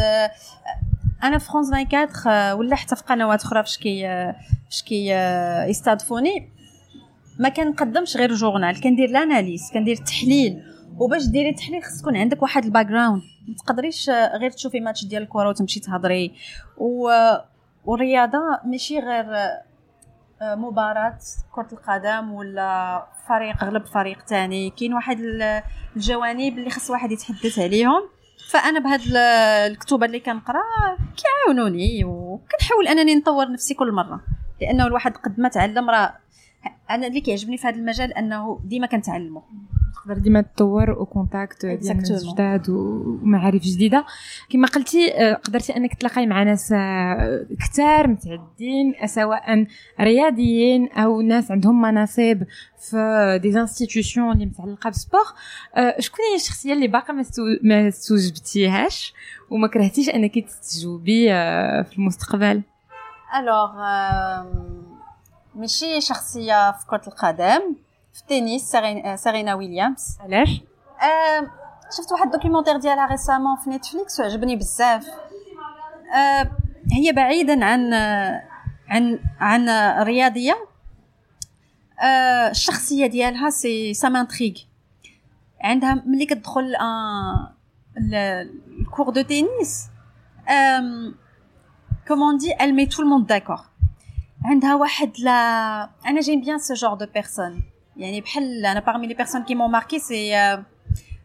أنا 1.23 1.39
في 1.39 1.45
فرونس 1.47 1.73
24 1.73 2.53
ولا 2.53 2.77
حتى 2.77 2.97
في 2.97 3.03
قنوات 3.03 3.43
أخرى 3.45 3.63
فاش 3.63 3.79
كي 3.79 4.07
فاش 4.71 4.83
كي 4.83 5.09
يستضفوني 5.69 6.53
ما 7.39 7.49
كنقدمش 7.49 8.17
غير 8.17 8.35
journal 8.35 8.81
كندير 8.81 9.11
l'analyse 9.11 9.71
كندير 9.75 9.97
تحليل 9.97 10.63
وباش 10.99 11.27
ديري 11.27 11.49
التحليل 11.49 11.83
خص 11.83 12.01
تكون 12.01 12.17
عندك 12.17 12.43
واحد 12.43 12.65
ال 12.65 12.87
background 12.87 13.23
ما 13.49 13.55
تقدريش 13.55 14.11
غير 14.11 14.51
تشوفي 14.51 14.81
ماتش 14.81 15.05
ديال 15.05 15.23
الكره 15.23 15.49
وتمشي 15.49 15.81
تهضري. 15.81 16.35
و 16.77 17.11
والرياضة 17.85 18.39
ماشي 18.65 18.99
غير 18.99 19.27
مباراة 20.43 21.19
كرة 21.53 21.69
القدم 21.73 22.33
ولا 22.33 23.03
فريق 23.29 23.65
غلب 23.65 23.87
فريق 23.87 24.25
تاني. 24.25 24.71
كاين 24.71 24.95
واحد 24.95 25.21
الجوانب 25.97 26.59
اللي 26.59 26.71
خص 26.71 26.91
واحد 26.91 27.13
يتحدث 27.13 27.59
عليهم. 27.59 28.03
فأنا 28.53 28.79
بهاد 28.79 29.01
الكتب 29.71 30.05
اللي 30.05 30.21
كنقرأ 30.21 30.63
كيعاونوني 31.17 32.05
وكنحاول 32.05 32.89
أنني 32.89 33.15
نطور 33.15 33.53
نفسي 33.53 33.75
كل 33.75 33.93
مرة 33.93 34.21
لأنه 34.61 34.87
الواحد 34.87 35.17
قد 35.17 35.41
ما 35.41 35.49
تعلم 35.49 35.91
راه 35.91 36.15
أنا 36.91 37.07
اللي 37.07 37.21
كيعجبني 37.21 37.57
في 37.57 37.67
هذا 37.67 37.77
المجال 37.77 38.13
أنه 38.13 38.61
ديما 38.65 38.87
كنتعلموا 38.87 39.43
تقدر 39.95 40.19
ديما 40.19 40.41
تطور 40.41 40.91
و 40.91 40.99
contacts 40.99 41.67
جداد 41.67 42.69
ومعارف 42.69 43.63
جديدة. 43.63 44.05
كما 44.51 44.69
قلتي 44.69 45.15
آه، 45.15 45.35
قدرتي 45.35 45.77
أنك 45.77 45.95
تلاقاي 45.95 46.27
مع 46.27 46.43
ناس 46.43 46.73
آه، 46.73 47.47
كتار 47.61 48.07
متعدين 48.09 48.95
سواء 49.07 49.67
رياضيين 50.01 50.89
أو 50.93 51.21
ناس 51.21 51.51
عندهم 51.51 51.81
مناصب 51.83 52.43
في 52.79 53.39
des 53.43 53.61
institutions 53.61 54.33
اللي 54.33 54.47
متعلقة 54.47 54.91
بال 54.91 54.98
sport. 54.98 55.21
آه، 55.77 56.01
شكون 56.01 56.25
هي 56.31 56.37
الشخصية 56.37 56.73
اللي 56.73 56.87
باقا 56.87 57.15
ما 57.63 57.89
استوجبتيهاش 57.89 59.15
وما 59.51 59.69
كرهتيش 59.69 60.09
أنك 60.09 60.39
تستجوبي 60.39 61.29
في 61.85 61.99
المستقبل؟ 61.99 62.63
Alors 63.39 63.73
ماشي 65.55 66.01
شخصية 66.01 66.73
في 66.73 66.87
كرة 66.87 67.03
القدم. 67.07 67.75
في 68.15 68.21
التنس 68.21 68.77
سيرينا 69.23 69.55
ويليامز 69.55 70.19
علاش؟ 70.21 70.61
شفت 71.99 72.13
واحد 72.13 72.27
ال 72.27 72.30
documentaire 72.30 72.77
ديالها 72.77 73.07
récemment 73.07 73.57
في 73.57 73.71
Netflix 73.71 74.21
وعجبني 74.21 74.57
بزاف. 74.57 75.07
هي 76.93 77.13
بعيدا 77.13 77.65
عن 77.65 77.95
عن 78.89 79.19
عن 79.41 79.69
رياضيه 80.03 80.55
الشخصية 82.51 83.07
ديالها 83.07 83.51
c'est 83.51 83.95
ça 83.95 84.05
m'intrigue 84.05 84.55
عندها 85.61 86.03
ملي 86.07 86.27
كتدخل 86.27 86.77
ال 88.81 88.86
court 88.86 89.11
de 89.11 89.23
tennis 89.23 89.89
comme 92.09 92.29
on 92.29 92.37
dit 92.37 92.55
elle 92.55 92.75
met 92.75 92.89
tout 92.95 93.03
le 93.03 93.09
monde 93.09 93.27
d'accord. 93.27 93.67
عندها 94.45 94.75
واحد 94.75 95.13
لا 95.19 95.91
أنا 96.07 96.21
j'aime 96.21 96.41
bien 96.41 96.59
ce 96.59 96.75
genre 96.75 96.95
de 96.95 97.07
personnes 97.07 97.63
يعني 97.97 98.21
بحال 98.21 98.67
أنا 98.67 98.81
parmi 98.81 99.07
les 99.07 99.17
personnes 99.17 99.45
qui 99.45 99.55
m'ont 99.55 99.69
marqué 99.69 99.99
c'est 99.99 100.63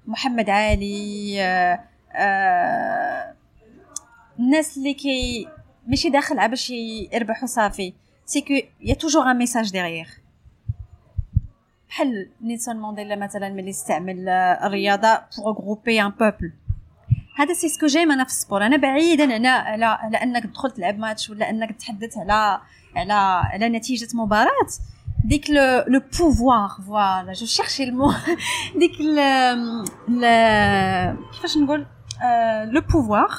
محمد 0.07 0.49
علي 0.49 1.41
آه 1.41 1.79
آه 2.11 3.33
الناس 4.39 4.77
اللي 4.77 4.93
كي 4.93 5.47
ماشي 5.87 6.09
داخل 6.09 6.49
باش 6.49 6.69
يربح 6.69 7.43
وصافي 7.43 7.93
c'est 8.25 8.41
qu'y 8.41 8.53
a 8.81 8.93
toujours 8.93 9.31
un 9.31 9.37
message 9.37 9.71
derrière 9.71 10.07
بحال 11.89 12.29
نيلسون 12.41 12.75
مانديلا 12.75 13.15
مثلا 13.15 13.49
ملي 13.49 13.69
استعمل 13.69 14.29
الرياضة 14.29 15.21
pour 15.37 15.51
regrouper 15.51 16.01
un 16.01 16.09
peuple 16.09 16.53
هذا 17.37 17.53
c'est 17.53 17.69
ce 17.69 17.76
que 17.76 17.85
j'ai 17.85 18.03
أنا 18.03 18.23
في 18.23 18.29
ال 18.29 18.34
sport. 18.34 18.65
أنا 18.65 18.77
بعيدا 18.77 19.33
على 19.33 19.47
على 19.47 19.85
على 19.85 20.17
أنك 20.17 20.43
تدخل 20.43 20.71
تلعب 20.71 20.99
ماتش 20.99 21.29
ولا 21.29 21.49
أنك 21.49 21.71
تحدث 21.71 22.17
على 22.17 22.61
على 22.95 23.13
على 23.53 23.69
نتيجة 23.69 24.07
مباراة. 24.13 24.67
ديك 25.25 25.49
le 25.87 26.01
pouvoir 26.19 26.69
voilà 26.87 27.33
je 27.33 27.45
cherchais 27.45 27.83
ال 27.83 27.91
mot 27.91 28.13
ديك 28.79 28.91
كيفاش 31.33 31.57
نقول 31.57 31.85
le 32.71 32.81
pouvoir 32.81 33.29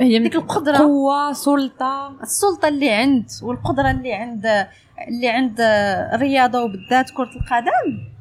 هي 0.00 0.18
ديك 0.18 0.34
القدره 0.34 0.76
قوه 0.76 1.32
سلطه 1.32 2.22
السلطه 2.22 2.68
اللي 2.68 2.90
عند 2.90 3.26
والقدره 3.42 3.90
اللي 3.90 4.12
عند 4.12 4.46
اللي 5.08 5.28
عند 5.28 5.56
الرياضه 6.14 6.62
وبالذات 6.62 7.10
كره 7.10 7.30
القدم 7.36 8.12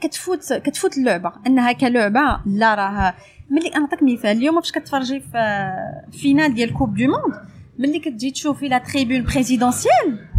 كتفوت 0.00 0.52
كتفوت 0.52 0.98
اللعبه 0.98 1.32
انها 1.46 1.72
كلعبه 1.72 2.40
لا 2.46 2.74
راه 2.74 3.14
ملي 3.50 3.70
نعطيك 3.70 4.02
مثال 4.02 4.36
اليوم 4.36 4.60
فاش 4.60 4.72
كتفرجي 4.72 5.20
في 5.20 5.70
finale 6.12 6.54
ديال 6.54 6.74
coupe 6.74 6.94
du 6.94 7.04
monde 7.04 7.40
ملي 7.78 7.98
كتجي 7.98 8.30
تشوفي 8.30 8.68
la 8.68 8.78
tribune 8.78 9.24
présidentielle 9.24 10.29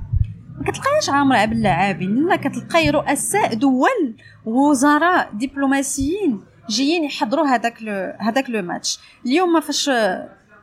ما 0.61 0.71
كتلقايش 0.71 1.09
عامرة 1.09 1.45
باللاعبين 1.45 2.27
لا 2.27 2.35
كتلقاي 2.35 2.89
رؤساء 2.89 3.53
دول 3.53 4.15
وزراء 4.45 5.29
دبلوماسيين 5.33 6.41
جايين 6.69 7.03
يحضروا 7.03 7.47
هذاك 7.47 7.83
هذاك 8.19 8.49
le 8.49 8.61
match. 8.61 8.99
اليوم 9.25 9.59
فاش 9.59 9.89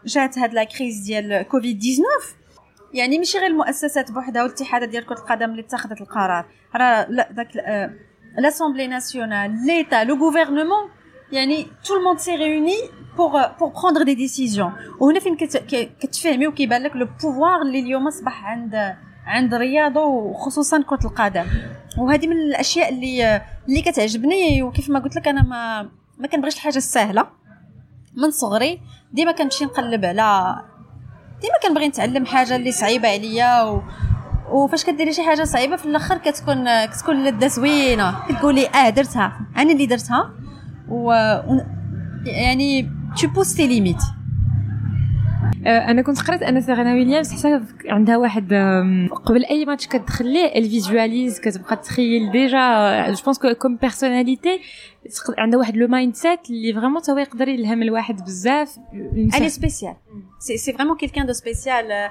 جات 0.06 0.38
هاد 0.38 0.54
la 0.54 0.64
crise 0.64 1.00
ديال 1.04 1.42
كوفيد 1.42 1.78
19 1.78 2.02
يعني 2.94 3.18
ماشي 3.18 3.38
غير 3.38 3.46
المؤسسات 3.46 4.12
بوحدها 4.12 4.42
والاتحادات 4.42 4.88
ديال 4.88 5.06
كرة 5.06 5.18
القدم 5.18 5.50
اللي 5.50 5.62
اتخذت 5.62 6.00
القرار. 6.00 6.46
راه 6.76 7.06
داك 7.30 7.48
l'Assemblée 8.38 8.86
nationale 8.86 9.66
l'État 9.66 10.04
le 10.04 10.14
gouvernement 10.16 10.88
يعني 11.32 11.66
tout 11.84 11.96
le 11.96 12.03
monde 12.03 12.18
s'est 12.18 12.36
réuni 12.36 12.76
pour 13.16 13.30
pour 13.46 13.68
prendre 13.68 14.02
des 14.02 14.14
décisions 14.14 14.72
وهنا 15.00 15.20
فين 15.20 15.36
كتفهمي 16.00 16.46
وكيبان 16.46 16.82
لك 16.82 16.96
le 16.96 17.08
pouvoir 17.22 17.62
اللي 17.62 17.80
اليوم 17.80 18.06
أصبح 18.06 18.44
عند 18.44 18.96
عند 19.28 19.54
الرياضه 19.54 20.04
وخصوصا 20.04 20.82
كرة 20.82 21.04
القدم. 21.06 21.46
وهذه 21.98 22.26
من 22.26 22.36
الأشياء 22.36 22.88
اللي 22.88 23.42
اللي 23.68 23.82
كتعجبني 23.82 24.62
وكيف 24.62 24.90
ما 24.90 24.98
قلت 24.98 25.16
لك 25.16 25.28
أنا 25.28 25.42
ما 25.42 25.82
ما 26.18 26.26
كنبغيش 26.28 26.54
الحاجة 26.54 26.76
السهلة. 26.76 27.26
من 28.16 28.30
صغري 28.30 28.80
ديما 29.12 29.32
كنمشي 29.32 29.64
نقلب 29.64 30.04
على 30.04 30.56
ديما 31.40 31.54
كنبغي 31.62 31.88
نتعلم 31.88 32.26
حاجة 32.26 32.56
اللي 32.56 32.72
صعيبة 32.72 33.08
عليا 33.08 33.62
و... 33.62 33.82
وفاش 34.50 34.84
كديري 34.84 35.12
شي 35.12 35.22
حاجة 35.22 35.44
صعيبة 35.44 35.76
في 35.76 35.86
الأخر 35.86 36.18
كتكون 36.18 36.84
كتكون 36.86 37.24
لذة 37.24 37.46
زوينة. 37.46 38.14
كتقولي 38.28 38.66
آه 38.68 38.88
درتها. 38.90 39.40
أنا 39.56 39.72
اللي 39.72 39.86
درتها. 39.86 40.30
و, 40.88 41.10
و... 41.10 41.60
يعني 42.26 42.90
tu 43.20 43.28
pousses 43.28 43.55
tes 43.55 43.66
limites 43.66 44.02
أنا 45.68 46.02
كنت 46.02 46.20
قرات 46.20 46.42
أن 46.42 46.60
سيرينا 46.60 46.92
ويليامز 46.92 47.32
حتى 47.32 47.60
عندها 47.86 48.16
واحد 48.16 48.54
قبل 49.26 49.44
أي 49.44 49.64
ماتش 49.64 49.86
كتدخل 49.86 50.26
ليه 50.26 50.58
elle 50.58 50.83
visualise 50.83 51.40
كتبقى 51.40 51.76
تخيل 51.76 52.30
déjà 52.30 53.10
je 53.10 53.22
pense 53.24 53.38
comme 53.38 53.76
personnalité 53.76 54.60
عندها 55.38 55.58
واحد 55.58 55.76
le 55.76 55.88
mindset 55.88 56.50
اللي 56.50 56.72
vraiment 56.72 57.02
تا 57.02 57.20
يقدر 57.20 57.48
يلهم 57.48 57.82
الواحد 57.82 58.24
بزاف 58.24 58.78
elle 59.34 59.48
est 59.48 59.61
spéciale 59.61 59.94
c'est 60.38 60.56
c'est 60.56 60.72
vraiment 60.72 60.96
quelqu'un 60.96 61.26
de 61.26 61.32
spécial 61.32 62.08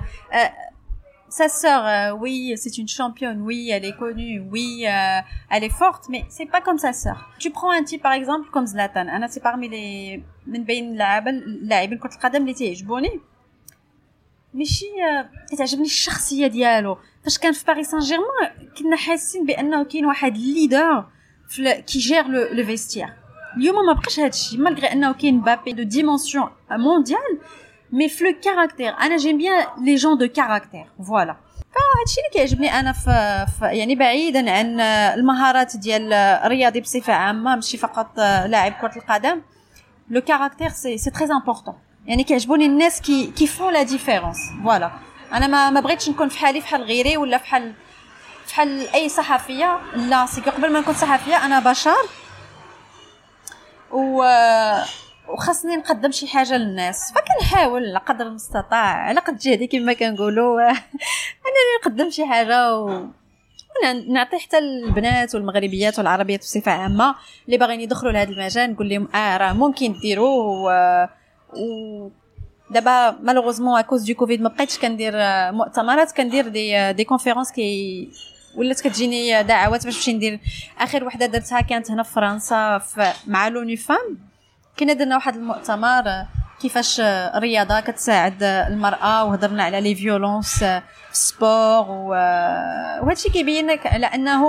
sa 1.30 1.49
sœur, 1.49 1.82
euh, 1.86 2.22
oui, 2.24 2.53
c'est 2.55 2.78
une 2.78 2.88
championne, 2.88 3.41
oui, 3.41 3.70
elle 3.70 3.84
est 3.84 3.97
connue, 3.97 4.36
oui, 4.53 4.86
euh, 4.86 5.20
elle 5.53 5.64
est 5.66 5.78
forte, 5.84 6.03
mais 6.10 6.24
c'est 6.30 6.45
pas 6.45 6.62
comme 6.62 6.78
sa 6.78 6.93
sœur. 6.93 7.20
Tu 7.38 7.49
prends 7.49 7.72
un 7.80 7.84
type 7.84 8.01
par 8.01 8.14
exemple 8.14 8.47
comme 8.53 8.66
Zlatan, 8.66 9.10
أنا 9.10 9.28
c'est 9.28 9.43
parmi 9.43 9.68
les 9.68 10.22
من 10.47 10.64
بين 10.64 11.01
اللاعبين 11.01 11.97
كرة 11.97 12.14
القدم 12.16 12.41
اللي 12.41 12.53
تيعجبوني 12.53 13.20
ماشي 14.58 14.86
كتعجبني 15.51 15.86
الشخصية 15.86 16.47
ديالو. 16.47 16.97
فاش 17.24 17.38
كان 17.38 17.51
في 17.51 17.66
باريس 17.66 17.91
سان 17.91 17.99
جيرمان 17.99 18.70
كنا 18.78 18.97
حاسين 18.97 19.45
بأنه 19.45 19.84
كاين 19.84 20.05
واحد 20.05 20.36
ال 20.36 20.45
leader 20.45 21.05
qui 21.88 21.99
gère 21.99 22.28
le 22.28 22.66
vestiaire 22.66 23.14
اليوم 23.58 23.86
ما 23.86 23.93
بقاش 23.93 24.20
هادشي 24.20 24.58
malgré 24.58 24.88
أنه 24.88 25.14
كاين 25.14 25.41
امبابي 25.41 25.72
de 25.72 25.84
dimension 25.84 26.49
mondiale 26.72 27.39
mais 27.91 28.10
في 28.10 28.24
le 28.24 28.32
caractère 28.43 28.89
أنا 28.89 29.18
j'aime 29.18 29.38
bien 29.38 29.66
les 29.82 29.95
gens 29.95 30.18
de 30.18 30.28
caractère 30.28 30.86
voilà 31.08 31.38
فهادشي 31.58 32.20
اللي 32.20 32.30
كيعجبني 32.34 32.80
أنا 32.80 32.91
في, 32.91 33.45
في 33.60 33.66
يعني 33.66 33.95
بعيدا 33.95 34.51
عن 34.51 34.80
المهارات 35.20 35.78
ديال 35.78 36.14
الرياضي 36.14 36.82
بصفة 36.82 37.14
عامة 37.14 37.55
ماشي 37.55 37.78
فقط 37.78 38.18
لاعب 38.18 38.72
كرة 38.72 38.97
القدم. 38.97 39.41
le 40.10 40.22
caractère 40.22 40.70
c'est 40.70 40.97
c'est 40.97 41.10
très 41.10 41.32
important 41.32 41.76
يعني 42.08 42.24
كيعجبوني 42.24 42.66
الناس 42.66 43.01
qui 43.01 43.32
qui 43.38 43.47
font 43.47 43.74
la 43.74 43.84
différence 43.84 44.38
voilà 44.64 44.91
أنا 45.34 45.47
ما 45.47 45.70
ما 45.70 45.80
بغيتش 45.80 46.10
نكون 46.10 46.30
فحالي 46.30 46.62
فحال 46.62 46.84
غيري 46.84 47.18
ولا 47.18 47.38
فحال 47.38 47.74
فحال 48.47 48.89
أي 48.93 49.10
صحفية. 49.10 49.80
لا 49.95 50.26
c'est 50.26 50.41
قبل 50.41 50.72
ما 50.72 50.80
نكون 50.80 50.93
صحفية 50.93 51.45
أنا 51.45 51.60
بشر. 51.60 52.10
و 53.91 54.24
وخاصني 55.28 55.76
نقدم 55.76 56.12
شي 56.12 56.28
حاجة 56.28 56.58
للناس. 56.58 57.14
فكنحاول 57.16 57.86
على 57.86 57.99
قدر 57.99 58.26
المستطاع 58.28 59.08
على 59.08 59.20
قد 59.20 59.38
جهدي 59.38 59.68
كما 59.68 59.93
كنقولوا. 59.93 60.70
انني 61.47 61.72
نقدم 61.82 62.10
شي 62.10 62.26
حاجة 62.26 62.78
و 62.78 63.05
نعطي 64.08 64.39
حتى 64.39 64.58
البنات 64.58 65.36
والمغربيات 65.36 65.99
والعربيات 65.99 66.39
بصفة 66.39 66.72
عامة. 66.72 67.16
اللي 67.45 67.58
باغيين 67.58 67.82
يدخلوا 67.82 68.12
لهذا 68.12 68.30
المجال 68.30 68.72
نقول 68.72 68.89
لهم 68.89 69.08
آه 69.16 69.38
راه 69.38 69.53
ممكن 69.53 69.93
ديروه 70.01 70.72
و 71.54 72.10
دابا 72.72 73.12
malheureusement 73.12 73.82
à 73.82 73.85
cause 73.85 74.03
de 74.03 74.14
Covid 74.14 74.41
ما 74.41 74.50
بقيتش 74.50 74.80
كندير 74.80 75.14
مؤتمرات 75.52 76.12
كندير 76.12 76.48
des 76.47 76.93
des 76.93 77.03
conférences 77.03 77.51
كي 77.52 78.10
ولات 78.56 78.82
كتجيني 78.82 79.43
دعوات 79.43 79.86
باش 79.86 79.95
نمشي 79.95 80.14
ندير. 80.14 80.39
آخر 80.80 81.04
وحدة 81.04 81.26
درتها 81.26 81.62
كانت 81.62 81.91
هنا 81.91 82.04
في 82.04 82.14
فرنسا 82.14 82.78
في 82.78 83.14
مع 83.28 83.48
l'ONU 83.47 83.78
Femmes. 83.78 84.18
كنا 84.80 84.93
درنا 84.93 85.16
واحد 85.16 85.36
المؤتمر 85.36 86.04
كيفاش 86.62 87.00
الرياضة 87.00 87.80
كتساعد 87.80 88.43
المرأة 88.43 89.26
وهضرنا 89.26 89.64
على 89.64 89.82
لي 89.82 89.95
فيولونس 89.95 90.60
في 90.60 90.82
السبور 91.12 91.86
وهادشي 91.89 93.30
كيبين 93.30 93.68
لك 93.70 93.88
على 93.88 94.06
انه 94.06 94.43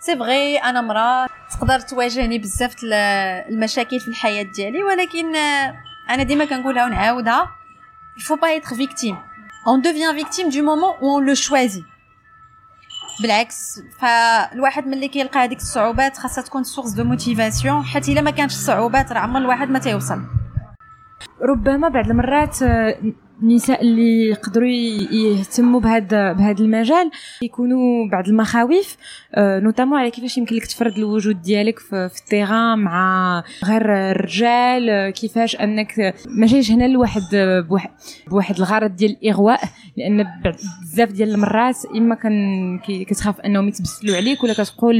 c'est 0.00 0.16
vrai 0.16 0.58
أنا 0.58 0.80
مرأة 0.80 1.26
تقدر 1.52 1.80
تواجهني 1.80 2.38
بزاف 2.38 2.74
المشاكل 2.84 4.00
في 4.00 4.08
الحياة 4.08 4.42
ديالي 4.56 4.82
ولكن 4.82 5.32
أنا 6.10 6.22
ديما 6.22 6.44
كنقولها 6.44 6.84
ونعاودها. 6.84 7.50
Faut 8.18 8.36
pas 8.36 8.52
être 8.54 8.74
victime. 8.74 9.16
On 9.66 9.78
devient 9.78 10.12
victime 10.22 10.48
du 10.48 10.62
moment 10.62 10.92
où 11.00 11.06
on 11.16 11.20
le 11.20 11.34
choisit. 11.34 11.84
بالعكس 13.22 13.80
فالواحد 13.98 14.86
ملي 14.86 15.08
كيلقى 15.08 15.44
هذيك 15.44 15.58
الصعوبات 15.58 16.18
خاصها 16.18 16.42
تكون 16.42 16.64
source 16.64 16.90
de 16.90 17.04
motivation 17.04 17.84
حيت 17.84 18.08
إلا 18.08 18.20
ما 18.20 18.30
كانش 18.30 18.52
الصعوبات 18.52 19.12
راه 19.12 19.20
عمر 19.20 19.40
الواحد 19.40 19.70
ما 19.70 19.78
تيوصل. 19.78 20.22
ربما 21.42 21.88
بعض 21.88 22.06
المرات 22.06 22.58
النساء 23.42 23.82
اللي 23.82 24.28
يقدروا 24.28 24.68
يهتموا 24.68 25.80
بهذا 25.80 26.32
بهذا 26.32 26.60
المجال 26.60 27.10
يكونوا 27.42 28.08
بعض 28.12 28.28
المخاوف 28.28 28.96
notamment 29.38 29.98
على 29.98 30.10
كيفاش 30.10 30.38
يمكن 30.38 30.56
لك 30.56 30.66
تفرض 30.66 30.98
الوجود 30.98 31.42
ديالك 31.42 31.78
في, 31.78 32.08
في 32.08 32.20
ال 32.20 32.27
terrain 32.27 32.78
مع 32.78 33.42
غير 33.64 34.10
الرجال 34.10 35.10
كيفاش 35.10 35.56
أنك 35.56 36.14
ما 36.28 36.46
جايش 36.46 36.70
هنا 36.70 36.88
لواحد 36.88 37.22
بواحد 38.26 38.56
الغرض 38.58 38.96
ديال 38.96 39.16
الإغواء 39.22 39.60
لأن 39.96 40.26
بزاف 40.82 41.12
ديال 41.12 41.34
المرات 41.34 41.76
إما 41.96 42.14
كان 42.14 42.78
كتخاف 42.88 43.40
أنهم 43.40 43.68
يتبسلوا 43.68 44.16
عليك 44.16 44.44
ولا 44.44 44.52
كتقول 44.52 44.96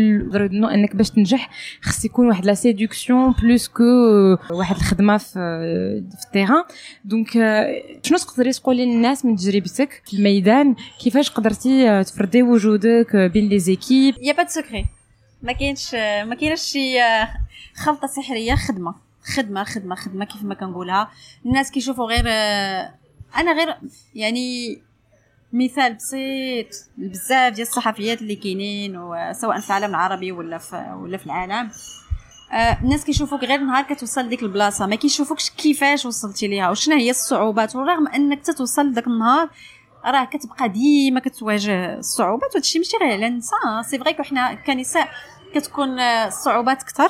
أنك 0.75 0.97
باش 0.97 1.11
تنجح 1.11 1.51
خص 1.83 2.05
يكون 2.05 2.29
واحد 2.29 2.45
la 2.47 2.55
séduction 2.55 3.35
plus 3.43 3.69
que 3.69 3.83
واحد 4.51 4.77
الخدمة 4.77 5.17
في 5.17 5.33
في 6.19 6.27
ال 6.27 6.31
terrain. 6.31 6.65
Donc 7.05 7.31
شنو 8.03 8.19
تقدري 8.27 8.53
تقولي 8.53 8.87
للناس 8.87 9.25
من 9.25 9.37
تجربتك 9.37 10.03
في 10.07 10.17
الميدان 10.17 10.77
كيفاش 11.01 11.31
قدرتي 11.31 12.05
تفرضي 12.05 12.43
وجودك 12.43 13.17
بين 13.17 13.49
les 13.49 13.59
équipes 13.59 14.15
Y 14.21 14.33
a 14.33 14.36
pas 14.36 14.47
secret. 14.47 14.87
ما 15.43 15.53
كاينش 15.53 15.95
ما 15.95 16.35
كاينش 16.35 16.61
شي 16.61 16.99
خلطة 17.75 18.07
سحرية. 18.07 18.55
خدمة. 18.55 18.95
خدمة 19.35 19.65
خدمة 19.65 19.95
خدمة 19.95 20.25
كيف 20.25 20.43
ما 20.43 20.55
كنقولها. 20.55 21.11
الناس 21.47 21.71
كيشوفوا 21.71 22.07
غير 22.07 22.29
أنا 23.37 23.53
غير 23.53 23.77
يعني 24.15 24.79
مثال 25.53 25.95
بسيط. 25.95 26.67
بزاف 26.99 27.53
ديال 27.53 27.67
الصحفيات 27.67 28.23
اللي 28.23 28.37
كاينين 28.37 28.93
سواء 29.33 29.61
في 29.61 29.67
العالم 29.67 29.91
العربي 29.91 30.33
ولا 30.33 30.59
في 30.59 30.97
ولا 31.03 31.17
في 31.17 31.27
العالم. 31.27 31.71
آه 32.53 32.79
الناس 32.83 33.05
كيشوفوك 33.05 33.45
غير 33.45 33.61
نهار 33.61 33.85
كتوصل 33.85 34.29
ديك 34.29 34.43
البلاصة 34.43 34.87
ما 34.87 34.97
كيشوفوكش 34.97 35.51
كيفاش 35.51 36.07
وصلتي 36.07 36.49
ليها 36.49 36.71
وشنو 36.71 36.97
هي 36.97 37.11
الصعوبات؟ 37.11 37.77
ورغم 37.77 38.09
أنك 38.09 38.43
تتوصل 38.43 38.93
داك 38.93 39.07
النهار 39.07 39.49
راه 40.05 40.25
كتبقى 40.25 40.69
ديما 40.69 41.21
كتواجه 41.21 41.99
الصعوبات 41.99 42.51
وهادشي 42.55 42.79
ماشي 42.79 42.97
غير 42.97 43.13
على 43.13 43.27
النساء. 43.27 43.83
c'est 43.83 43.99
vrai 43.99 44.15
حنا 44.25 44.55
كنساء 44.55 45.09
كتكون 45.55 46.01
الصعوبات 46.01 46.83
أكثر 46.83 47.09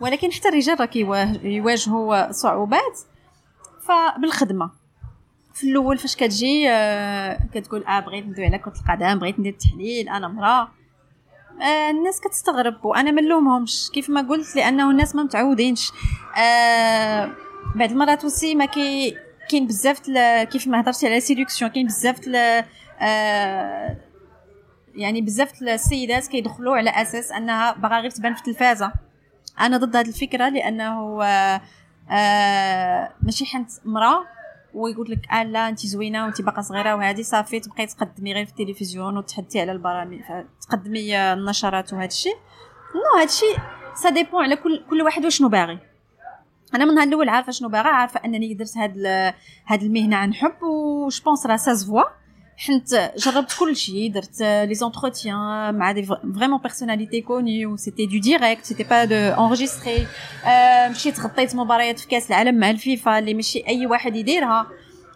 ولكن 0.00 0.32
حتى 0.32 0.48
الرجال 0.48 0.80
راه 0.80 0.86
كيواجهوا 0.86 2.32
صعوبات. 2.32 2.98
فبالخدمة 3.82 4.70
في 5.54 5.70
الأول 5.70 5.98
فاش 5.98 6.16
كتجي 6.16 6.70
آه 6.70 7.38
كتقول 7.54 7.84
آه 7.84 8.00
بغيت 8.00 8.26
ندوي 8.26 8.46
على 8.46 8.58
كرة 8.58 8.74
القدم 8.80 9.18
بغيت 9.18 9.38
ندير 9.38 9.52
التحليل 9.52 10.08
أنا 10.08 10.28
مراه 10.28 10.68
آه 11.62 11.90
الناس 11.90 12.20
كتستغرب. 12.20 12.84
وأنا 12.84 13.10
ما 13.10 13.22
نلومهمش. 13.22 13.90
كيف 13.94 14.10
ما 14.10 14.20
قلت 14.20 14.56
لأنه 14.56 14.90
الناس 14.90 15.14
ما 15.14 15.22
متعودينش. 15.22 15.92
آه 16.36 17.32
المرات 17.80 18.24
و 18.24 18.29
c'est 18.29 18.54
ما 18.54 18.64
كي 18.64 19.16
كاين 19.50 19.66
بزاف 19.66 20.00
كيف 20.50 20.66
ما 20.66 20.80
هضرتي 20.80 21.06
على 21.06 21.20
séduction 21.20 21.70
كاين 21.70 21.86
بزاف 21.86 22.20
آه 23.00 23.96
يعني 24.94 25.20
بزاف 25.20 25.62
السيدات 25.62 26.26
كيدخلوا 26.26 26.76
على 26.76 26.90
أساس 26.90 27.32
أنها 27.32 27.72
باغا 27.72 28.00
غير 28.00 28.10
تبان 28.10 28.34
في 28.34 28.40
التلفازة. 28.40 28.92
أنا 29.60 29.76
ضد 29.76 29.96
هذه 29.96 30.08
الفكرة 30.08 30.48
لأنه 30.48 31.22
آه 31.24 31.60
آه 32.10 33.12
ماشي 33.22 33.46
حنت 33.46 33.70
مرأة. 33.84 34.37
ويقول 34.74 35.10
لك 35.10 35.32
آه 35.32 35.42
لا 35.42 35.68
انت 35.68 35.86
زوينة 35.86 36.24
وانت 36.24 36.42
باقا 36.42 36.62
صغيرة 36.62 36.94
وهذه 36.94 37.22
صافي 37.22 37.60
تبقاي 37.60 37.86
تقدمي 37.86 38.34
غير 38.34 38.44
في 38.44 38.50
التلفزيون 38.50 39.16
وتحدثي 39.16 39.60
على 39.60 39.72
البرامج 39.72 40.20
تقدمي 40.60 41.16
النشرات 41.16 41.92
وهذا 41.92 42.06
الشيء. 42.06 42.36
Non 42.94 43.18
هذا 43.18 43.24
الشيء 43.24 43.58
ça 43.94 44.10
dépend 44.10 44.42
على 44.42 44.56
كل 44.56 44.84
كل 44.90 45.02
واحد 45.02 45.26
وشنو 45.26 45.48
باغي. 45.48 45.78
أنا 46.74 46.84
من 46.84 46.98
الأول 46.98 47.28
عارفة 47.28 47.52
شنو 47.52 47.68
باغا 47.68 47.88
عارفة 47.88 48.20
أنني 48.24 48.54
درت 48.54 48.76
هاد 48.76 48.98
هاد 49.66 49.82
المهنة 49.82 50.16
عن 50.16 50.34
حب 50.34 50.62
و 50.62 51.08
je 51.08 51.24
pense 51.24 51.46
راه 51.46 51.56
ça 51.56 51.72
حنت 52.66 53.12
جربت 53.18 53.56
كل 53.58 53.76
شيء 53.76 54.12
درت 54.12 54.42
les 54.42 54.74
entretiens 54.74 55.74
مع 55.74 55.92
des 55.92 56.02
vraiment 56.36 56.58
personnalités 56.58 57.20
connues 57.20 57.66
و 57.66 57.76
c'était 57.76 58.06
de 58.06 58.18
direct 58.18 58.64
c'était 58.64 58.84
pas 58.84 59.04
de 59.04 59.14
enregistré 59.14 60.06
مشيت 60.90 61.20
غطيت 61.20 61.54
مباريات 61.54 61.98
في 61.98 62.08
كأس 62.08 62.30
العالم 62.30 62.58
مع 62.60 62.70
الفيفا 62.70 63.18
اللي 63.18 63.34
ماشي 63.34 63.64
أي 63.68 63.86
واحد 63.86 64.16
يديرها. 64.16 64.66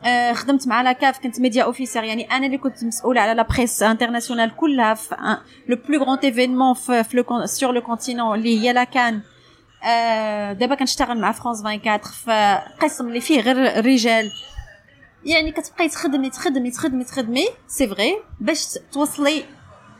آه 0.04 0.32
خدمت 0.32 0.68
مع 0.68 0.82
la 0.82 0.97
CAF 0.97 1.18
كنت 1.18 1.40
media 1.40 1.62
officer 1.64 2.04
يعني 2.04 2.24
أنا 2.30 2.46
اللي 2.46 2.58
كنت 2.58 2.84
مسؤولة 2.84 3.20
على 3.20 3.34
la 3.34 3.42
presse 3.42 3.82
internationale 3.82 4.56
كلها 4.56 4.94
في 4.94 5.16
le 5.68 5.76
plus 5.88 6.04
grand 6.04 6.18
événement 6.24 6.74
في, 6.74 7.04
في 7.04 7.24
sur 7.44 7.72
le 7.72 7.80
continent 7.80 8.38
اللي 8.38 8.60
هي 8.60 8.72
la 8.72 8.84
CAN. 8.84 9.20
آه 9.84 10.52
دابا 10.52 10.74
كنشتغل 10.74 11.18
مع 11.20 11.32
فرانس 11.32 11.60
24 11.60 11.98
في 11.98 12.58
قسم 12.80 13.08
اللي 13.08 13.20
فيه 13.20 13.40
غير 13.40 13.78
الرجال 13.78 14.30
يعني 15.24 15.52
كتبقاي 15.52 15.88
تخدمي 15.88 16.30
تخدمي 16.30 16.70
تخدمي 16.70 17.04
تخدمي 17.04 17.46
c'est 17.68 17.88
vrai 17.88 18.18
باش 18.40 18.78
توصلي 18.92 19.44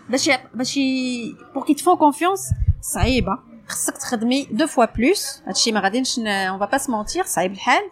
باش 0.09 0.31
باش 0.55 0.79
pour 1.55 1.65
qu'ils 1.67 1.75
te 1.75 1.82
font 1.82 1.97
confiance 1.97 2.51
صعيبه 2.81 3.39
خصك 3.69 3.97
تخدمي 3.97 4.45
deux 4.51 4.67
fois 4.67 4.85
plus 4.85 5.41
هادشي 5.47 5.73
ما 5.73 5.81
غاديش 5.81 6.19
on 6.19 6.59
va 6.59 6.67
pas 6.67 6.79
se 6.79 6.90
mentir 6.90 7.25
صعيب 7.25 7.53
الحال. 7.53 7.83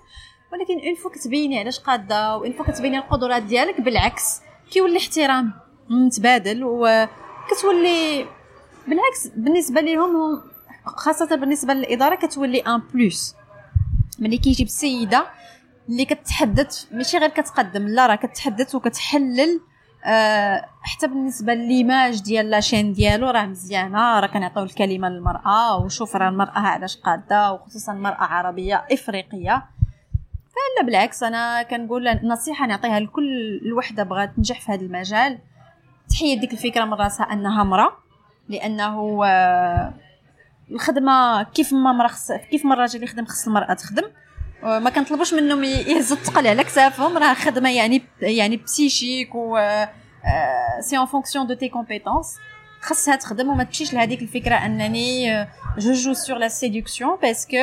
ولكن 0.53 0.87
une 0.86 0.95
fois 0.95 1.11
كتبيني 1.11 1.59
علاش 1.59 1.78
قادة 1.78 2.37
و 2.36 2.41
une 2.41 2.53
fois 2.53 2.64
كتبيني 2.64 2.99
القدرات 2.99 3.43
ديالك 3.43 3.81
بالعكس 3.81 4.41
كيولي 4.70 4.99
احترام 4.99 5.53
متبادل 5.89 6.64
وكتولي 6.64 8.26
بالعكس 8.89 9.26
بالنسبة 9.37 9.81
لهم 9.81 10.43
خاصة 10.87 11.37
بالنسبة 11.37 11.74
للإدارة 11.74 12.14
كتولي 12.14 12.61
ان 12.61 12.83
بلوس 12.95 13.35
ملي 14.18 14.39
كيجيب 14.39 14.66
السيدة 14.66 15.26
اللي 15.91 16.05
كتحدث 16.05 16.93
ماشي 16.93 17.18
غير 17.18 17.28
كتقدم 17.28 17.88
لا 17.88 18.07
راه 18.07 18.14
كتحدث 18.14 18.74
وكتحلل 18.74 19.61
أه 20.05 20.66
حتى 20.82 21.07
بالنسبة 21.07 21.55
ليماج 21.55 22.22
ديال 22.22 22.51
لاشين 22.51 22.93
ديالو 22.93 23.30
راه 23.30 23.47
مزيانة 23.47 24.20
راه 24.20 24.26
كنعطيو 24.26 24.62
الكلمة 24.62 25.09
للمرأة 25.09 25.76
وشوف 25.76 26.16
راه 26.16 26.28
المرأة 26.28 26.59
علاش 26.59 26.97
قادة 26.97 27.53
وخصوصا 27.53 27.93
المرأة 27.93 28.24
عربية 28.24 28.86
إفريقية. 28.93 29.66
فلا 30.51 30.86
بالعكس 30.86 31.22
أنا 31.22 31.62
كنقول 31.62 32.20
نصيحة 32.22 32.66
نعطيها 32.66 33.01
لكل 33.01 33.61
الوحدة 33.66 34.03
بغات 34.03 34.36
تنجح 34.36 34.61
في 34.61 34.72
هذا 34.72 34.82
المجال. 34.82 35.38
تحيد 36.11 36.41
ديك 36.41 36.53
الفكرة 36.53 36.84
من 36.84 36.95
راسها 36.95 37.32
أنها 37.32 37.64
مرأة 37.64 37.93
لأنه 38.49 39.20
أه 39.24 39.95
الخدمة 40.70 41.43
كيف 41.43 41.72
ما 41.72 41.93
مرا 41.93 42.09
خص 42.09 42.32
كيف 42.32 42.66
ما 42.66 42.74
الراجل 42.74 43.03
يخدم 43.03 43.24
خص 43.24 43.47
المرأة 43.47 43.74
تخدم. 43.74 44.05
ما 44.62 44.90
كنطلبوش 44.90 45.34
منهم 45.34 45.64
يهزوا 45.64 46.16
الثقل 46.16 46.46
على 46.46 46.64
كتافهم 46.64 47.18
راه 47.18 47.34
خدمة 47.34 47.70
يعني 47.70 48.02
يعني 48.20 48.56
psychique 48.57 49.34
و 49.34 49.58
c'est 50.80 50.99
en 50.99 51.07
fonction 51.07 51.47
de 51.47 51.55
tes 51.55 51.68
compétences 51.68 52.36
خاصها 52.80 53.16
تخدم 53.16 53.48
وما 53.48 53.64
تمشيش 53.64 53.94
لهذيك 53.94 54.22
الفكرة 54.22 54.54
أنني 54.54 55.32
je 55.78 55.93
joue 55.93 56.12
sur 56.12 56.38
la 56.38 56.49
séduction 56.49 57.16
parce 57.22 57.44
que 57.44 57.57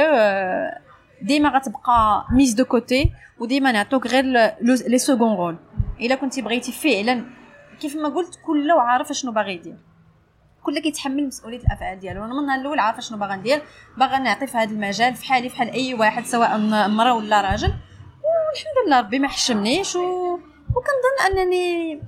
ديما 1.22 1.50
غتبقى 1.50 2.26
mise 2.32 2.54
de 2.54 2.66
côté 2.66 3.12
وديما 3.40 3.72
نعطوك 3.72 4.08
غير 4.08 4.24
les 4.62 4.98
seconds 4.98 5.36
rôles 5.36 5.58
إلا 6.02 6.16
كنتي 6.16 6.42
بغيتي 6.42 6.72
فعلا 6.72 7.26
كيف 7.82 7.96
ما 7.96 8.10
قلت 8.10 8.40
كل 8.46 8.72
عارف 8.72 9.12
شنو 9.12 9.32
باغي 9.32 9.54
يدير. 9.54 9.76
كل 10.68 10.80
كيتحمل 10.80 11.28
مسؤولية 11.28 11.60
الأفعال 11.60 12.00
ديالو. 12.00 12.26
أنا 12.26 12.34
من 12.34 12.40
النهار 12.40 12.60
الأول 12.60 12.80
عارفة 12.80 13.02
شنو 13.02 13.18
باغا 13.18 13.36
ندير. 13.36 13.62
باغا 13.98 14.18
نعطي 14.18 14.48
في 14.48 14.58
هذا 14.58 14.72
المجال 14.72 15.16
في 15.16 15.26
حالي 15.26 15.50
في 15.50 15.56
حال 15.56 15.72
أي 15.72 15.94
واحد 15.94 16.26
سواء 16.26 16.58
مراه 16.88 17.14
ولا 17.14 17.42
راجل. 17.42 17.68
والحمد 17.68 18.88
لله 18.88 19.00
ربي 19.00 19.20
ما 19.20 19.28
حشمنيش 19.28 19.96
و... 19.96 20.34
وكنظن 20.76 21.38
أنني 21.40 22.02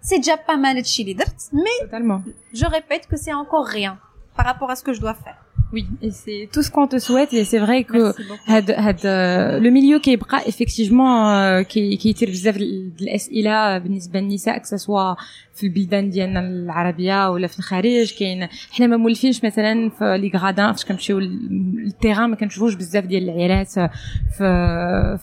c'est 0.00 0.18
déjà 0.18 0.34
pas 0.48 0.54
mal 0.54 0.76
هادشي 0.76 1.02
اللي 1.02 1.14
درت. 1.14 1.50
mais 1.52 2.34
je 2.54 2.68
répète 2.68 3.04
que 3.06 3.16
c'est 3.16 3.32
encore 3.32 3.70
rien 3.70 3.96
par 4.38 4.48
rapport 4.48 4.72
à 4.72 4.74
ce 4.74 4.81
que 4.81 4.92
je 4.92 5.00
dois 5.00 5.12
faire 5.12 5.34
Oui, 5.72 5.86
et 6.02 6.12
c'est 6.12 6.48
tout 6.52 6.62
ce 6.62 6.70
qu'on 6.70 6.86
te 6.86 6.98
souhaite 6.98 7.32
et 7.32 7.44
c'est 7.44 7.58
vrai 7.58 7.82
que 7.82 8.02
هاد، 8.46 8.70
هاد، 8.86 9.04
euh, 9.04 9.58
le 9.58 9.70
milieu 9.70 9.98
qui 9.98 10.10
est 10.12 10.20
effectivement 10.46 11.14
euh, 11.30 11.62
qui 11.62 11.98
qui 11.98 12.08
يثير 12.08 12.30
بزاف 12.30 12.56
الاسئله 12.56 13.78
بالنسبة 13.78 14.20
للنساء 14.20 14.58
que 14.58 14.68
ce 14.68 14.76
soit 14.76 15.16
في 15.54 15.66
البلدان 15.66 16.10
ديالنا 16.10 16.40
العربية 16.40 17.30
ولا 17.30 17.46
في 17.46 17.58
الخارج 17.58 18.14
كاين 18.18 18.48
حنا 18.70 18.86
ما 18.86 18.96
مولفينش 18.96 19.44
مثلا 19.44 19.90
في 19.90 20.18
les 20.18 20.38
gradins 20.38 20.72
فاش 20.72 20.84
كنمشيو 20.84 21.18
لل 21.18 21.43
terrain 21.43 22.30
ما 22.30 22.36
كنشوفوش 22.36 22.74
بزاف 22.74 23.04
ديال 23.04 23.22
العيالات 23.22 23.68
في 23.68 23.88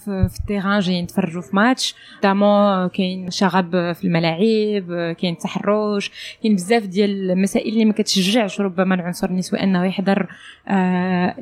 في, 0.06 0.28
في 0.30 0.40
ال 0.40 0.45
terrain 0.45 0.80
جايين 0.80 1.04
يتفرجوا 1.04 1.42
في 1.42 1.56
ماتش. 1.56 1.96
دامون 2.24 2.88
كاين 2.88 3.32
شغب 3.32 3.72
في 3.72 4.04
الملاعب 4.04 5.16
كاين 5.20 5.38
تحرش 5.38 6.12
كاين 6.44 6.56
بزاف 6.56 6.86
ديال 6.86 7.32
المسائل 7.32 7.74
اللي 7.74 7.86
ما 7.86 7.94
كتشجعش 7.94 8.62
ربما 8.62 8.96
العنصر 8.96 9.30
النسوي 9.30 9.64
أنه 9.64 9.86
يحضر. 9.86 10.21
آه 10.68 11.36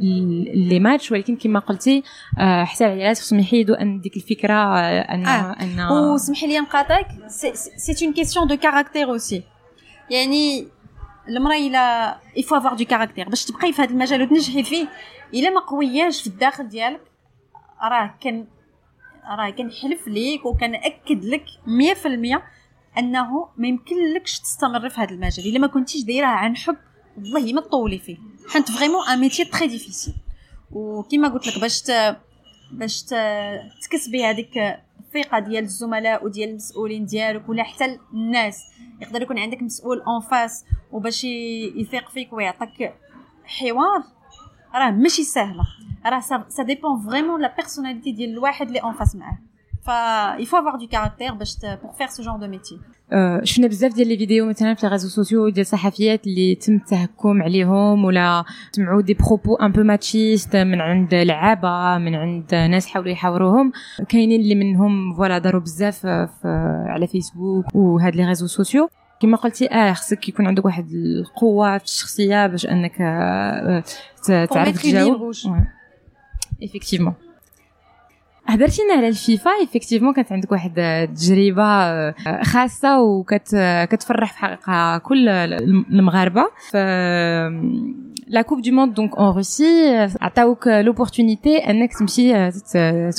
les 0.53 0.79
matchs 0.79 1.11
ولكن 1.11 1.35
كما 1.35 1.59
قلتي 1.59 2.03
آه 2.39 2.63
حتى 2.63 2.85
العيالات 2.85 3.19
خصهم 3.19 3.39
يحيدوا 3.39 3.81
أن 3.81 4.01
ديك 4.01 4.17
الفكرة 4.17 4.53
آه 4.53 5.01
أن 5.01 5.25
آه. 5.25 5.51
أن 5.51 5.91
وسمحي 5.91 6.47
لي 6.47 6.59
نقاطعك. 6.59 7.07
C'est 7.27 8.05
une 8.05 8.13
question 8.13 8.47
de 8.47 8.57
caractère 8.57 9.09
aussi 9.09 9.43
يعني 10.09 10.67
المرأة 11.27 11.57
إلا 11.57 11.77
il 11.77 12.15
faut 12.37 12.55
avoir 12.55 12.73
du 12.73 12.85
caractère 12.85 13.29
باش 13.29 13.45
تبقاي 13.45 13.73
في 13.73 13.81
هذا 13.81 13.91
المجال 13.91 14.21
وتنجحي 14.21 14.63
فيه 14.63 14.87
إلا 15.33 15.49
ما 15.49 15.59
قوياش 15.59 16.21
في 16.21 16.27
الداخل 16.27 16.67
ديالك 16.67 17.01
راه 17.81 18.15
كان 18.21 18.47
راه 19.37 19.49
كنحلف 19.49 20.07
ليك 20.07 20.45
وكنأكد 20.45 21.25
لك 21.25 21.45
100% 22.37 22.41
أنه 22.97 23.49
ما 23.57 23.67
يمكن 23.67 24.13
لكش 24.15 24.39
تستمر 24.39 24.89
في 24.89 25.01
هذا 25.01 25.11
المجال. 25.11 25.47
إلا 25.47 25.59
ما 25.59 25.67
كنتيش 25.67 26.03
دايرها 26.03 26.27
عن 26.27 26.55
حب 26.55 26.77
والله 27.33 27.53
ما 27.53 27.61
تطولي 27.61 27.99
فيه. 27.99 28.17
حيت 28.49 28.71
vraiment 28.71 29.07
un 29.07 29.19
métier 29.19 29.45
très 29.45 29.67
difficile. 29.67 30.13
وكما 30.71 31.27
قلت 31.27 31.47
لك 31.47 31.59
باش 31.61 31.83
باش 32.71 33.03
تكسبي 33.83 34.25
هذيك 34.25 34.57
الثقة 34.99 35.39
ديال 35.39 35.63
الزملاء 35.63 36.25
وديال 36.25 36.49
المسؤولين 36.49 37.05
ديالك 37.05 37.49
ولا 37.49 37.63
حتى 37.63 37.99
الناس. 38.13 38.63
يقدر 39.01 39.21
يكون 39.21 39.39
عندك 39.39 39.61
مسؤول 39.61 40.01
en 40.01 40.21
face 40.21 40.65
وباش 40.91 41.23
يثيق 41.23 42.09
فيك 42.09 42.33
ويعطيك 42.33 42.93
حوار 43.45 44.03
راه 44.75 44.91
ماشي 44.91 45.23
سهلة. 45.23 45.63
راه 46.05 46.19
ça 46.49 46.63
dépend 46.63 47.01
vraiment 47.09 47.41
la 47.41 47.55
personnalité 47.55 48.11
ديال 48.11 48.29
الواحد 48.29 48.67
اللي 48.67 48.79
en 48.79 48.93
face 48.93 49.15
معاه. 49.15 49.37
Il 49.87 50.45
faut 50.45 50.57
avoir 50.57 50.77
du 50.77 50.87
caractère 50.87 51.35
باش 51.35 51.55
pour 51.81 51.95
faire 51.95 52.11
ce 52.11 52.21
genre 52.21 52.39
de 52.39 52.47
métier. 52.47 52.79
شفنا 53.43 53.67
بزاف 53.67 53.93
ديال 53.93 54.07
les 54.07 54.17
vidéos 54.17 54.45
مثلا 54.45 54.73
في 54.73 54.87
réseaux 54.87 55.07
sociaux 55.07 55.49
ديال 55.49 55.65
صحفيات 55.65 56.27
اللي 56.27 56.55
تم 56.55 56.75
التهكم 56.75 57.41
عليهم 57.41 58.05
ولا 58.05 58.43
سمعوا 58.71 59.01
des 59.01 59.13
propos 59.13 59.55
un 59.55 59.71
peu 59.71 59.83
machistes 59.83 60.55
من 60.55 60.81
عند 60.81 61.13
لعابه 61.15 61.97
من 61.97 62.15
عند 62.15 62.55
ناس 62.55 62.87
حاولوا 62.87 63.11
يحاوروهم 63.11 63.71
كاينين 64.09 64.41
اللي 64.41 64.55
منهم 64.55 65.13
voilà 65.15 65.37
داروا 65.37 65.61
بزاف 65.61 66.05
على 66.85 67.07
فيسبوك 67.07 67.75
وهاد 67.75 68.15
les 68.15 68.25
réseaux 68.25 68.47
sociaux 68.47 68.89
كما 69.21 69.37
قلتي 69.37 69.67
آه 69.67 69.93
خصك 69.93 70.29
يكون 70.29 70.47
عندك 70.47 70.65
واحد 70.65 70.91
القوه 70.91 71.77
في 71.77 71.85
الشخصيه 71.85 72.47
باش 72.47 72.65
انك 72.65 72.97
تعرف 74.27 74.81
تجاوب 74.83 75.31
هدرتينا 78.49 78.93
على 78.93 79.07
الفيفا 79.07 79.51
effectivement 79.61 80.13
كانت 80.13 80.31
عندك 80.31 80.51
واحد 80.51 80.79
التجربه 80.79 81.63
آه، 81.63 82.13
خاصة 82.43 83.01
وكت 83.01 83.55
كتفرح 83.91 84.31
في 84.33 84.39
حقيقة 84.39 84.97
كل 84.97 85.29
المغاربة. 85.29 86.45
ف 86.71 86.75
la 88.29 88.41
coupe 88.41 88.61
du 88.61 88.71
monde 88.71 88.93
donc 88.93 89.17
en 89.17 89.35
Russie 89.35 89.95
عطاوك 90.21 90.67
l'opportunité 90.67 91.57
انك 91.57 91.93
تمشي 91.93 92.51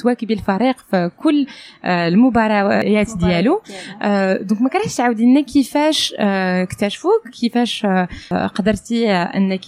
تواكبي 0.02 0.34
الفريق 0.34 0.76
في 0.90 1.10
كل 1.22 1.46
المباريات 1.84 3.16
ديالو 3.16 3.62
donc 4.40 4.62
ما 4.62 4.68
كرهتش 4.68 4.96
تعاودي 4.96 5.24
لنا 5.24 5.40
كيفاش 5.40 6.14
اكتشفوك 6.18 7.28
كيفاش 7.40 7.86
قدرتي 8.54 9.10
انك 9.12 9.64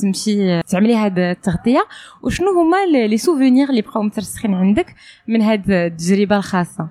تمشي 0.00 0.62
تعملي 0.62 0.96
هاد 0.96 1.18
التغطيه 1.18 1.84
وشنو 2.22 2.46
هما 2.50 3.06
les 3.06 3.16
souvenirs 3.16 3.70
اللي 3.70 3.82
بقاو 3.82 4.02
مترسخين 4.02 4.54
عندك 4.54 4.94
من 5.28 5.42
هاد 5.42 5.70
التجربه 5.70 6.36
الخاصه 6.36 6.88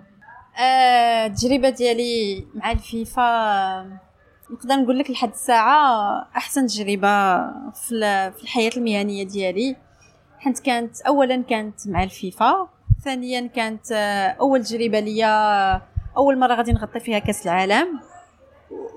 التجربه 1.26 1.70
ديالي 1.70 2.45
مع 2.56 2.72
الفيفا 2.72 4.07
نقدر 4.52 4.76
نقول 4.76 5.00
لك 5.00 5.12
لحد 5.12 5.30
الساعة 5.30 6.28
أحسن 6.38 6.68
تجربة 6.68 7.38
في 7.72 8.41
الحياة 8.43 8.72
المهنية 8.78 9.24
ديالي. 9.24 9.76
حيت 10.39 10.60
كانت 10.60 11.02
اولا 11.02 11.43
كانت 11.50 11.88
مع 11.88 12.04
الفيفا 12.04 12.70
ثانيا 13.04 13.48
كانت 13.48 13.91
أول 14.39 14.64
تجربة 14.64 15.00
ليا 15.00 15.82
أول 16.18 16.39
مرة 16.39 16.56
غادي 16.56 16.72
نغطي 16.72 17.00
فيها 17.00 17.20
كأس 17.20 17.48
العالم. 17.48 18.00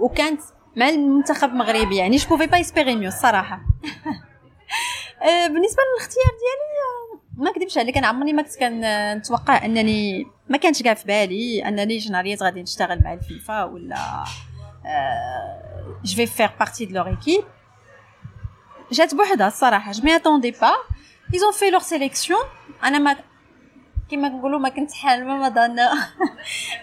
وكانت 0.01 0.41
مع 0.77 0.89
المنتخب 0.89 1.49
المغربي 1.49 1.97
يعني 1.97 2.17
je 2.16 2.29
pouvais 2.29 2.47
pas 2.47 2.61
espérer 2.61 2.97
mieux 2.97 3.09
الصراحة. 3.09 3.61
بالنسبة 5.53 5.83
للاختيار 5.83 6.33
ديالي 6.41 7.21
ما 7.37 7.53
كذبش 7.53 7.79
عليك. 7.79 7.97
أنا 7.97 8.07
عمرني 8.07 8.33
ما 8.33 8.43
كنت 8.43 8.57
كنتوقع 8.59 9.65
أنني 9.65 10.27
ما 10.49 10.59
كانش 10.59 10.83
كاع 10.83 10.95
في 10.95 11.07
بالي 11.07 11.69
أنني 11.69 11.99
جناريات 11.99 12.43
غادي 12.43 12.63
نشتغل 12.63 13.03
مع 13.05 13.13
الفيفا 13.13 13.65
ولا 13.65 14.25
je 16.04 16.16
vais 16.16 16.28
faire 16.28 16.54
partie 16.54 16.88
de 16.88 16.93
leur 16.93 17.08
équipe. 17.08 17.46
جات 18.91 19.16
بوحدها 19.16 19.48
الصراحه 19.48 19.91
je 19.93 20.02
m'y 20.02 20.12
attendais 20.12 20.52
pas 20.52 20.78
ils 21.34 21.43
ont 21.43 21.52
fait 21.52 21.72
leur 21.72 21.84
sélection 21.84 22.38
انا 22.84 23.00
ما 23.00 23.16
كيما 24.10 24.30
نقولوا 24.30 24.60
ما 24.60 24.70
كنت 24.70 24.91
حالمه 24.91 25.38
ما 25.38 25.50
ظن 25.50 25.80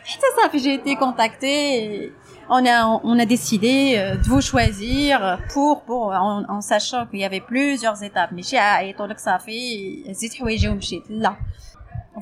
حتى 0.05 0.27
صافي 0.43 0.59
j'ai 0.59 0.75
été 0.75 0.97
contactée 0.97 2.13
on 2.49 2.67
a 2.67 3.01
on 3.05 3.19
a 3.19 3.25
décidé 3.25 3.97
de 4.23 4.29
vous 4.29 4.41
choisir 4.41 5.39
pour 5.53 5.83
pour 5.83 6.07
en, 6.13 6.45
en 6.49 6.61
sachant 6.61 7.07
qu'il 7.07 7.21
y 7.21 7.25
avait 7.25 7.41
plusieurs 7.41 8.03
étapes 8.03 8.33
ماشي 8.33 8.59
عيطوا 8.59 9.07
لك 9.07 9.19
صافي 9.19 10.05
زيد 10.11 10.35
حوايجي 10.35 10.69
ومشيت 10.69 11.03
لا 11.11 11.37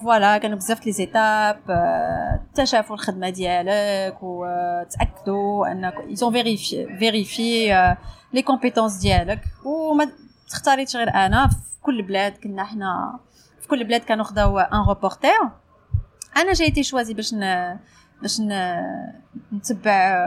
voilà 0.03 0.37
كانوا 0.37 0.57
بزاف 0.57 0.85
les 0.85 0.91
étapes 0.91 1.59
اكتشفوا 1.69 2.95
الخدمه 2.95 3.29
ديالك 3.29 4.17
وتاكدوا 4.21 5.71
انك 5.71 5.93
ils 6.09 6.21
ont 6.21 6.33
vérifié 6.33 6.97
vérifié 6.99 7.67
les 8.33 8.41
compétences 8.41 8.97
ديالك 8.97 9.41
وما 9.65 10.09
تختاريتش 10.49 10.95
غير 10.95 11.09
أنا 11.09 11.47
في 11.47 11.55
كل 11.81 12.01
بلاد 12.01 12.37
كنا 12.37 12.63
حنا 12.63 13.19
في 13.61 13.67
كل 13.67 13.83
بلاد 13.83 14.01
كانوا 14.01 14.25
خداو 14.25 14.59
un 14.59 14.85
reporter 14.87 15.49
أنا 16.37 16.53
جايتي 16.53 16.83
choisie 16.83 17.13
باش 17.13 17.33
ن... 17.33 17.75
باش 18.21 18.41
ن... 18.41 18.51
نتبع 19.53 20.25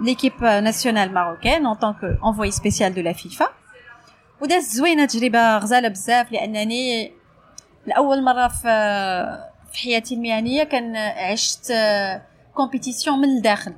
l'équipe 0.00 0.44
nationale 0.44 1.14
marocaine 1.14 1.66
en 1.66 1.74
tant 1.74 1.96
qu'envoyée 2.26 2.50
spéciale 2.50 2.94
de 2.94 3.00
la 3.00 3.12
FIFA 3.12 3.48
وداز 4.40 4.64
زوينه 4.76 5.04
تجربه 5.04 5.58
غزاله 5.58 5.88
بزاف 5.88 6.32
لانني 6.32 7.12
لأول 7.86 8.24
مرة 8.24 8.48
في 8.48 8.68
في 9.72 9.78
حياتي 9.78 10.14
المهنية 10.14 10.64
كان 10.64 10.96
عشت 10.96 11.72
compétition 12.54 13.18
من 13.18 13.28
الداخل. 13.28 13.74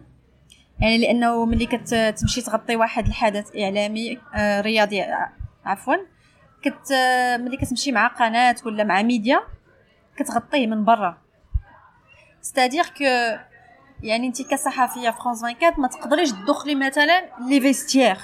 يعني 0.81 0.99
لأنه 0.99 1.45
ملي 1.45 1.67
كتمشي 1.67 2.43
تغطي 2.43 2.77
واحد 2.77 3.07
الحدث 3.07 3.57
إعلامي 3.57 4.19
آه، 4.35 4.61
رياضي 4.61 5.05
عفوا 5.65 5.95
كت 6.63 6.93
ملي 7.41 7.57
كتمشي 7.57 7.93
مع 7.93 8.07
قناة 8.07 8.57
ولا 8.67 8.85
مع 8.85 9.03
ميديا 9.03 9.41
كتغطيه 10.17 10.67
من 10.67 10.85
برا. 10.85 11.19
c'est-à-dire 12.41 12.85
que 12.85 13.05
يعني 14.03 14.27
أنت 14.27 14.43
كصحفية 14.43 15.11
فرانس 15.11 15.45
24 15.45 15.73
ما 15.79 15.89
تقدريش 15.89 16.31
تدخلي 16.33 16.75
مثلا 16.75 17.23
les 17.49 17.61
vestiaires 17.61 18.17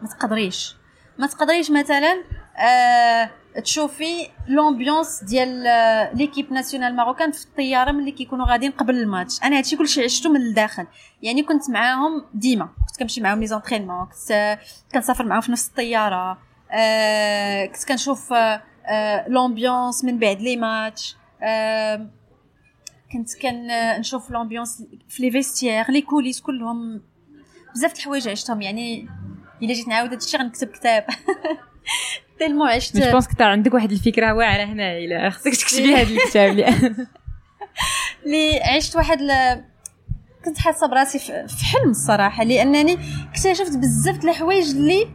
ما 0.00 0.08
تقدريش. 0.08 0.76
ما 1.18 1.26
تقدريش 1.26 1.70
مثلا 1.70 2.24
آه 2.56 3.30
تشوفي 3.62 4.28
l'ambiance 4.48 5.24
ديال 5.24 5.62
l'équipe 6.16 6.52
nationale 6.52 6.96
marocaine 6.96 7.32
في 7.32 7.44
الطيارة 7.44 7.92
ملي 7.92 8.10
كيكونوا 8.10 8.46
غاديين 8.46 8.72
قبل 8.72 8.96
الماتش. 8.96 9.42
أنا 9.42 9.58
هادشي 9.58 9.76
كلشي 9.76 10.04
عشته 10.04 10.30
من 10.30 10.40
الداخل. 10.40 10.86
يعني 11.22 11.42
كنت 11.42 11.70
معاهم 11.70 12.24
ديما. 12.34 12.64
كنت 12.64 12.98
كنمشي 12.98 13.20
معاهم 13.20 13.40
les 13.40 13.46
entraînements 13.46 14.06
كنت 14.06 14.58
كنسافر 14.94 15.24
معاهم 15.24 15.40
في 15.40 15.52
نفس 15.52 15.68
الطيارة. 15.68 16.38
آه 16.72 17.66
كنت 17.66 17.84
كنشوف 17.88 18.32
آه 18.32 19.28
l'ambiance 19.28 20.04
من 20.04 20.18
بعد 20.18 20.40
les 20.40 20.56
matchs. 20.56 21.16
آه 21.42 22.06
كنت 23.12 23.30
كنشوف 23.42 24.30
l'ambiance 24.30 24.82
في 25.08 25.22
les 25.22 25.30
vestiaires 25.30 25.90
les 25.90 26.02
coulisses 26.02 26.40
كلهم. 26.40 27.02
بزاف 27.74 27.94
الحوايج 27.94 28.28
عشتهم. 28.28 28.62
يعني 28.62 29.08
إلا 29.62 29.72
جيت 29.72 29.88
نعاود 29.88 30.10
هادشي 30.10 30.36
غنكتب 30.36 30.68
كتاب. 30.68 31.06
tellement 32.46 32.68
عشت 32.68 32.96
je 32.96 33.10
pense 33.10 33.28
كثر 33.28 33.44
عندك 33.44 33.74
واحد 33.74 33.92
الفكرة 33.92 34.34
واعره 34.34 34.64
هنا 34.64 34.98
الا 34.98 35.30
خصك 35.30 35.56
تكتبي 35.56 35.94
هذا 35.94 36.02
الكتاب 36.02 36.74
اللي 38.26 38.60
عشت 38.60 38.96
واحد 38.96 39.20
ل... 39.22 39.30
كنت 40.44 40.58
حاسه 40.58 40.86
براسي 40.86 41.18
في 41.18 41.64
حلم 41.64 41.90
الصراحة 41.90 42.44
لأنني 42.44 42.98
اكتشفت 43.30 43.76
بزاف 43.76 44.24
الحوايج 44.24 44.70
اللي 44.70 45.08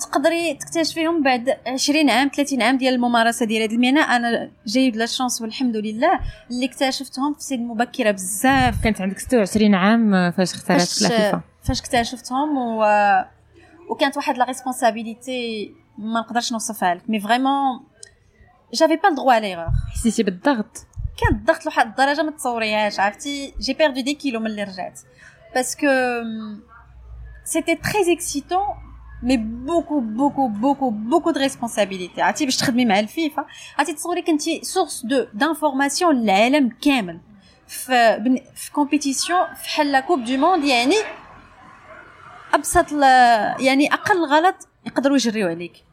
تقدري 0.00 0.54
تكتشفيهم 0.54 1.22
بعد 1.22 1.58
20 1.66 2.10
عام 2.10 2.30
30 2.34 2.62
عام 2.62 2.78
ديال 2.78 2.94
الممارسة 2.94 3.46
ديال 3.46 3.62
هذه 3.62 3.74
المهنه 3.74 4.16
أنا 4.16 4.50
j'ai 4.66 4.96
eu 4.96 5.01
la 5.01 5.06
chance 5.06 5.42
والحمد 5.42 5.76
لله. 5.76 6.20
اللي 6.50 6.66
اكتشفتهم 6.66 7.34
في 7.34 7.40
سن 7.40 7.60
مبكرة 7.60 8.10
بزاف. 8.10 8.84
كانت 8.84 9.00
عندك 9.00 9.18
26 9.18 9.74
عام 9.74 10.30
فاش 10.30 10.54
اختارت 10.54 11.02
لا 11.02 11.40
فاش 11.62 11.80
اكتشفتهم 11.80 12.58
و... 12.58 12.84
وكانت 13.90 14.16
واحد 14.16 14.38
لا 14.38 14.44
ريسبونسابيلتي 14.44 15.74
ما 15.98 16.20
نقدرش 16.20 16.52
نوصفها 16.52 16.94
لك. 16.94 17.10
مي 17.10 17.20
فريمون 17.20 17.80
جافي 18.74 18.96
با 18.96 19.08
الدغوا 19.08 19.38
ليغور 19.38 19.66
حسيتي 19.94 20.22
بالضغط. 20.22 20.86
كان 21.16 21.38
الضغط 21.38 21.64
لواحد 21.64 21.86
الدرجة 21.86 22.22
ما 22.22 22.30
تصوريهاش 22.30 23.00
عرفتي؟ 23.00 23.54
جي 23.60 23.74
بيردو 23.74 24.00
دي 24.00 24.14
كيلو 24.14 24.40
ملي 24.40 24.62
رجعت. 24.62 25.00
باسكو 25.54 25.86
سيتي 27.44 27.74
تري 27.74 28.12
اكسيتون 28.12 28.62
مي 29.22 29.36
بوكو 29.36 30.00
بوكو 30.00 30.48
بوكو 30.48 30.90
بوكو 30.90 31.30
دو 31.30 31.40
ريسبونسابيلتي 31.40 32.22
عرفتي؟ 32.22 32.44
باش 32.44 32.56
تخدمي 32.56 32.84
مع 32.84 32.98
الفيفا. 32.98 33.46
عرفتي؟ 33.78 33.94
تصوري 33.94 34.22
كنتي 34.22 34.60
source 34.64 35.06
de 35.06 35.26
d'information 35.34 36.14
للعالم 36.14 36.68
كامل. 36.82 37.20
في 37.66 38.24
في 38.54 38.72
compétition 38.72 39.54
في 39.54 39.68
حل 39.68 39.92
la 39.92 40.00
coupe 40.00 40.24
du 40.24 40.36
monde 40.36 40.64
يعني 40.64 40.96
أبسط 42.54 42.92
يعني 43.60 43.94
أقل 43.94 44.24
غلط 44.24 44.68
يقدروا 44.86 45.16
يجريو 45.16 45.48
عليك. 45.48 45.84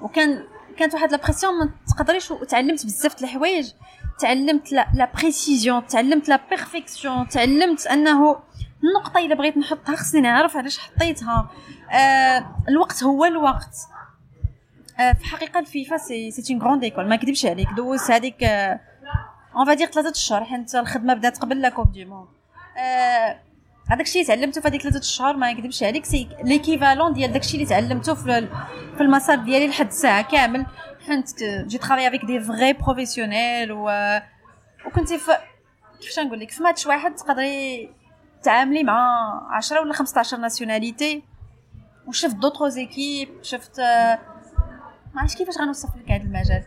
وكان 0.00 0.44
كانت 0.76 0.94
واحد 0.94 1.10
la 1.10 1.16
pression 1.16 1.58
ما 1.58 1.70
تقدريش 1.96 2.30
وتعلمت 2.30 2.86
بزاف 2.86 3.20
د 3.20 3.22
الحوايج. 3.22 3.72
تعلمت 4.20 4.72
la 4.72 5.10
précision 5.14 5.86
تعلمت 5.86 6.28
la 6.28 6.40
perfection 6.50 7.28
تعلمت 7.28 7.86
أنه 7.86 8.40
النقطة 8.84 9.18
إلا 9.18 9.34
بغيت 9.34 9.56
نحطها 9.56 9.96
خصني 9.96 10.20
نعرف 10.20 10.56
علاش 10.56 10.78
حطيتها. 10.78 11.50
آه 11.92 12.56
الوقت 12.68 13.04
هو 13.04 13.24
الوقت. 13.24 13.76
آه 15.00 15.12
في 15.12 15.20
الحقيقة 15.20 15.60
الفيفا 15.60 15.96
سي 15.96 16.30
سي 16.30 16.54
اون 16.54 16.62
غروند 16.62 16.84
ايكول 16.84 17.08
ما 17.08 17.16
كذبش 17.16 17.46
عليك. 17.46 17.68
دوز 17.76 18.10
هذيك 18.10 18.42
اون 19.56 19.66
فادير 19.66 19.86
ثلاثة 19.86 20.10
اشهر 20.10 20.44
حيت 20.44 20.74
الخدمة 20.74 21.14
بدات 21.14 21.38
قبل 21.38 21.60
لا 21.60 21.68
كوب 21.68 21.92
دي 21.92 22.04
موند 22.04 22.28
آه 22.78 23.40
هذاك 23.90 24.06
الشيء 24.06 24.26
تعلمته 24.26 24.60
في 24.60 24.68
هذيك 24.68 24.82
ثلاثة 24.82 24.98
الشهور 24.98 25.36
ما 25.36 25.52
نكذبش 25.52 25.82
عليك 25.82 26.04
سي 26.04 26.28
ليكيفالون 26.44 27.12
ديال 27.12 27.32
داك 27.32 27.42
الشيء 27.42 27.54
اللي 27.60 27.70
تعلمته 27.70 28.14
في 28.14 28.48
في 28.96 29.00
المسار 29.00 29.38
ديالي 29.38 29.68
لحد 29.68 29.86
الساعة 29.86 30.22
كامل. 30.22 30.66
حنت 31.06 31.44
جي 31.44 31.78
ترافي 31.78 32.08
افيك 32.08 32.24
دي 32.24 32.40
فغي 32.40 32.72
بروفيسيونيل 32.72 33.72
و 33.72 33.90
وكنت 34.86 35.12
في 35.12 35.32
كيفاش 36.00 36.18
نقول 36.18 36.40
لك 36.40 36.50
في 36.50 36.62
ماتش 36.62 36.86
واحد 36.86 37.14
تقدري 37.14 37.90
تعاملي 38.42 38.84
مع 38.84 39.40
10 39.50 39.80
ولا 39.80 39.92
15 39.92 40.36
ناسيوناليتي. 40.36 41.22
وشفت 42.06 42.36
d'autres 42.36 42.68
équipes 42.68 43.28
شفت 43.42 43.80
ما 43.80 45.20
عرفتش 45.20 45.36
كيفاش 45.36 45.58
غنوصف 45.58 45.88
لك 45.96 46.10
هذا 46.10 46.22
المجال 46.22 46.64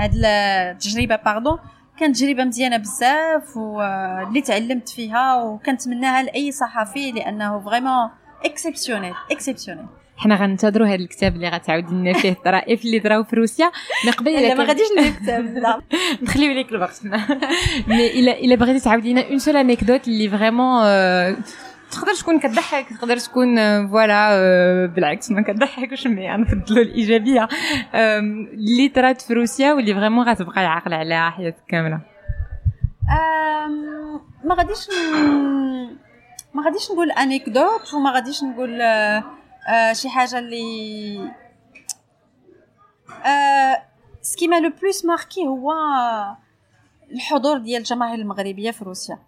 هاد 0.00 0.12
التجربه 0.14 1.16
pardon 1.16 1.58
كانت 2.00 2.16
تجربة 2.16 2.44
مزيانة 2.44 2.76
بزاف 2.76 3.56
واللي 3.56 4.40
تعلمت 4.40 4.88
فيها 4.88 5.42
وكنتمناها 5.42 6.22
لأي 6.22 6.52
صحفي 6.52 7.12
لأنه 7.12 7.60
vraiment 7.60 8.10
exceptionnel 8.44 9.14
exceptionnel 9.30 9.86
حنا 10.16 10.36
غننتظروا 10.36 10.86
هذا 10.86 10.94
الكتاب 10.94 11.36
اللي 11.36 11.48
غتعاودي 11.48 11.94
لنا 11.94 12.12
فيه 12.12 12.30
الطرائف 12.30 12.84
اللي 12.84 12.98
دراو 12.98 13.24
في 13.24 13.36
روسيا. 13.36 13.70
من 14.06 14.12
قبل 14.12 14.32
لا 14.32 14.54
ما 14.54 14.64
غاديش 14.64 14.86
ندير 14.98 15.12
كتاب 15.12 15.44
لا. 15.44 15.80
نخليو 16.22 16.52
لك 16.52 16.72
الوقت. 16.72 17.00
mais 17.88 18.20
إلا 18.20 18.38
إلا 18.38 18.54
بغيتي 18.54 18.84
تعاودي 18.84 19.12
لنا 19.12 19.28
une 19.28 19.38
seule 19.38 19.56
anecdote 19.56 20.08
اللي 20.08 20.28
vraiment 20.28 20.82
تقدر 21.90 22.14
تكون 22.14 22.40
كضحك 22.40 22.88
تقدر 22.88 23.16
تكون 23.16 23.56
voilà 23.88 24.86
بالعكس 24.86 25.30
ما 25.30 25.42
كضحكش 25.42 26.06
mais 26.06 26.36
نفضلوا 26.36 26.82
الإيجابية. 26.82 27.48
اللي 27.94 28.88
طرات 28.88 29.20
في 29.20 29.34
روسيا 29.34 29.72
واللي 29.72 29.94
vraiment 29.94 30.28
غتبقى 30.28 30.66
عاقله 30.66 30.96
عليها 30.96 31.30
حياتك 31.30 31.64
كاملة؟ 31.68 32.00
ما 34.44 34.54
غاديش 34.54 34.88
ما 36.54 36.62
غاديش 36.64 36.90
نقول 36.90 37.10
anecdote 37.10 37.94
وما 37.94 38.10
غاديش 38.10 38.42
نقول 38.42 38.78
شي 39.92 40.08
حاجة 40.08 40.38
اللي 40.38 41.30
ce 44.22 44.32
qui 44.32 44.48
m'a 44.48 44.60
le 44.60 44.70
plus 44.82 45.04
marqué 45.04 45.46
هو 45.46 45.72
الحضور 47.12 47.58
ديال 47.58 47.78
الجماهير 47.80 48.18
المغربية 48.18 48.70
في 48.70 48.84
روسيا 48.84 49.18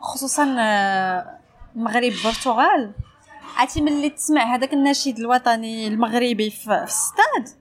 خصوصا 0.00 0.44
المغرب 1.78 2.12
البرتغال 2.12 2.92
عرفتي 3.56 3.80
ملي 3.80 4.10
تسمع 4.10 4.54
هذاك 4.54 4.72
النشيد 4.72 5.18
الوطني 5.18 5.88
المغربي 5.88 6.50
في, 6.50 6.82
الستاد؟ 6.82 7.58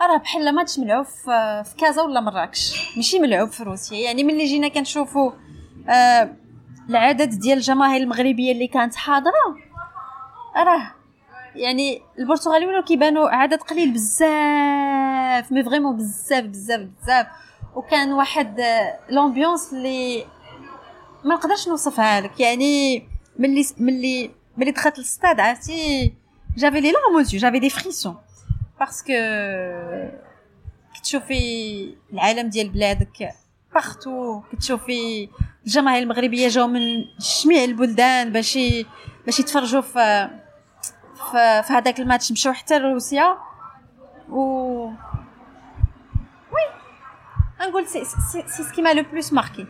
راه 0.00 0.16
بحال 0.16 0.54
ماتش 0.54 0.78
ملعوب 0.78 1.06
في, 1.06 1.64
كازا 1.78 2.02
ولا 2.02 2.20
مراكش. 2.20 2.96
ماشي 2.96 3.18
ملعوب 3.18 3.48
في 3.48 3.62
روسيا. 3.62 3.98
يعني 3.98 4.24
ملي 4.24 4.44
جينا 4.44 4.68
كنشوفوا 4.68 5.32
آه 5.88 6.36
العدد 6.90 7.28
ديال 7.28 7.58
الجماهير 7.58 8.02
المغربية 8.02 8.52
اللي 8.52 8.66
كانت 8.66 8.94
حاضرة 8.94 9.56
راه 10.56 10.94
يعني 11.54 12.02
البرتغالي 12.18 12.66
ولاو 12.66 12.82
كيبانوا 12.82 13.28
عدد 13.28 13.62
قليل 13.62 13.92
بزاف 13.92 15.52
mais 15.52 15.64
vraiment 15.64 15.96
بزاف 15.96 16.44
بزاف 16.44 16.80
بزاف. 16.80 17.26
وكان 17.74 18.12
واحد 18.12 18.60
l'ambiance 19.10 19.72
اللي 19.72 20.24
ما 21.24 21.34
نقدرش 21.34 21.68
نوصفها 21.68 22.20
لك. 22.20 22.40
يعني 22.40 23.13
ملي 23.38 23.66
ملي 23.78 24.30
ملي 24.56 24.70
دخلت 24.70 24.98
للستاد 24.98 25.40
عرفتي؟ 25.40 26.14
j'avais 26.56 26.80
les 26.80 26.92
larmes 26.92 27.02
aux 27.02 27.07
yeux 27.07 27.14
j'avais 27.16 27.58
des 27.58 27.70
frissons 27.70 28.16
parce 28.80 29.00
que 29.00 29.12
كتشوفي 30.94 31.94
العالم 32.12 32.48
ديال 32.48 32.68
بلادك 32.68 33.34
partout 33.74 34.42
كتشوفي 34.52 35.28
الجماهير 35.66 36.02
المغربية 36.02 36.48
جاو 36.48 36.66
من 36.66 36.80
جميع 37.44 37.64
البلدان 37.64 38.32
باش 38.32 38.58
باش 39.24 39.40
يتفرجوا 39.40 39.80
في 39.80 40.30
في, 41.14 41.62
في 41.66 41.72
هذاك 41.72 42.00
الماتش 42.00 42.32
مشاو 42.32 42.52
حتى 42.52 42.78
لروسيا. 42.78 43.38
و 44.28 44.40
oui 46.52 46.64
نقول 47.68 47.86
c'est 47.86 48.04
c'est 48.04 48.64
ce 48.74 48.82
qui 48.82 48.88
m'a 48.88 48.94
le 48.94 49.02
plus 49.12 49.32
marqué 49.32 49.66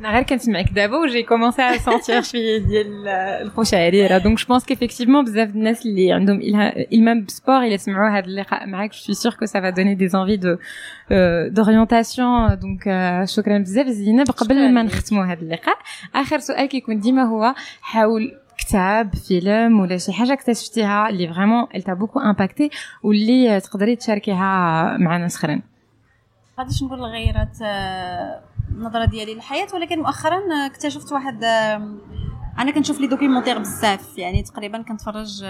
أنا 0.00 0.10
غير 0.10 0.22
كنسمعك 0.22 0.72
دابا 0.72 0.96
و 0.96 1.01
j'ai 1.01 1.22
commencé 1.22 1.62
à 1.62 1.78
sentir 1.78 2.22
شوية 2.22 2.58
ديال 2.58 3.08
القشعريره 3.08 4.18
donc 4.18 4.38
je 4.38 4.46
pense 4.48 4.64
qu'effectivement 4.64 5.24
بزاف 5.24 5.48
الناس 5.48 5.86
اللي 5.86 6.12
عندهم 6.12 6.40
la 6.92 7.03
même 7.03 7.24
passport 7.24 7.62
الا 7.62 7.76
سمعوا 7.76 8.18
هذا 8.18 8.26
اللقاء 8.26 8.66
معاك 8.66 8.90
je 8.90 8.98
suis 8.98 9.14
sûr 9.14 9.34
que 9.34 9.46
ça 9.46 9.60
va 9.60 9.70
donner 9.70 9.94
des 9.94 10.08
envies 10.08 10.36
de 10.36 10.56
d'orientation 11.62 12.58
donc 12.58 12.82
شكرا 13.24 13.58
بزاف 13.58 13.86
زينب 13.86 14.30
قبل 14.30 14.74
ما 14.74 14.82
نختموا 14.82 15.24
هذا 15.24 15.40
اللقاء 15.40 15.76
اخر 16.14 16.38
سؤال 16.38 16.66
كيكون 16.66 17.00
ديما 17.00 17.22
هو 17.22 17.54
حاول 17.80 18.36
كتاب 18.58 19.14
فيلم 19.14 19.80
ولا 19.80 19.98
شي 19.98 20.12
حاجة 20.12 20.32
اكتشفتيها 20.32 21.08
اللي 21.08 21.34
vraiment 21.34 21.66
elle 21.74 21.82
t'a 21.82 21.94
beaucoup 21.94 22.20
impactée 22.20 22.70
واللي 23.02 23.60
تقدري 23.60 23.96
تشاركيها 23.96 24.96
مع 24.96 25.16
ناس 25.16 25.36
اخرين 25.36 25.62
غاديش 26.58 26.82
نقول 26.82 27.00
غيرت 27.00 27.62
النظرة 28.70 29.04
ديالي 29.04 29.34
للحياة 29.34 29.66
ولكن 29.74 29.98
مؤخرا 29.98 30.40
اكتشفت 30.66 31.12
واحد 31.12 31.44
أنا 32.58 32.70
كنشوف 32.74 33.00
les 33.00 33.06
documentaires 33.06 33.58
بزاف 33.58 34.18
يعني 34.18 34.42
تقريبا 34.42 34.82
كنتفرج 34.82 35.44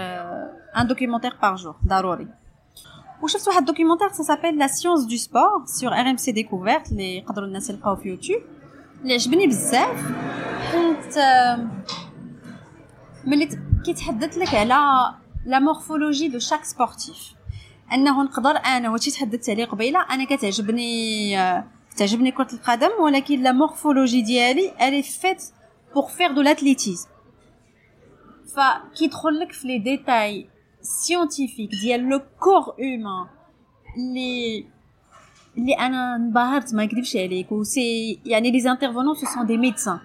un 0.77 0.87
documentaire 0.87 1.37
par 1.41 1.55
jour 1.55 1.75
ضروري. 1.87 2.27
وشفت 3.21 3.47
واحد 3.47 3.65
documentaire 3.65 4.09
ça 4.09 4.23
s'appelle 4.23 4.57
la 4.57 4.67
science 4.67 5.03
du 5.03 5.15
sport 5.15 5.65
sur 5.65 5.93
RMC 5.93 6.31
Découverte 6.31 6.91
اللي 6.91 7.17
يقدروا 7.17 7.47
الناس 7.47 7.69
يلقاو 7.69 7.95
في 7.95 8.09
يوتيوب 8.09 8.41
اللي 9.01 9.13
عجبني 9.13 9.47
بزاف. 9.47 10.11
حيت 10.71 11.15
ملي 13.25 13.49
كيتحدث 13.85 14.37
لك 14.37 14.55
على 14.55 14.75
la 15.45 15.59
morphologie 15.59 16.27
de 16.27 16.39
chaque 16.39 16.63
sportif 16.63 17.33
أنه 17.93 18.23
نقدر 18.23 18.49
أنا 18.49 18.91
وشي 18.91 19.11
تحدثت 19.11 19.49
عليه 19.49 19.65
قبيلة 19.65 19.99
أنا 20.09 20.25
كتعجبني 20.25 21.37
تعجبني 22.01 22.31
كرة 22.31 22.47
القدم 22.53 22.89
ولكن 22.99 23.43
la 23.43 23.51
morphologie 23.51 24.21
ديالي 24.21 24.87
elle 24.87 25.03
est 25.03 25.18
faite 25.18 25.43
pour 25.93 26.03
faire 26.03 26.31
de 26.31 26.41
l'athlétisme 26.41 27.09
فكيدخل 28.55 29.39
لك 29.39 29.51
في 29.51 29.67
les 29.67 29.79
détails 29.79 30.49
scientifiques 30.81 31.69
ديال 31.69 32.09
le 32.09 32.21
corps 32.39 32.63
humain 32.63 33.27
اللي 33.97 34.65
اللي 35.57 35.73
أنا 35.73 36.15
انبهرت 36.15 36.73
ما 36.73 36.85
نكذبش 36.85 37.15
عليك 37.15 37.51
و 37.51 37.62
c'est 37.62 38.19
يعني 38.25 38.51
les 38.51 38.59
intervenants 38.59 39.15
ce 39.15 39.25
sont 39.25 39.45
des 39.45 39.57
médecins 39.57 39.99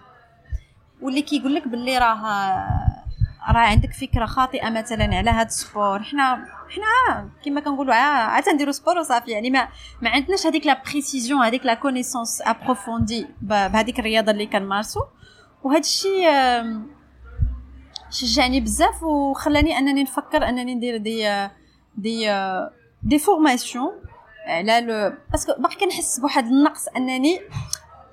واللي 1.02 1.22
كيقول 1.22 1.54
لك 1.54 1.68
باللي 1.68 1.98
راه 1.98 3.05
راه 3.48 3.60
عندك 3.60 3.92
فكرة 3.92 4.26
خاطئة 4.26 4.70
مثلا 4.70 5.16
على 5.16 5.30
هذا 5.30 5.46
ال 5.46 5.54
sport. 5.54 6.02
حنا 6.02 6.34
حنا 6.74 7.30
كما 7.44 7.60
كنقولوا 7.60 7.94
عاد 7.94 8.42
تنديروا 8.42 8.72
sport 8.72 8.98
وصافي. 8.98 9.30
يعني 9.30 9.50
ما 9.50 9.68
ما 10.02 10.10
عندناش 10.10 10.46
هذيك 10.46 10.66
la 10.66 10.82
précision 10.82 11.40
هذيك 11.40 11.66
la 11.66 11.74
connaissance 11.74 12.42
approfondie 12.42 13.26
بهذيك 13.42 13.98
الرياضة 13.98 14.32
اللي 14.32 14.46
كنمارسو. 14.46 15.00
وهذا 15.62 15.80
الشيء 15.80 16.28
شجعني 18.10 18.60
بزاف 18.60 19.02
وخلاني 19.02 19.78
أنني 19.78 20.02
نفكر 20.02 20.48
أنني 20.48 20.74
ندير 20.74 20.96
des 20.96 21.48
des 21.96 22.28
des 23.02 23.18
formations 23.18 23.92
على 24.46 24.80
le 24.80 25.16
parce 25.32 25.45
que 25.45 25.52
باقي 25.62 25.76
كنحس 25.76 26.20
بواحد 26.20 26.44
النقص 26.46 26.88
انني 26.88 27.40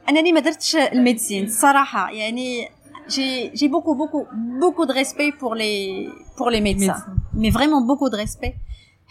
أنني 0.10 0.32
ما 0.32 0.40
درتش 0.40 0.76
ال 0.76 0.83
médecine. 0.83 1.44
الصراحه 1.44 2.12
يعني 2.12 2.70
j'ai 3.08 3.52
j'ai 3.58 3.70
beaucoup 3.70 3.96
beaucoup 4.02 4.26
beaucoup 4.62 4.86
de 4.86 4.94
respect 4.94 5.32
pour 5.32 5.54
les 5.56 6.10
pour 6.38 6.50
les 6.50 6.62
médecins. 6.62 7.02
mais 7.42 7.50
vraiment 7.58 7.82
beaucoup 7.82 8.10
de 8.10 8.18
respect. 8.24 8.56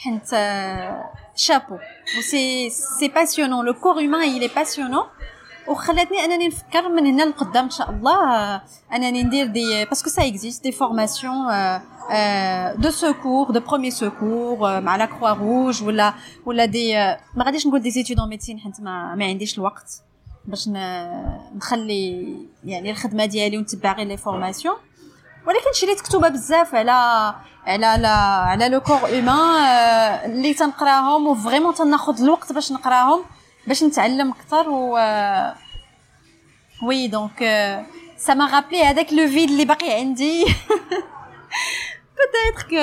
vraiment 0.05 0.29
chapeau. 1.37 1.79
C'est 2.31 2.69
c'est 2.99 3.13
passionnant. 3.21 3.63
Le 3.63 3.73
corps 3.73 4.01
humain 4.01 4.23
il 4.37 4.43
est 4.43 4.55
passionnant. 4.61 5.07
وخلاتني 5.67 6.25
انني 6.25 6.49
نفكر 6.49 6.89
من 6.89 7.07
هنا 7.07 7.23
لقدام 7.23 7.65
ان 7.65 7.71
شاء 7.71 7.91
الله 7.91 8.61
انني 8.93 9.23
ندير 9.23 9.47
des 9.47 9.85
parce 9.85 10.27
que 10.29 10.38
ça 10.38 10.44
existe 10.44 10.63
des 10.63 10.73
formations 10.73 11.47
de 12.77 12.91
secours 12.91 13.51
de 13.51 13.61
premiers 13.61 13.91
secours 13.91 14.81
مع 14.81 14.97
la 14.97 15.07
Croix-Rouge 15.07 15.83
ولا 15.83 16.15
ولا 16.47 16.65
des 16.65 16.95
ما 17.37 17.45
غاديش 17.45 17.67
نقول 17.67 17.81
des 17.83 17.91
études 17.91 18.21
en 18.21 18.29
médecine 18.29 18.59
حيت 18.59 18.81
ما, 18.81 19.15
ما 19.15 19.25
عنديش 19.25 19.59
الوقت 19.59 20.03
باش 20.47 20.69
نخلي 21.57 22.37
يعني 22.65 22.91
الخدمة 22.91 23.27
ديالي 23.27 23.59
ونتبع 23.59 23.93
غير 23.93 24.07
les 24.07 24.17
formations 24.17 24.77
ولكن 25.47 25.73
شريت 25.75 26.01
كتبه 26.01 26.29
بزاف 26.29 26.75
على 26.75 26.93
على 27.67 28.03
لا 28.03 28.17
على 28.19 28.69
le 28.69 28.81
corps 28.81 29.09
humain 29.09 30.31
اللي 30.31 30.55
تنقراهم 30.55 31.27
و 31.27 31.32
vraiment 31.32 31.75
تناخذ 31.75 32.23
الوقت 32.23 32.53
باش 32.53 32.73
نقراهم 32.73 33.25
باش 33.67 33.85
نتعلم 33.85 34.31
أكثر 34.31 34.69
و 34.69 34.99
oui 36.83 37.09
donc 37.09 37.39
ça 38.17 38.35
m'a 38.35 38.47
rappelé 38.47 38.85
هذاك 38.85 39.13
le 39.13 39.29
vide 39.29 39.51
اللي 39.51 39.65
باقي 39.65 39.93
عندي. 39.93 40.45
peut-être 42.17 42.69
que 42.71 42.77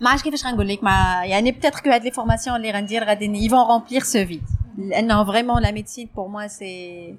ما 0.00 0.10
عرفتش 0.10 0.24
كيفاش 0.24 0.46
غنقول 0.46 0.68
لك 0.68 0.84
ما 0.84 1.22
يعني 1.24 1.52
peut-être 1.52 1.80
que 1.80 1.90
هاد 1.90 2.04
les 2.04 2.10
formations 2.10 2.56
اللي 2.56 2.70
غندير 2.70 3.04
غادي 3.04 3.44
ils 3.44 3.50
vont 3.50 3.58
remplir 3.58 4.02
ce 4.02 4.26
vide 4.26 4.42
لأنه 4.78 5.24
vraiment 5.24 5.62
la 5.62 5.70
médecine 5.70 6.08
pour 6.16 6.28
moi 6.28 6.46
c'est 6.46 7.14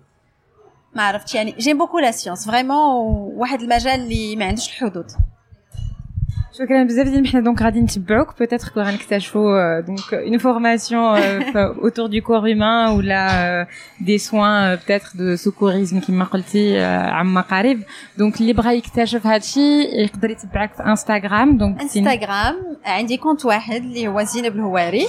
ما 0.95 1.03
عرفتش. 1.03 1.35
يعني 1.35 1.51
j'aime 1.51 1.77
beaucoup 1.77 1.99
la 1.99 2.11
science 2.11 2.49
vraiment 2.49 3.05
واحد 3.35 3.61
المجال 3.61 3.99
اللي 3.99 4.35
ما 4.35 4.45
عندوش 4.45 4.67
الحدود. 4.67 5.11
شكرا 6.53 6.83
بزاف 6.83 7.07
ديال 7.07 7.27
حنا 7.27 7.41
donc 7.41 7.61
غادي 7.61 7.81
نتبعوك. 7.81 8.39
peut-être 8.39 8.67
que 8.67 8.81
غنكتشفوا 8.81 9.79
donc 9.79 10.13
une 10.13 10.37
formation 10.37 11.19
autour 11.83 12.07
du 12.07 12.21
corps 12.21 12.39
humain 12.39 12.97
ولا 12.97 13.67
des 14.01 14.17
soins 14.17 14.75
peut-être 14.75 15.09
de 15.15 15.35
secourisme 15.35 15.99
كما 15.99 16.25
قلتي 16.25 16.83
عما 16.83 17.41
قريب 17.41 17.83
donc 18.17 18.41
اللي 18.41 18.53
بغى 18.53 18.77
يكتشف 18.77 19.27
هذا 19.27 19.35
الشيء 19.35 19.99
يقدر 20.03 20.29
يتبعك 20.29 20.73
في 20.73 20.83
انستغرام 20.83 21.57
دونك 21.57 21.81
انستغرام 21.81 22.77
عندي 22.85 23.17
compte 23.17 23.45
واحد 23.45 23.81
اللي 23.81 24.07
هو 24.07 24.23
زينب 24.23 24.55
الهواري. 24.55 25.07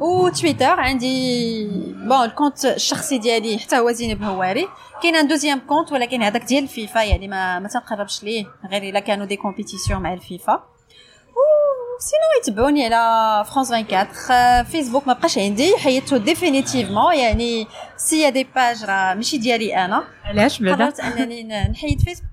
وتويتر 0.00 0.80
عندي 0.80 1.66
bon 2.08 2.24
ال 2.24 2.30
compte 2.30 2.64
الشخصي 2.64 3.18
ديالي 3.18 3.58
حتى 3.58 3.78
هو 3.78 3.92
زينب 3.92 4.22
هواري. 4.22 4.68
كاين 5.02 5.16
un 5.16 5.28
deuxième 5.28 5.60
compte 5.68 5.92
ولكن 5.92 6.22
هذاك 6.22 6.44
ديال 6.44 6.62
الفيفا 6.62 7.02
يعني 7.02 7.28
ما 7.28 7.58
ما 7.58 7.68
تنقربش 7.68 8.22
ليه 8.22 8.46
غير 8.70 8.82
إلا 8.82 9.00
كانوا 9.00 9.26
des 9.26 9.36
compétitions 9.36 10.00
مع 10.02 10.12
الفيفا. 10.12 10.64
sinon 11.98 12.42
يتبعوني 12.42 12.94
على 12.94 13.44
فرانس 13.44 13.72
24 13.72 14.64
فيسبوك 14.64 15.06
ما 15.06 15.12
بقاش 15.12 15.38
عندي 15.38 15.76
حيدته 15.76 16.16
définitivement 16.16 17.14
يعني 17.14 17.66
s'il 17.96 18.20
y 18.20 18.28
a 18.30 18.34
des 18.34 18.46
pages 18.54 18.84
راه 18.84 19.14
ماشي 19.14 19.38
ديالي 19.38 19.84
أنا. 19.84 20.04
علاش 20.24 20.62
بعدا 20.62 20.84
قررت 20.84 21.00
أنني 21.00 21.42
نحيد 21.68 22.00
فيسبوك 22.00 22.30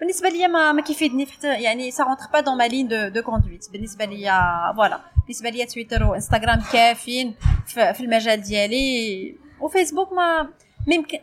بالنسبة 0.00 0.28
ليا 0.28 0.46
ما 0.46 0.72
ما 0.72 0.82
كيفيدني 0.82 1.26
حتى 1.26 1.62
يعني 1.62 1.90
ça 1.90 2.04
rentre 2.04 2.24
pas 2.32 2.40
dans 2.40 2.56
ma 2.56 2.68
ligne 2.68 2.88
de 2.88 3.08
de 3.08 3.22
conduite 3.22 3.66
بالنسبة 3.72 4.04
ليا 4.04 4.40
voilà 4.76 5.00
بالنسبة 5.28 5.50
ليا 5.50 5.64
تويتر 5.64 6.04
وإنستغرام 6.04 6.60
كافيين 6.72 7.34
في 7.66 8.00
المجال 8.00 8.40
ديالي. 8.40 9.36
وفيسبوك 9.60 10.12
ما 10.12 10.48
ممكن 10.86 11.18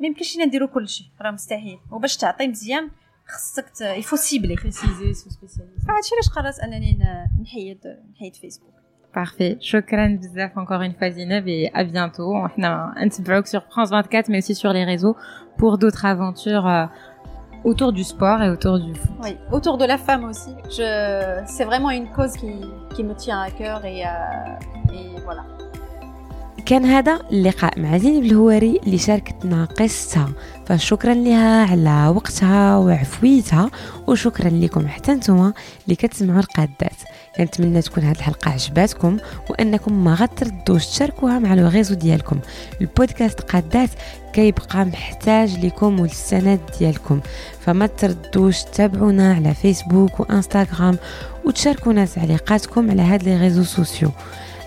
ما 0.00 0.06
يمكنش 0.06 0.38
نديرو 0.38 0.68
كل 0.68 0.88
شيء 0.88 1.06
راه 1.20 1.30
مستحيل. 1.30 1.78
وباش 1.90 2.16
تعطي 2.16 2.46
مزيان 2.46 2.90
خصك 3.26 3.80
il 3.80 3.92
faut 3.92 4.16
cibler 4.16 4.54
préciser 4.54 5.14
se 5.14 5.30
spécialiser 5.30 5.76
فهادشي 5.76 6.10
علاش 6.14 6.28
قررت 6.36 6.58
أنني 6.58 6.98
نحيد 7.42 7.78
نحيد 8.12 8.36
فيسبوك. 8.36 8.70
Parfait. 9.14 9.60
شكرا 9.60 10.18
بزاف 10.22 10.52
encore 10.58 10.82
une 10.82 10.94
fois 10.94 11.10
Zineb 11.10 11.48
et 11.48 11.70
à 11.74 11.84
bientôt. 11.84 12.46
إحنا 12.46 12.94
نتبعوك 12.98 13.46
sur 13.46 13.60
France 13.60 13.90
24 13.90 14.28
mais 14.28 14.38
aussi 14.38 14.54
sur 14.54 14.72
les 14.72 14.84
réseaux 14.84 15.16
pour 15.58 15.78
d'autres 15.78 16.04
aventures 16.04 16.66
euh, 16.66 16.86
autour 17.64 17.92
du 17.92 18.04
sport 18.04 18.42
et 18.42 18.50
autour 18.50 18.78
du 18.78 18.94
foot. 18.94 19.10
Oui, 19.22 19.36
autour 19.52 19.78
de 19.78 19.84
la 19.84 19.98
femme 19.98 20.24
aussi. 20.24 20.50
Je, 20.70 21.42
c'est 21.46 21.64
vraiment 21.64 21.90
une 21.90 22.10
cause 22.10 22.32
qui, 22.32 22.52
qui 22.94 23.04
me 23.04 23.14
tient 23.14 23.40
à 23.40 23.50
cœur 23.50 23.84
et, 23.84 24.04
euh, 24.04 24.92
et 24.92 25.20
voilà. 25.24 25.44
كان 26.70 26.84
هذا 26.84 27.20
اللقاء 27.32 27.80
مع 27.80 27.98
زينب 27.98 28.24
الهواري 28.24 28.80
اللي 28.86 28.98
شاركتنا 28.98 29.64
قصتها 29.64 30.28
فشكرا 30.66 31.14
لها 31.14 31.66
على 31.66 32.12
وقتها 32.16 32.76
وعفويتها 32.76 33.70
وشكرا 34.06 34.50
لكم 34.50 34.88
حتى 34.88 35.12
نتوما 35.12 35.52
اللي 35.84 35.96
كتسمعوا 35.96 36.40
القادات. 36.40 36.96
كنتمنى 37.36 37.82
تكون 37.82 38.04
هذه 38.04 38.16
الحلقة 38.16 38.50
عجباتكم 38.50 39.16
وأنكم 39.50 40.04
ما 40.04 40.14
غترددوش 40.14 40.86
تشاركوها 40.86 41.38
مع 41.38 41.54
le 41.54 41.68
réseau 41.68 41.94
ديالكم. 41.94 42.40
البودكاست 42.80 43.40
قادات 43.40 43.90
كيبقى 44.32 44.84
محتاج 44.84 45.64
لكم 45.66 46.00
والسند 46.00 46.60
ديالكم. 46.78 47.20
فما 47.60 47.86
ترددوش 47.86 48.62
تابعونا 48.62 49.34
على 49.34 49.54
فيسبوك 49.54 50.20
وإنستغرام 50.20 50.98
وتشاركونا 51.44 52.04
تعليقاتكم 52.04 52.90
على 52.90 53.02
هاد 53.02 53.22
les 53.22 53.36
réseaux 53.36 53.62
sociaux. 53.62 54.10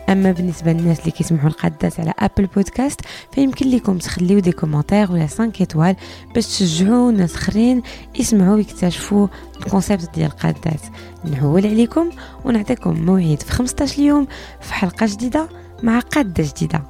أما 0.09 0.31
بالنسبة 0.31 0.71
للناس 0.73 0.99
اللي 0.99 1.11
كيسمعوا 1.11 1.47
القادات 1.47 1.99
على 1.99 2.13
Apple 2.19 2.45
Podcast 2.45 3.01
فيمكن 3.31 3.69
لكم 3.69 3.97
تخليو 3.97 4.39
des 4.39 4.51
commentaires 4.51 5.11
ولا 5.11 5.27
5 5.27 5.51
étoiles 5.61 5.95
باش 6.35 6.45
تشجعوا 6.47 7.11
ناس 7.11 7.35
أخرين 7.35 7.81
يسمعوا 8.19 8.55
ويكتشفوا 8.55 9.27
الكونسيبت 9.59 10.09
ديال 10.15 10.31
القادات 10.31 10.81
نعول 11.25 11.67
عليكم 11.67 12.09
ونعطيكم 12.45 13.05
موعد 13.05 13.41
في 13.41 13.51
15 13.51 14.01
يوم 14.01 14.27
في 14.61 14.73
حلقة 14.73 15.05
جديدة 15.05 15.49
مع 15.83 15.99
قادة 15.99 16.43
جديدة. 16.55 16.83